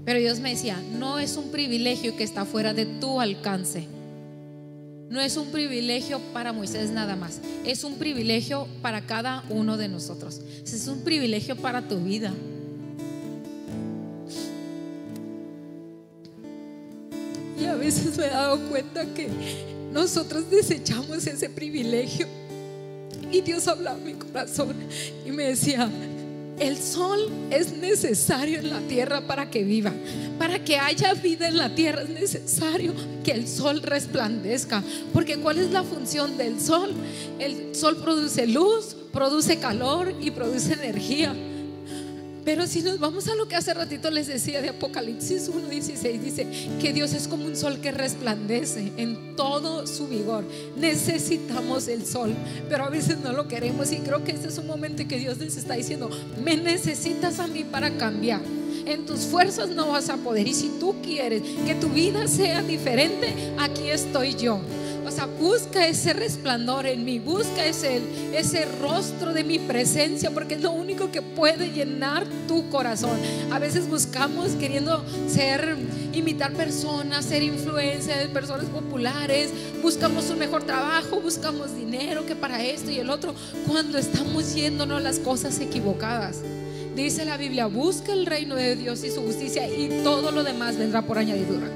Pero 0.04 0.18
Dios 0.18 0.40
me 0.40 0.50
decía, 0.50 0.82
no 0.98 1.18
es 1.18 1.36
un 1.36 1.50
privilegio 1.50 2.16
que 2.16 2.24
está 2.24 2.44
fuera 2.44 2.74
de 2.74 2.86
tu 2.86 3.20
alcance. 3.20 3.86
No 5.10 5.20
es 5.20 5.36
un 5.36 5.48
privilegio 5.48 6.20
para 6.32 6.52
Moisés 6.52 6.90
nada 6.90 7.16
más. 7.16 7.40
Es 7.64 7.82
un 7.82 7.96
privilegio 7.96 8.68
para 8.80 9.00
cada 9.06 9.42
uno 9.50 9.76
de 9.76 9.88
nosotros. 9.88 10.40
Es 10.64 10.86
un 10.86 11.00
privilegio 11.00 11.56
para 11.56 11.82
tu 11.82 11.98
vida. 11.98 12.32
Y 17.60 17.64
a 17.64 17.74
veces 17.74 18.16
me 18.16 18.26
he 18.26 18.30
dado 18.30 18.60
cuenta 18.68 19.04
que 19.12 19.28
nosotros 19.92 20.48
desechamos 20.48 21.26
ese 21.26 21.50
privilegio. 21.50 22.28
Y 23.32 23.40
Dios 23.40 23.66
hablaba 23.66 23.98
en 23.98 24.04
mi 24.04 24.14
corazón 24.14 24.76
y 25.26 25.32
me 25.32 25.48
decía, 25.48 25.90
el 26.60 26.76
sol 26.76 27.30
es 27.50 27.72
necesario 27.72 28.58
en 28.58 28.70
la 28.70 28.80
tierra 28.80 29.22
para 29.26 29.50
que 29.50 29.64
viva. 29.64 29.92
Para 30.38 30.62
que 30.62 30.78
haya 30.78 31.14
vida 31.14 31.48
en 31.48 31.56
la 31.56 31.74
tierra 31.74 32.02
es 32.02 32.10
necesario 32.10 32.92
que 33.24 33.32
el 33.32 33.48
sol 33.48 33.82
resplandezca. 33.82 34.82
Porque 35.12 35.38
¿cuál 35.38 35.58
es 35.58 35.70
la 35.70 35.82
función 35.82 36.36
del 36.36 36.60
sol? 36.60 36.92
El 37.38 37.74
sol 37.74 37.96
produce 38.02 38.46
luz, 38.46 38.94
produce 39.12 39.58
calor 39.58 40.14
y 40.20 40.30
produce 40.30 40.74
energía. 40.74 41.34
Pero 42.44 42.66
si 42.66 42.82
nos 42.82 42.98
vamos 42.98 43.28
a 43.28 43.34
lo 43.34 43.48
que 43.48 43.56
hace 43.56 43.74
ratito 43.74 44.10
les 44.10 44.26
decía 44.26 44.62
de 44.62 44.70
Apocalipsis 44.70 45.50
1.16, 45.50 46.20
dice 46.20 46.46
que 46.80 46.92
Dios 46.92 47.12
es 47.12 47.28
como 47.28 47.44
un 47.44 47.56
sol 47.56 47.80
que 47.80 47.92
resplandece 47.92 48.92
en 48.96 49.36
todo 49.36 49.86
su 49.86 50.08
vigor. 50.08 50.44
Necesitamos 50.76 51.88
el 51.88 52.06
sol, 52.06 52.34
pero 52.68 52.84
a 52.84 52.90
veces 52.90 53.18
no 53.20 53.32
lo 53.32 53.46
queremos 53.46 53.92
y 53.92 53.98
creo 53.98 54.24
que 54.24 54.32
este 54.32 54.48
es 54.48 54.58
un 54.58 54.66
momento 54.66 55.02
en 55.02 55.08
que 55.08 55.18
Dios 55.18 55.38
les 55.38 55.56
está 55.56 55.74
diciendo, 55.74 56.10
me 56.42 56.56
necesitas 56.56 57.38
a 57.40 57.46
mí 57.46 57.64
para 57.64 57.96
cambiar. 57.96 58.40
En 58.86 59.04
tus 59.04 59.20
fuerzas 59.20 59.68
no 59.68 59.88
vas 59.88 60.08
a 60.08 60.16
poder 60.16 60.48
y 60.48 60.54
si 60.54 60.68
tú 60.80 60.96
quieres 61.02 61.42
que 61.66 61.74
tu 61.74 61.88
vida 61.90 62.26
sea 62.26 62.62
diferente, 62.62 63.34
aquí 63.58 63.90
estoy 63.90 64.34
yo. 64.34 64.60
Busca 65.26 65.86
ese 65.86 66.12
resplandor 66.12 66.86
en 66.86 67.04
mí, 67.04 67.18
busca 67.18 67.66
ese, 67.66 68.00
ese 68.34 68.64
rostro 68.80 69.32
de 69.32 69.44
mi 69.44 69.58
presencia, 69.58 70.30
porque 70.30 70.54
es 70.54 70.62
lo 70.62 70.70
único 70.70 71.10
que 71.10 71.22
puede 71.22 71.70
llenar 71.70 72.26
tu 72.48 72.68
corazón. 72.70 73.18
A 73.50 73.58
veces 73.58 73.88
buscamos 73.88 74.50
queriendo 74.52 75.04
ser, 75.28 75.76
imitar 76.12 76.52
personas, 76.52 77.24
ser 77.24 77.42
influencia 77.42 78.16
de 78.16 78.28
personas 78.28 78.66
populares, 78.66 79.50
buscamos 79.82 80.30
un 80.30 80.38
mejor 80.38 80.64
trabajo, 80.64 81.20
buscamos 81.20 81.74
dinero 81.74 82.24
que 82.26 82.36
para 82.36 82.64
esto 82.64 82.90
y 82.90 82.98
el 82.98 83.10
otro, 83.10 83.34
cuando 83.66 83.98
estamos 83.98 84.54
yéndonos 84.54 85.02
las 85.02 85.18
cosas 85.18 85.58
equivocadas. 85.60 86.38
Dice 86.94 87.24
la 87.24 87.36
Biblia, 87.36 87.66
busca 87.66 88.12
el 88.12 88.26
reino 88.26 88.56
de 88.56 88.74
Dios 88.74 89.04
y 89.04 89.10
su 89.10 89.22
justicia 89.22 89.68
y 89.68 90.02
todo 90.02 90.32
lo 90.32 90.42
demás 90.42 90.76
vendrá 90.76 91.02
por 91.02 91.18
añadidura. 91.18 91.68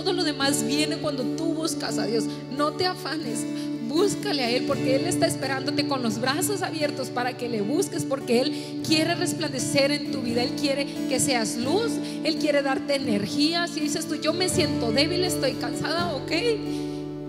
Todo 0.00 0.14
lo 0.14 0.24
demás 0.24 0.64
viene 0.66 0.96
cuando 0.96 1.22
tú 1.36 1.52
buscas 1.52 1.98
a 1.98 2.06
Dios. 2.06 2.24
No 2.56 2.72
te 2.72 2.86
afanes, 2.86 3.44
búscale 3.86 4.42
a 4.42 4.50
Él 4.50 4.64
porque 4.66 4.96
Él 4.96 5.04
está 5.04 5.26
esperándote 5.26 5.86
con 5.86 6.02
los 6.02 6.18
brazos 6.18 6.62
abiertos 6.62 7.10
para 7.10 7.36
que 7.36 7.50
le 7.50 7.60
busques 7.60 8.06
porque 8.06 8.40
Él 8.40 8.80
quiere 8.86 9.14
resplandecer 9.14 9.90
en 9.90 10.10
tu 10.10 10.22
vida, 10.22 10.42
Él 10.42 10.52
quiere 10.58 10.86
que 11.10 11.20
seas 11.20 11.58
luz, 11.58 11.92
Él 12.24 12.36
quiere 12.36 12.62
darte 12.62 12.94
energía. 12.94 13.66
Si 13.66 13.80
dices 13.80 14.06
tú, 14.06 14.14
yo 14.14 14.32
me 14.32 14.48
siento 14.48 14.90
débil, 14.90 15.22
estoy 15.22 15.52
cansada, 15.52 16.14
ok 16.14 16.32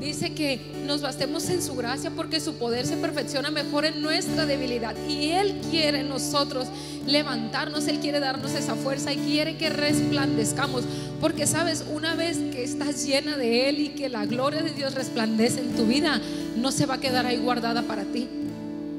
dice 0.02 0.34
que 0.34 0.60
nos 0.86 1.02
bastemos 1.02 1.47
en 1.49 1.62
su 1.62 1.76
gracia 1.76 2.12
porque 2.12 2.39
su 2.39 2.56
poder 2.56 2.86
se 2.86 2.97
perfecciona 2.97 3.52
mejor 3.52 3.86
en 3.86 4.02
nuestra 4.02 4.45
debilidad. 4.45 4.95
Y 5.08 5.30
Él 5.30 5.62
quiere 5.70 6.04
nosotros 6.04 6.68
levantarnos, 7.06 7.88
Él 7.88 7.99
quiere 7.99 8.20
darnos 8.20 8.54
esa 8.54 8.76
fuerza 8.76 9.14
y 9.14 9.18
quiere 9.18 9.58
que 9.58 9.70
resplandezcamos. 9.70 10.84
Porque 11.22 11.45
sabes, 11.45 11.86
una 11.93 12.16
vez 12.16 12.38
que 12.52 12.64
estás 12.64 13.06
llena 13.06 13.38
de 13.38 13.70
Él 13.70 13.80
y 13.80 13.89
que 13.89 14.10
la 14.10 14.26
gloria 14.26 14.64
de 14.64 14.72
Dios 14.72 14.95
resplandece 14.95 15.62
en 15.62 15.76
tu 15.76 15.86
vida, 15.86 16.20
no 16.58 16.72
se 16.72 16.88
va 16.88 16.95
a 16.95 16.99
quedar 16.99 17.26
ahí 17.28 17.38
guardada 17.38 17.84
para 17.84 18.04
ti 18.04 18.28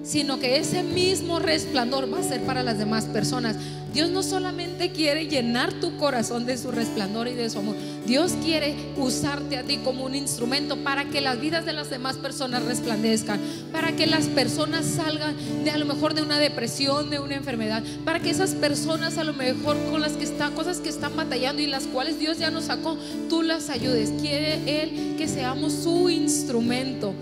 sino 0.03 0.39
que 0.39 0.59
ese 0.59 0.83
mismo 0.83 1.39
resplandor 1.39 2.13
va 2.13 2.19
a 2.19 2.23
ser 2.23 2.43
para 2.43 2.63
las 2.63 2.79
demás 2.79 3.05
personas. 3.05 3.57
Dios 3.93 4.09
no 4.09 4.23
solamente 4.23 4.91
quiere 4.91 5.27
llenar 5.27 5.73
tu 5.75 5.99
corazón 5.99 6.47
de 6.47 6.57
su 6.57 6.71
resplandor 6.71 7.29
y 7.29 7.35
de 7.35 7.51
su 7.51 7.59
amor, 7.59 7.77
Dios 8.07 8.33
quiere 8.43 8.75
usarte 8.97 9.59
a 9.59 9.65
ti 9.65 9.79
como 9.85 10.05
un 10.05 10.15
instrumento 10.15 10.79
para 10.79 11.05
que 11.05 11.21
las 11.21 11.39
vidas 11.39 11.67
de 11.67 11.75
las 11.75 11.91
demás 11.91 12.17
personas 12.17 12.65
resplandezcan, 12.65 13.39
para 13.71 13.93
que 13.93 14.07
las 14.07 14.29
personas 14.29 14.87
salgan 14.87 15.37
de 15.65 15.71
a 15.71 15.77
lo 15.77 15.85
mejor 15.85 16.15
de 16.15 16.23
una 16.23 16.39
depresión, 16.39 17.11
de 17.11 17.19
una 17.19 17.35
enfermedad, 17.35 17.83
para 18.05 18.21
que 18.21 18.31
esas 18.31 18.55
personas 18.55 19.19
a 19.19 19.25
lo 19.25 19.35
mejor 19.35 19.77
con 19.91 20.01
las 20.01 20.13
que 20.13 20.25
están, 20.25 20.55
cosas 20.55 20.79
que 20.79 20.89
están 20.89 21.15
batallando 21.15 21.61
y 21.61 21.67
las 21.67 21.85
cuales 21.85 22.19
Dios 22.19 22.39
ya 22.39 22.51
nos 22.51 22.65
sacó, 22.65 22.97
tú 23.29 23.43
las 23.43 23.69
ayudes. 23.69 24.11
Quiere 24.21 24.83
Él 24.83 25.17
que 25.19 25.29
seamos 25.29 25.73
su 25.73 26.09
instrumento. 26.09 27.15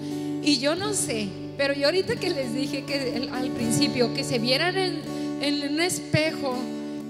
Y 0.42 0.58
yo 0.58 0.74
no 0.74 0.94
sé, 0.94 1.28
pero 1.56 1.74
yo 1.74 1.86
ahorita 1.86 2.16
que 2.16 2.30
les 2.30 2.54
dije 2.54 2.84
que 2.84 3.28
al 3.32 3.50
principio 3.50 4.14
que 4.14 4.24
se 4.24 4.38
vieran 4.38 4.76
en, 4.76 4.96
en 5.40 5.72
un 5.72 5.80
espejo, 5.80 6.56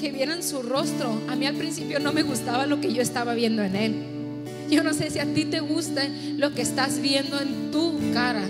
que 0.01 0.11
vieran 0.11 0.43
su 0.43 0.63
rostro, 0.63 1.13
a 1.29 1.37
mí 1.37 1.47
al 1.47 1.57
principio 1.57 2.01
no 2.01 2.13
me 2.13 2.23
gustaba 2.23 2.67
lo 2.67 2.81
que 2.81 2.93
yo 2.93 3.03
estaba 3.03 3.35
viendo 3.35 3.63
en 3.63 3.77
él. 3.77 3.95
Yo 4.71 4.83
no 4.83 4.95
sé 4.95 5.11
si 5.11 5.19
a 5.19 5.27
ti 5.27 5.45
te 5.45 5.61
gusta 5.61 6.09
lo 6.37 6.55
que 6.55 6.63
estás 6.63 7.01
viendo 7.01 7.41
en 7.41 7.71
tu 7.71 7.99
cara. 8.15 8.45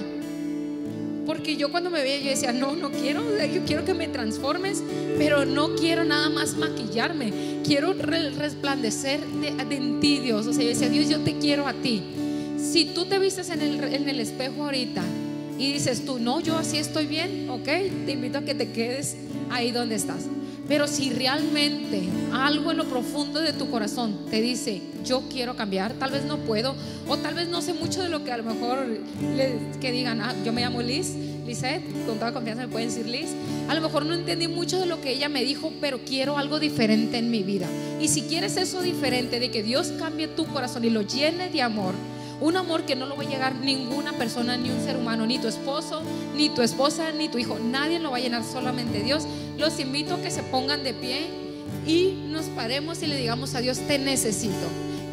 Porque 1.26 1.56
yo 1.56 1.70
cuando 1.70 1.90
me 1.90 2.02
veía 2.02 2.18
yo 2.18 2.30
decía, 2.30 2.52
no, 2.52 2.76
no 2.76 2.90
quiero, 2.90 3.22
yo 3.46 3.64
quiero 3.64 3.84
que 3.84 3.94
me 3.94 4.08
transformes, 4.08 4.82
pero 5.16 5.44
no 5.44 5.74
quiero 5.76 6.04
nada 6.04 6.28
más 6.28 6.56
maquillarme. 6.56 7.32
Quiero 7.64 7.94
resplandecer 7.94 9.20
de, 9.20 9.48
en 9.74 10.00
ti, 10.00 10.18
Dios. 10.18 10.46
O 10.46 10.52
sea, 10.52 10.62
yo 10.62 10.68
decía, 10.68 10.88
Dios, 10.88 11.08
yo 11.08 11.20
te 11.20 11.38
quiero 11.38 11.66
a 11.66 11.72
ti. 11.72 12.02
Si 12.58 12.86
tú 12.86 13.06
te 13.06 13.18
vistes 13.18 13.48
en 13.50 13.62
el, 13.62 13.82
en 13.82 14.08
el 14.08 14.20
espejo 14.20 14.64
ahorita 14.64 15.02
y 15.60 15.74
dices 15.74 16.06
tú, 16.06 16.18
no, 16.18 16.40
yo 16.40 16.56
así 16.56 16.78
estoy 16.78 17.06
bien, 17.06 17.50
ok, 17.50 17.64
te 18.06 18.12
invito 18.12 18.38
a 18.38 18.42
que 18.42 18.54
te 18.54 18.72
quedes 18.72 19.14
ahí 19.50 19.72
donde 19.72 19.94
estás. 19.94 20.24
Pero 20.66 20.88
si 20.88 21.10
realmente 21.10 22.02
algo 22.32 22.70
en 22.70 22.78
lo 22.78 22.86
profundo 22.86 23.40
de 23.40 23.52
tu 23.52 23.70
corazón 23.70 24.24
te 24.30 24.40
dice, 24.40 24.80
yo 25.04 25.24
quiero 25.30 25.56
cambiar, 25.56 25.92
tal 25.94 26.12
vez 26.12 26.24
no 26.24 26.38
puedo, 26.38 26.74
o 27.06 27.18
tal 27.18 27.34
vez 27.34 27.48
no 27.48 27.60
sé 27.60 27.74
mucho 27.74 28.02
de 28.02 28.08
lo 28.08 28.24
que 28.24 28.32
a 28.32 28.38
lo 28.38 28.44
mejor 28.44 28.86
que 29.80 29.92
digan, 29.92 30.22
ah, 30.22 30.34
yo 30.46 30.54
me 30.54 30.62
llamo 30.62 30.80
Liz, 30.80 31.14
Lizette, 31.46 31.84
con 32.06 32.18
toda 32.18 32.32
confianza 32.32 32.66
me 32.66 32.72
pueden 32.72 32.88
decir 32.88 33.06
Liz, 33.06 33.28
a 33.68 33.74
lo 33.74 33.82
mejor 33.82 34.06
no 34.06 34.14
entendí 34.14 34.48
mucho 34.48 34.80
de 34.80 34.86
lo 34.86 35.02
que 35.02 35.10
ella 35.10 35.28
me 35.28 35.44
dijo, 35.44 35.72
pero 35.78 36.00
quiero 36.06 36.38
algo 36.38 36.58
diferente 36.58 37.18
en 37.18 37.30
mi 37.30 37.42
vida. 37.42 37.66
Y 38.00 38.08
si 38.08 38.22
quieres 38.22 38.56
eso 38.56 38.80
diferente, 38.80 39.40
de 39.40 39.50
que 39.50 39.62
Dios 39.62 39.88
cambie 39.98 40.26
tu 40.26 40.46
corazón 40.46 40.86
y 40.86 40.90
lo 40.90 41.02
llene 41.02 41.50
de 41.50 41.60
amor, 41.60 41.92
un 42.40 42.56
amor 42.56 42.84
que 42.84 42.96
no 42.96 43.06
lo 43.06 43.16
va 43.16 43.22
a 43.22 43.28
llegar 43.28 43.54
ninguna 43.56 44.12
persona, 44.12 44.56
ni 44.56 44.70
un 44.70 44.82
ser 44.82 44.96
humano, 44.96 45.26
ni 45.26 45.38
tu 45.38 45.48
esposo, 45.48 46.02
ni 46.34 46.48
tu 46.48 46.62
esposa, 46.62 47.12
ni 47.12 47.28
tu 47.28 47.38
hijo. 47.38 47.58
Nadie 47.58 47.98
lo 47.98 48.10
va 48.10 48.16
a 48.16 48.20
llenar, 48.20 48.44
solamente 48.44 49.02
Dios. 49.02 49.24
Los 49.58 49.78
invito 49.78 50.14
a 50.14 50.22
que 50.22 50.30
se 50.30 50.42
pongan 50.42 50.82
de 50.82 50.94
pie 50.94 51.26
y 51.86 52.14
nos 52.28 52.46
paremos 52.46 53.02
y 53.02 53.06
le 53.06 53.16
digamos 53.16 53.54
a 53.54 53.60
Dios, 53.60 53.78
te 53.86 53.98
necesito. 53.98 54.66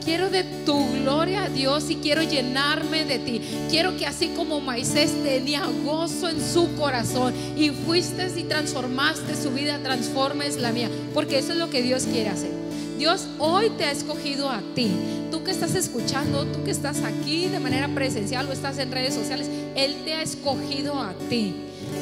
Quiero 0.04 0.30
de 0.30 0.46
tu 0.66 0.90
gloria 1.02 1.44
a 1.44 1.50
Dios 1.50 1.90
y 1.90 1.96
quiero 1.96 2.22
llenarme 2.22 3.04
de 3.04 3.20
ti. 3.20 3.42
Quiero 3.70 3.98
que 3.98 4.06
así 4.06 4.30
como 4.30 4.62
Moisés 4.62 5.12
tenía 5.22 5.66
gozo 5.84 6.30
en 6.30 6.40
su 6.42 6.74
corazón 6.76 7.34
y 7.58 7.72
fuiste 7.72 8.32
y 8.38 8.44
transformaste 8.46 9.36
su 9.36 9.52
vida, 9.52 9.80
transformes 9.84 10.56
la 10.62 10.72
mía. 10.72 10.90
Porque 11.14 11.40
eso 11.40 11.52
es 11.52 11.58
lo 11.58 11.70
que 11.70 11.82
Dios 11.82 12.04
quiere 12.04 12.30
hacer. 12.30 12.67
Dios 12.98 13.28
hoy 13.38 13.70
te 13.72 13.86
ha 13.86 13.92
escogido 13.92 14.50
a 14.50 14.62
ti. 14.74 14.90
Tú 15.30 15.44
que 15.44 15.52
estás 15.52 15.76
escuchando, 15.76 16.46
tú 16.46 16.64
que 16.64 16.72
estás 16.72 17.04
aquí 17.04 17.48
de 17.48 17.60
manera 17.60 17.88
presencial 17.94 18.48
o 18.50 18.52
estás 18.52 18.80
en 18.80 18.92
redes 18.92 19.14
sociales, 19.14 19.48
Él 19.76 19.98
te 20.04 20.14
ha 20.14 20.22
escogido 20.24 21.00
a 21.00 21.14
ti. 21.30 21.54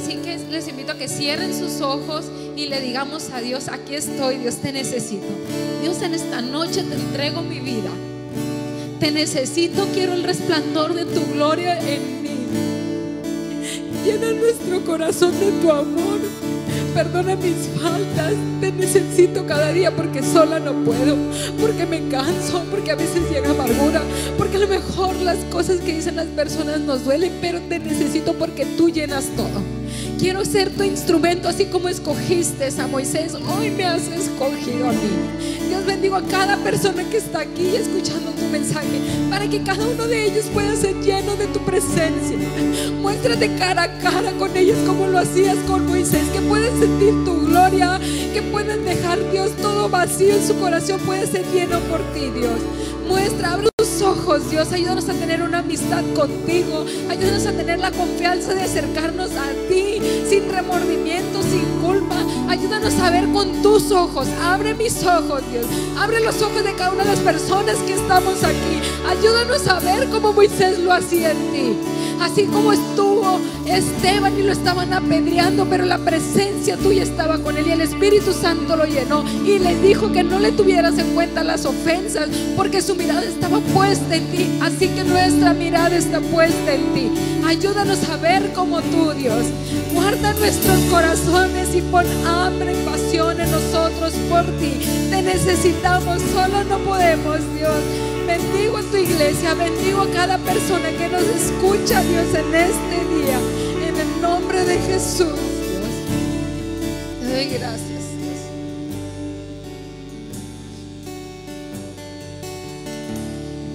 Así 0.01 0.15
que 0.17 0.37
les 0.49 0.67
invito 0.67 0.93
a 0.93 0.97
que 0.97 1.07
cierren 1.07 1.53
sus 1.53 1.81
ojos 1.81 2.25
y 2.55 2.67
le 2.67 2.79
digamos 2.79 3.29
a 3.31 3.41
Dios, 3.41 3.67
aquí 3.67 3.95
estoy, 3.95 4.37
Dios 4.37 4.55
te 4.57 4.71
necesito. 4.71 5.27
Dios 5.81 6.01
en 6.01 6.13
esta 6.13 6.41
noche 6.41 6.83
te 6.83 6.95
entrego 6.95 7.41
mi 7.41 7.59
vida. 7.59 7.89
Te 8.99 9.11
necesito, 9.11 9.87
quiero 9.93 10.13
el 10.13 10.23
resplandor 10.23 10.93
de 10.93 11.05
tu 11.05 11.25
gloria 11.33 11.77
en 11.79 12.23
mí. 12.23 12.29
Llena 14.05 14.31
nuestro 14.31 14.85
corazón 14.85 15.37
de 15.39 15.51
tu 15.61 15.71
amor 15.71 16.21
perdona 16.95 17.35
mis 17.35 17.67
faltas, 17.81 18.33
te 18.61 18.71
necesito 18.71 19.45
cada 19.45 19.73
día 19.73 19.93
porque 19.93 20.23
sola 20.23 20.61
no 20.61 20.71
puedo, 20.85 21.17
porque 21.59 21.85
me 21.85 22.07
canso, 22.07 22.63
porque 22.71 22.91
a 22.91 22.95
veces 22.95 23.29
llega 23.29 23.49
amargura, 23.49 24.01
porque 24.37 24.55
a 24.55 24.59
lo 24.61 24.67
mejor 24.67 25.13
las 25.17 25.37
cosas 25.51 25.81
que 25.81 25.93
dicen 25.93 26.15
las 26.15 26.27
personas 26.27 26.79
nos 26.79 27.03
duelen, 27.03 27.33
pero 27.41 27.59
te 27.67 27.79
necesito 27.79 28.33
porque 28.33 28.65
tú 28.77 28.89
llenas 28.89 29.25
todo. 29.35 29.74
Quiero 30.17 30.45
ser 30.45 30.69
tu 30.69 30.83
instrumento, 30.83 31.49
así 31.49 31.65
como 31.65 31.89
escogiste 31.89 32.69
a 32.79 32.87
Moisés. 32.87 33.33
Hoy 33.35 33.69
me 33.69 33.83
has 33.83 34.07
escogido 34.07 34.87
a 34.89 34.91
mí. 34.93 35.67
Dios 35.67 35.85
bendigo 35.85 36.15
a 36.15 36.21
cada 36.23 36.55
persona 36.57 37.03
que 37.09 37.17
está 37.17 37.41
aquí 37.41 37.75
escuchando 37.75 38.31
tu 38.31 38.45
mensaje, 38.45 39.01
para 39.29 39.47
que 39.47 39.61
cada 39.61 39.85
uno 39.85 40.07
de 40.07 40.25
ellos 40.25 40.45
pueda 40.53 40.73
ser 40.75 40.95
lleno 41.01 41.35
de 41.35 41.47
tu 41.47 41.59
presencia. 41.59 42.37
Muéstrate 43.01 43.55
cara 43.57 43.83
a 43.83 43.99
cara 43.99 44.31
con 44.39 44.55
ellos 44.55 44.77
como 44.87 45.05
lo 45.07 45.19
hacías 45.19 45.57
con 45.67 45.85
Moisés, 45.85 46.23
que 46.31 46.41
pueden 46.41 46.79
sentir 46.79 47.13
tu 47.25 47.47
gloria, 47.47 47.99
que 48.33 48.41
pueden 48.41 48.85
dejar 48.85 49.19
Dios 49.31 49.51
todo 49.61 49.89
vacío 49.89 50.33
en 50.33 50.47
su 50.47 50.55
corazón, 50.59 51.01
puede 51.01 51.27
ser 51.27 51.45
lleno 51.53 51.79
por 51.81 51.99
ti, 52.13 52.31
Dios. 52.33 52.59
Muestra, 53.07 53.57
Dios. 54.25 54.71
Ayúdanos 54.71 55.07
a 55.07 55.13
tener 55.13 55.43
una 55.43 55.59
amistad 55.59 56.03
contigo. 56.15 56.83
Ayúdanos 57.09 57.45
a 57.45 57.51
tener 57.51 57.79
la 57.79 57.91
confianza 57.91 58.55
de 58.55 58.63
acercarnos 58.63 59.29
a 59.31 59.51
ti 59.69 60.01
sin 60.27 60.49
remordimiento, 60.51 61.43
sin 61.43 61.63
culpa. 61.79 62.15
Ayúdanos 62.49 62.95
a 62.95 63.11
ver 63.11 63.27
con 63.31 63.61
tus 63.61 63.91
ojos. 63.91 64.27
Abre 64.41 64.73
mis 64.73 65.03
ojos, 65.03 65.43
Dios. 65.51 65.67
Abre 65.97 66.21
los 66.21 66.41
ojos 66.41 66.63
de 66.63 66.73
cada 66.73 66.91
una 66.91 67.03
de 67.03 67.11
las 67.11 67.19
personas 67.19 67.77
que 67.85 67.93
estamos 67.93 68.43
aquí. 68.43 68.81
Ayúdanos 69.07 69.67
a 69.67 69.79
ver 69.79 70.09
como 70.09 70.33
Moisés 70.33 70.79
lo 70.79 70.91
hacía 70.91 71.31
en 71.31 71.51
ti. 71.51 71.94
Así 72.21 72.45
como 72.45 72.73
estuvo 72.73 73.39
Esteban 73.65 74.37
y 74.37 74.43
lo 74.43 74.51
estaban 74.51 74.93
apedreando, 74.93 75.65
pero 75.65 75.85
la 75.85 75.97
presencia 75.97 76.77
tuya 76.77 77.03
estaba 77.03 77.39
con 77.39 77.57
él 77.57 77.67
y 77.67 77.71
el 77.71 77.81
Espíritu 77.81 78.31
Santo 78.33 78.75
lo 78.75 78.85
llenó 78.85 79.23
y 79.45 79.59
le 79.59 79.75
dijo 79.81 80.11
que 80.11 80.23
no 80.23 80.39
le 80.39 80.51
tuvieras 80.51 80.97
en 80.97 81.13
cuenta 81.13 81.43
las 81.43 81.65
ofensas 81.65 82.29
porque 82.55 82.81
su 82.81 82.95
mirada 82.95 83.23
estaba 83.23 83.59
puesta 83.73 84.15
en 84.15 84.25
ti. 84.27 84.59
Así 84.61 84.87
que 84.89 85.03
nuestra 85.03 85.53
mirada 85.53 85.95
está 85.95 86.19
puesta 86.21 86.73
en 86.73 86.93
ti. 86.93 87.11
Ayúdanos 87.45 88.09
a 88.09 88.17
ver 88.17 88.53
como 88.53 88.81
tú, 88.81 89.11
Dios. 89.11 89.45
Guarda 89.93 90.33
nuestros 90.33 90.79
corazones 90.91 91.75
y 91.75 91.81
pon 91.81 92.05
hambre 92.25 92.74
por 94.13 94.45
ti. 94.59 94.73
Te 95.09 95.21
necesitamos, 95.21 96.21
solo 96.33 96.63
no 96.63 96.77
podemos, 96.79 97.39
Dios. 97.55 97.83
Bendigo 98.27 98.77
a 98.77 98.81
tu 98.83 98.97
iglesia, 98.97 99.53
bendigo 99.53 100.01
a 100.01 100.11
cada 100.11 100.37
persona 100.37 100.89
que 100.91 101.07
nos 101.09 101.23
escucha, 101.23 102.01
Dios, 102.01 102.27
en 102.33 102.55
este 102.55 102.97
día. 103.15 103.39
En 103.87 103.95
el 103.97 104.21
nombre 104.21 104.63
de 104.65 104.77
Jesús, 104.79 105.27
Dios. 105.27 105.91
Te 107.21 107.33
doy 107.33 107.45
gracias. 107.45 107.95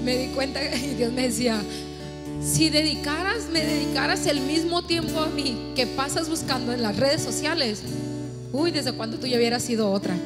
Me 0.04 0.16
di 0.16 0.26
cuenta 0.28 0.60
y 0.76 0.94
Dios 0.94 1.12
me 1.12 1.22
decía, 1.22 1.60
si 2.42 2.70
dedicaras, 2.70 3.48
me 3.52 3.60
dedicaras 3.60 4.26
el 4.26 4.40
mismo 4.40 4.82
tiempo 4.82 5.20
a 5.20 5.26
mí 5.26 5.72
que 5.76 5.86
pasas 5.86 6.28
buscando 6.28 6.72
en 6.72 6.82
las 6.82 6.96
redes 6.96 7.22
sociales, 7.22 7.82
uy, 8.52 8.70
desde 8.70 8.92
cuando 8.92 9.18
tú 9.18 9.26
ya 9.26 9.36
hubieras 9.36 9.62
sido 9.62 9.90
otra. 9.90 10.16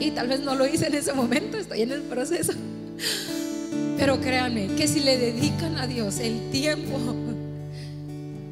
Y 0.00 0.10
tal 0.10 0.28
vez 0.28 0.40
no 0.40 0.54
lo 0.54 0.66
hice 0.66 0.86
en 0.86 0.94
ese 0.94 1.12
momento, 1.12 1.58
estoy 1.58 1.82
en 1.82 1.92
el 1.92 2.02
proceso. 2.02 2.52
Pero 3.96 4.20
créanme 4.20 4.68
que 4.76 4.88
si 4.88 5.00
le 5.00 5.16
dedican 5.16 5.78
a 5.78 5.86
Dios 5.86 6.18
el 6.18 6.50
tiempo 6.50 6.98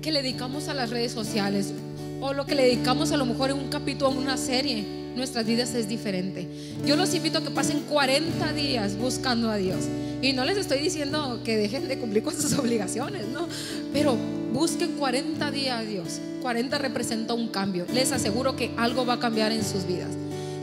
que 0.01 0.12
le 0.12 0.22
dedicamos 0.22 0.68
a 0.68 0.74
las 0.74 0.90
redes 0.90 1.12
sociales 1.12 1.72
o 2.20 2.32
lo 2.32 2.46
que 2.46 2.55
le 2.55 2.62
dedicamos 2.64 3.12
a 3.12 3.16
lo 3.16 3.26
mejor 3.26 3.51
en 3.51 3.57
un 3.57 3.68
capítulo, 3.68 4.12
en 4.12 4.18
una 4.18 4.36
serie, 4.36 4.84
nuestras 5.16 5.46
vidas 5.46 5.74
es 5.74 5.88
diferente. 5.88 6.46
Yo 6.86 6.96
los 6.96 7.14
invito 7.14 7.38
a 7.38 7.42
que 7.42 7.51
pasen 7.51 7.80
40 7.88 8.53
días 8.53 8.96
buscando 8.96 9.51
a 9.51 9.57
Dios. 9.57 9.84
Y 10.22 10.32
no 10.32 10.44
les 10.44 10.59
estoy 10.59 10.78
diciendo 10.78 11.40
que 11.44 11.57
dejen 11.57 11.88
de 11.88 11.98
cumplir 11.98 12.22
con 12.22 12.34
sus 12.34 12.53
obligaciones, 12.59 13.26
no. 13.28 13.48
Pero 13.92 14.16
busquen 14.53 14.92
40 14.92 15.51
días 15.51 15.80
a 15.80 15.82
Dios. 15.82 16.20
40 16.42 16.78
representa 16.78 17.34
un 17.34 17.48
cambio. 17.48 17.86
Les 17.92 18.12
aseguro 18.12 18.57
que 18.57 18.72
algo 18.76 19.07
va 19.07 19.14
a 19.14 19.20
cambiar 19.20 19.53
en 19.53 19.64
sus 19.64 19.86
vidas. 19.86 20.11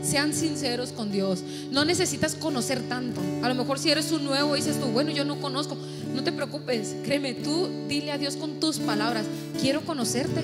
Sean 0.02 0.32
sinceros 0.32 0.92
con 0.92 1.10
Dios. 1.10 1.42
No 1.70 1.84
necesitas 1.84 2.34
conocer 2.34 2.80
tanto. 2.88 3.20
A 3.42 3.48
lo 3.48 3.54
mejor 3.54 3.78
si 3.78 3.90
eres 3.90 4.12
un 4.12 4.24
nuevo 4.24 4.54
dices 4.54 4.80
tú, 4.80 4.86
bueno, 4.86 5.10
yo 5.10 5.24
no 5.24 5.40
conozco. 5.40 5.76
No 6.14 6.22
te 6.22 6.32
preocupes. 6.32 6.94
Créeme, 7.04 7.34
tú 7.34 7.68
dile 7.88 8.12
a 8.12 8.18
Dios 8.18 8.36
con 8.36 8.60
tus 8.60 8.78
palabras, 8.78 9.26
quiero 9.60 9.82
conocerte. 9.82 10.42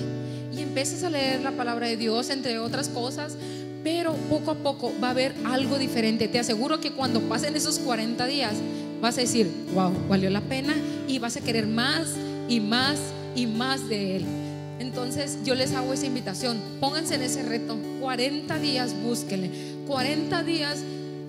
Y 0.55 0.61
empiezas 0.61 1.03
a 1.03 1.09
leer 1.09 1.41
la 1.41 1.51
palabra 1.51 1.87
de 1.87 1.97
Dios, 1.97 2.29
entre 2.29 2.59
otras 2.59 2.89
cosas. 2.89 3.35
Pero 3.83 4.13
poco 4.29 4.51
a 4.51 4.55
poco 4.55 4.93
va 5.03 5.09
a 5.09 5.11
haber 5.11 5.33
algo 5.45 5.77
diferente. 5.77 6.27
Te 6.27 6.39
aseguro 6.39 6.79
que 6.79 6.91
cuando 6.91 7.21
pasen 7.21 7.55
esos 7.55 7.79
40 7.79 8.25
días, 8.25 8.53
vas 9.01 9.17
a 9.17 9.21
decir, 9.21 9.49
wow, 9.73 9.91
valió 10.07 10.29
la 10.29 10.41
pena. 10.41 10.75
Y 11.07 11.19
vas 11.19 11.37
a 11.37 11.41
querer 11.41 11.67
más 11.67 12.09
y 12.47 12.59
más 12.59 12.97
y 13.35 13.47
más 13.47 13.87
de 13.89 14.17
Él. 14.17 14.25
Entonces 14.79 15.39
yo 15.43 15.55
les 15.55 15.73
hago 15.73 15.93
esa 15.93 16.05
invitación, 16.05 16.59
pónganse 16.79 17.15
en 17.15 17.21
ese 17.21 17.43
reto, 17.43 17.77
40 18.01 18.57
días 18.59 18.93
búsquenle, 19.03 19.49
40 19.87 20.43
días 20.43 20.79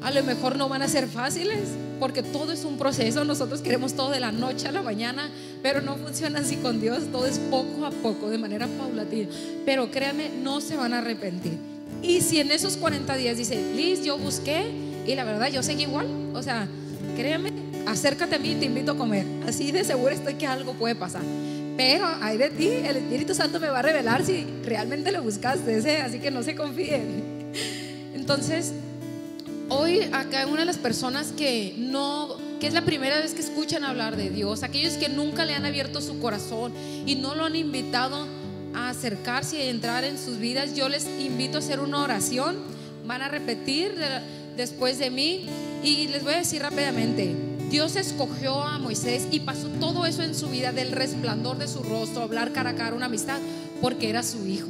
a 0.02 0.11
lo 0.11 0.22
mejor 0.24 0.57
no 0.57 0.68
van 0.68 0.82
a 0.82 0.88
ser 0.88 1.09
fáciles, 1.09 1.61
porque 1.98 2.22
todo 2.22 2.52
es 2.52 2.64
un 2.64 2.76
proceso, 2.76 3.24
nosotros 3.24 3.61
queremos 3.61 3.94
todo 3.94 4.11
de 4.11 4.20
la 4.20 4.32
noche 4.32 4.68
a 4.68 4.72
la 4.72 4.82
mañana, 4.82 5.30
pero 5.62 5.80
no 5.80 5.96
funciona 5.96 6.40
así 6.40 6.57
con 6.57 6.80
Dios, 6.80 7.04
todo 7.11 7.26
es 7.26 7.38
poco 7.38 7.86
a 7.86 7.90
poco, 7.90 8.28
de 8.28 8.38
manera 8.38 8.66
paulatina, 8.66 9.28
pero 9.64 9.90
créanme, 9.90 10.30
no 10.42 10.61
se 10.61 10.76
van 10.76 10.92
a 10.92 10.98
arrepentir. 10.98 11.59
Y 12.02 12.20
si 12.20 12.40
en 12.40 12.50
esos 12.50 12.76
40 12.76 13.16
días 13.16 13.38
dice, 13.38 13.74
Liz, 13.74 14.04
yo 14.04 14.18
busqué 14.18 14.66
y 15.07 15.14
la 15.14 15.24
verdad 15.24 15.50
yo 15.50 15.62
seguí 15.62 15.84
igual, 15.84 16.07
o 16.34 16.42
sea, 16.42 16.68
créanme, 17.16 17.52
acércate 17.86 18.36
a 18.36 18.38
mí 18.38 18.52
y 18.52 18.57
te 18.57 18.66
invito 18.66 18.92
a 18.92 18.96
comer, 18.96 19.24
así 19.46 19.72
de 19.72 19.82
seguro 19.84 20.11
estoy 20.11 20.34
que 20.34 20.46
algo 20.46 20.74
puede 20.74 20.94
pasar. 20.94 21.22
Pero 21.77 22.07
hay 22.22 22.39
de 22.39 22.51
ti, 22.51 22.68
el 22.68 22.97
Espíritu 22.97 23.35
Santo 23.35 23.61
me 23.61 23.68
va 23.68 23.81
a 23.81 23.83
revelar 23.83 24.24
si 24.24 24.47
realmente 24.64 25.12
lo 25.12 25.22
buscaste, 25.22 26.01
así 26.01 26.18
que 26.18 26.31
no 26.31 26.43
se 26.43 26.55
confíen. 26.55 27.53
Entonces, 28.14 28.72
hoy 29.68 30.01
acá 30.12 30.47
una 30.47 30.61
de 30.61 30.66
las 30.66 30.79
personas 30.79 31.33
que 31.37 31.74
no, 31.77 32.37
que 32.61 32.66
es 32.66 32.72
la 32.72 32.83
primera 32.83 33.18
vez 33.18 33.35
que 33.35 33.43
escuchan 33.43 33.85
hablar 33.85 34.16
de 34.16 34.31
Dios, 34.31 34.62
aquellos 34.62 34.95
que 34.95 35.11
nunca 35.11 35.45
le 35.45 35.55
han 35.55 35.66
abierto 35.66 36.01
su 36.01 36.18
corazón 36.18 36.72
y 37.05 37.16
no 37.16 37.35
lo 37.35 37.45
han 37.45 37.57
invitado 37.57 38.27
a 38.74 38.89
acercarse 38.89 39.64
y 39.64 39.68
entrar 39.68 40.05
en 40.05 40.18
sus 40.18 40.39
vidas, 40.39 40.74
yo 40.74 40.89
les 40.89 41.07
invito 41.20 41.59
a 41.59 41.61
hacer 41.61 41.81
una 41.81 42.03
oración, 42.03 42.57
van 43.07 43.20
a 43.20 43.29
repetir 43.29 43.95
después 44.57 44.99
de 44.99 45.11
mí 45.11 45.47
y 45.85 46.09
les 46.09 46.24
voy 46.24 46.35
a 46.35 46.39
decir 46.39 46.62
rápidamente, 46.62 47.35
Dios 47.70 47.96
escogió 47.96 48.62
a 48.62 48.78
Moisés 48.78 49.26
y 49.32 49.40
pasó 49.40 49.68
todo 49.80 50.06
eso 50.06 50.22
en 50.22 50.34
su 50.34 50.48
vida 50.48 50.72
del 50.72 50.92
resplandor 50.92 51.58
de 51.58 51.66
su 51.66 51.82
rostro, 51.82 52.22
hablar 52.22 52.52
cara 52.52 52.70
a 52.70 52.74
cara, 52.74 52.94
una 52.94 53.06
amistad, 53.06 53.38
porque 53.80 54.08
era 54.08 54.22
su 54.22 54.46
hijo. 54.46 54.68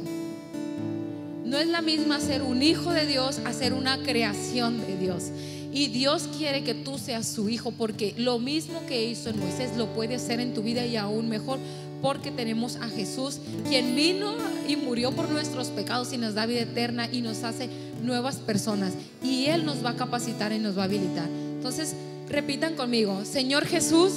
No 1.45 1.59
es 1.59 1.67
la 1.67 1.81
misma 1.81 2.19
ser 2.19 2.41
un 2.41 2.61
hijo 2.63 2.91
de 2.91 3.05
Dios 3.05 3.39
a 3.45 3.53
ser 3.53 3.73
una 3.73 3.99
creación 3.99 4.81
de 4.85 4.97
Dios. 4.97 5.25
Y 5.71 5.87
Dios 5.87 6.27
quiere 6.37 6.63
que 6.63 6.73
tú 6.73 6.97
seas 6.97 7.27
su 7.27 7.49
hijo 7.49 7.71
porque 7.71 8.15
lo 8.17 8.39
mismo 8.39 8.81
que 8.87 9.05
hizo 9.05 9.29
en 9.29 9.39
Moisés 9.39 9.77
lo 9.77 9.93
puede 9.93 10.15
hacer 10.15 10.39
en 10.39 10.53
tu 10.53 10.63
vida 10.63 10.85
y 10.85 10.97
aún 10.97 11.29
mejor 11.29 11.59
porque 12.01 12.31
tenemos 12.31 12.77
a 12.77 12.89
Jesús 12.89 13.39
quien 13.67 13.95
vino 13.95 14.33
y 14.67 14.75
murió 14.75 15.11
por 15.11 15.29
nuestros 15.29 15.67
pecados 15.67 16.13
y 16.13 16.17
nos 16.17 16.33
da 16.33 16.45
vida 16.45 16.61
eterna 16.61 17.07
y 17.11 17.21
nos 17.21 17.43
hace 17.43 17.69
nuevas 18.03 18.37
personas. 18.37 18.93
Y 19.23 19.45
Él 19.45 19.65
nos 19.65 19.85
va 19.85 19.91
a 19.91 19.95
capacitar 19.95 20.51
y 20.51 20.59
nos 20.59 20.77
va 20.77 20.81
a 20.81 20.85
habilitar. 20.85 21.27
Entonces, 21.27 21.95
Repitan 22.29 22.75
conmigo, 22.75 23.23
Señor 23.23 23.65
Jesús, 23.65 24.11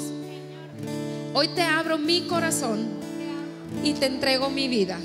hoy 1.32 1.46
te 1.48 1.62
abro 1.62 1.96
mi 1.96 2.22
corazón 2.22 2.88
y 3.84 3.92
te 3.92 4.06
entrego 4.06 4.50
mi 4.50 4.66
vida. 4.66 4.98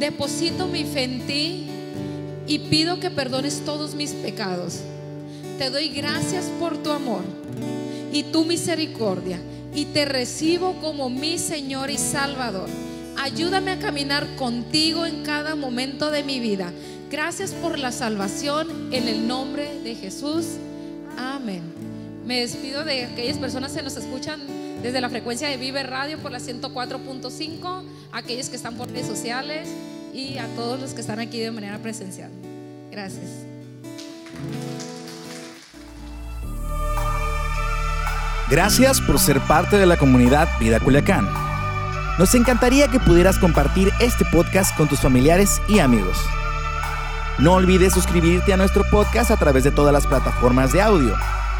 Deposito 0.00 0.66
mi 0.66 0.82
fe 0.82 1.04
en 1.04 1.26
ti 1.28 1.66
y 2.48 2.58
pido 2.58 2.98
que 2.98 3.10
perdones 3.10 3.62
todos 3.64 3.94
mis 3.94 4.10
pecados. 4.14 4.80
Te 5.58 5.70
doy 5.70 5.90
gracias 5.90 6.46
por 6.58 6.76
tu 6.76 6.90
amor 6.90 7.22
y 8.12 8.24
tu 8.24 8.44
misericordia 8.44 9.38
y 9.72 9.84
te 9.86 10.04
recibo 10.04 10.74
como 10.80 11.08
mi 11.08 11.38
Señor 11.38 11.90
y 11.90 11.98
Salvador. 11.98 12.68
Ayúdame 13.16 13.70
a 13.70 13.78
caminar 13.78 14.26
contigo 14.34 15.06
en 15.06 15.22
cada 15.22 15.54
momento 15.54 16.10
de 16.10 16.24
mi 16.24 16.40
vida. 16.40 16.72
Gracias 17.12 17.52
por 17.52 17.78
la 17.78 17.92
salvación 17.92 18.92
en 18.92 19.06
el 19.06 19.28
nombre 19.28 19.80
de 19.84 19.94
Jesús. 19.94 20.46
Amén. 21.16 21.81
Me 22.24 22.40
despido 22.40 22.84
de 22.84 23.04
aquellas 23.04 23.38
personas 23.38 23.72
que 23.72 23.82
nos 23.82 23.96
escuchan 23.96 24.40
desde 24.80 25.00
la 25.00 25.10
frecuencia 25.10 25.48
de 25.48 25.56
Vive 25.56 25.82
Radio 25.82 26.18
por 26.18 26.30
la 26.30 26.38
104.5, 26.38 27.82
aquellos 28.12 28.48
que 28.48 28.56
están 28.56 28.76
por 28.76 28.88
redes 28.88 29.06
sociales 29.06 29.68
y 30.14 30.38
a 30.38 30.46
todos 30.54 30.80
los 30.80 30.94
que 30.94 31.00
están 31.00 31.18
aquí 31.18 31.40
de 31.40 31.50
manera 31.50 31.78
presencial. 31.78 32.30
Gracias. 32.90 33.46
Gracias 38.48 39.00
por 39.00 39.18
ser 39.18 39.40
parte 39.40 39.78
de 39.78 39.86
la 39.86 39.96
comunidad 39.96 40.48
Vida 40.60 40.78
Culiacán. 40.78 41.28
Nos 42.18 42.34
encantaría 42.34 42.86
que 42.88 43.00
pudieras 43.00 43.38
compartir 43.38 43.90
este 43.98 44.24
podcast 44.26 44.76
con 44.76 44.88
tus 44.88 45.00
familiares 45.00 45.60
y 45.68 45.80
amigos. 45.80 46.18
No 47.38 47.54
olvides 47.54 47.94
suscribirte 47.94 48.52
a 48.52 48.56
nuestro 48.56 48.84
podcast 48.90 49.30
a 49.30 49.38
través 49.38 49.64
de 49.64 49.70
todas 49.72 49.92
las 49.92 50.06
plataformas 50.06 50.72
de 50.72 50.82
audio 50.82 51.16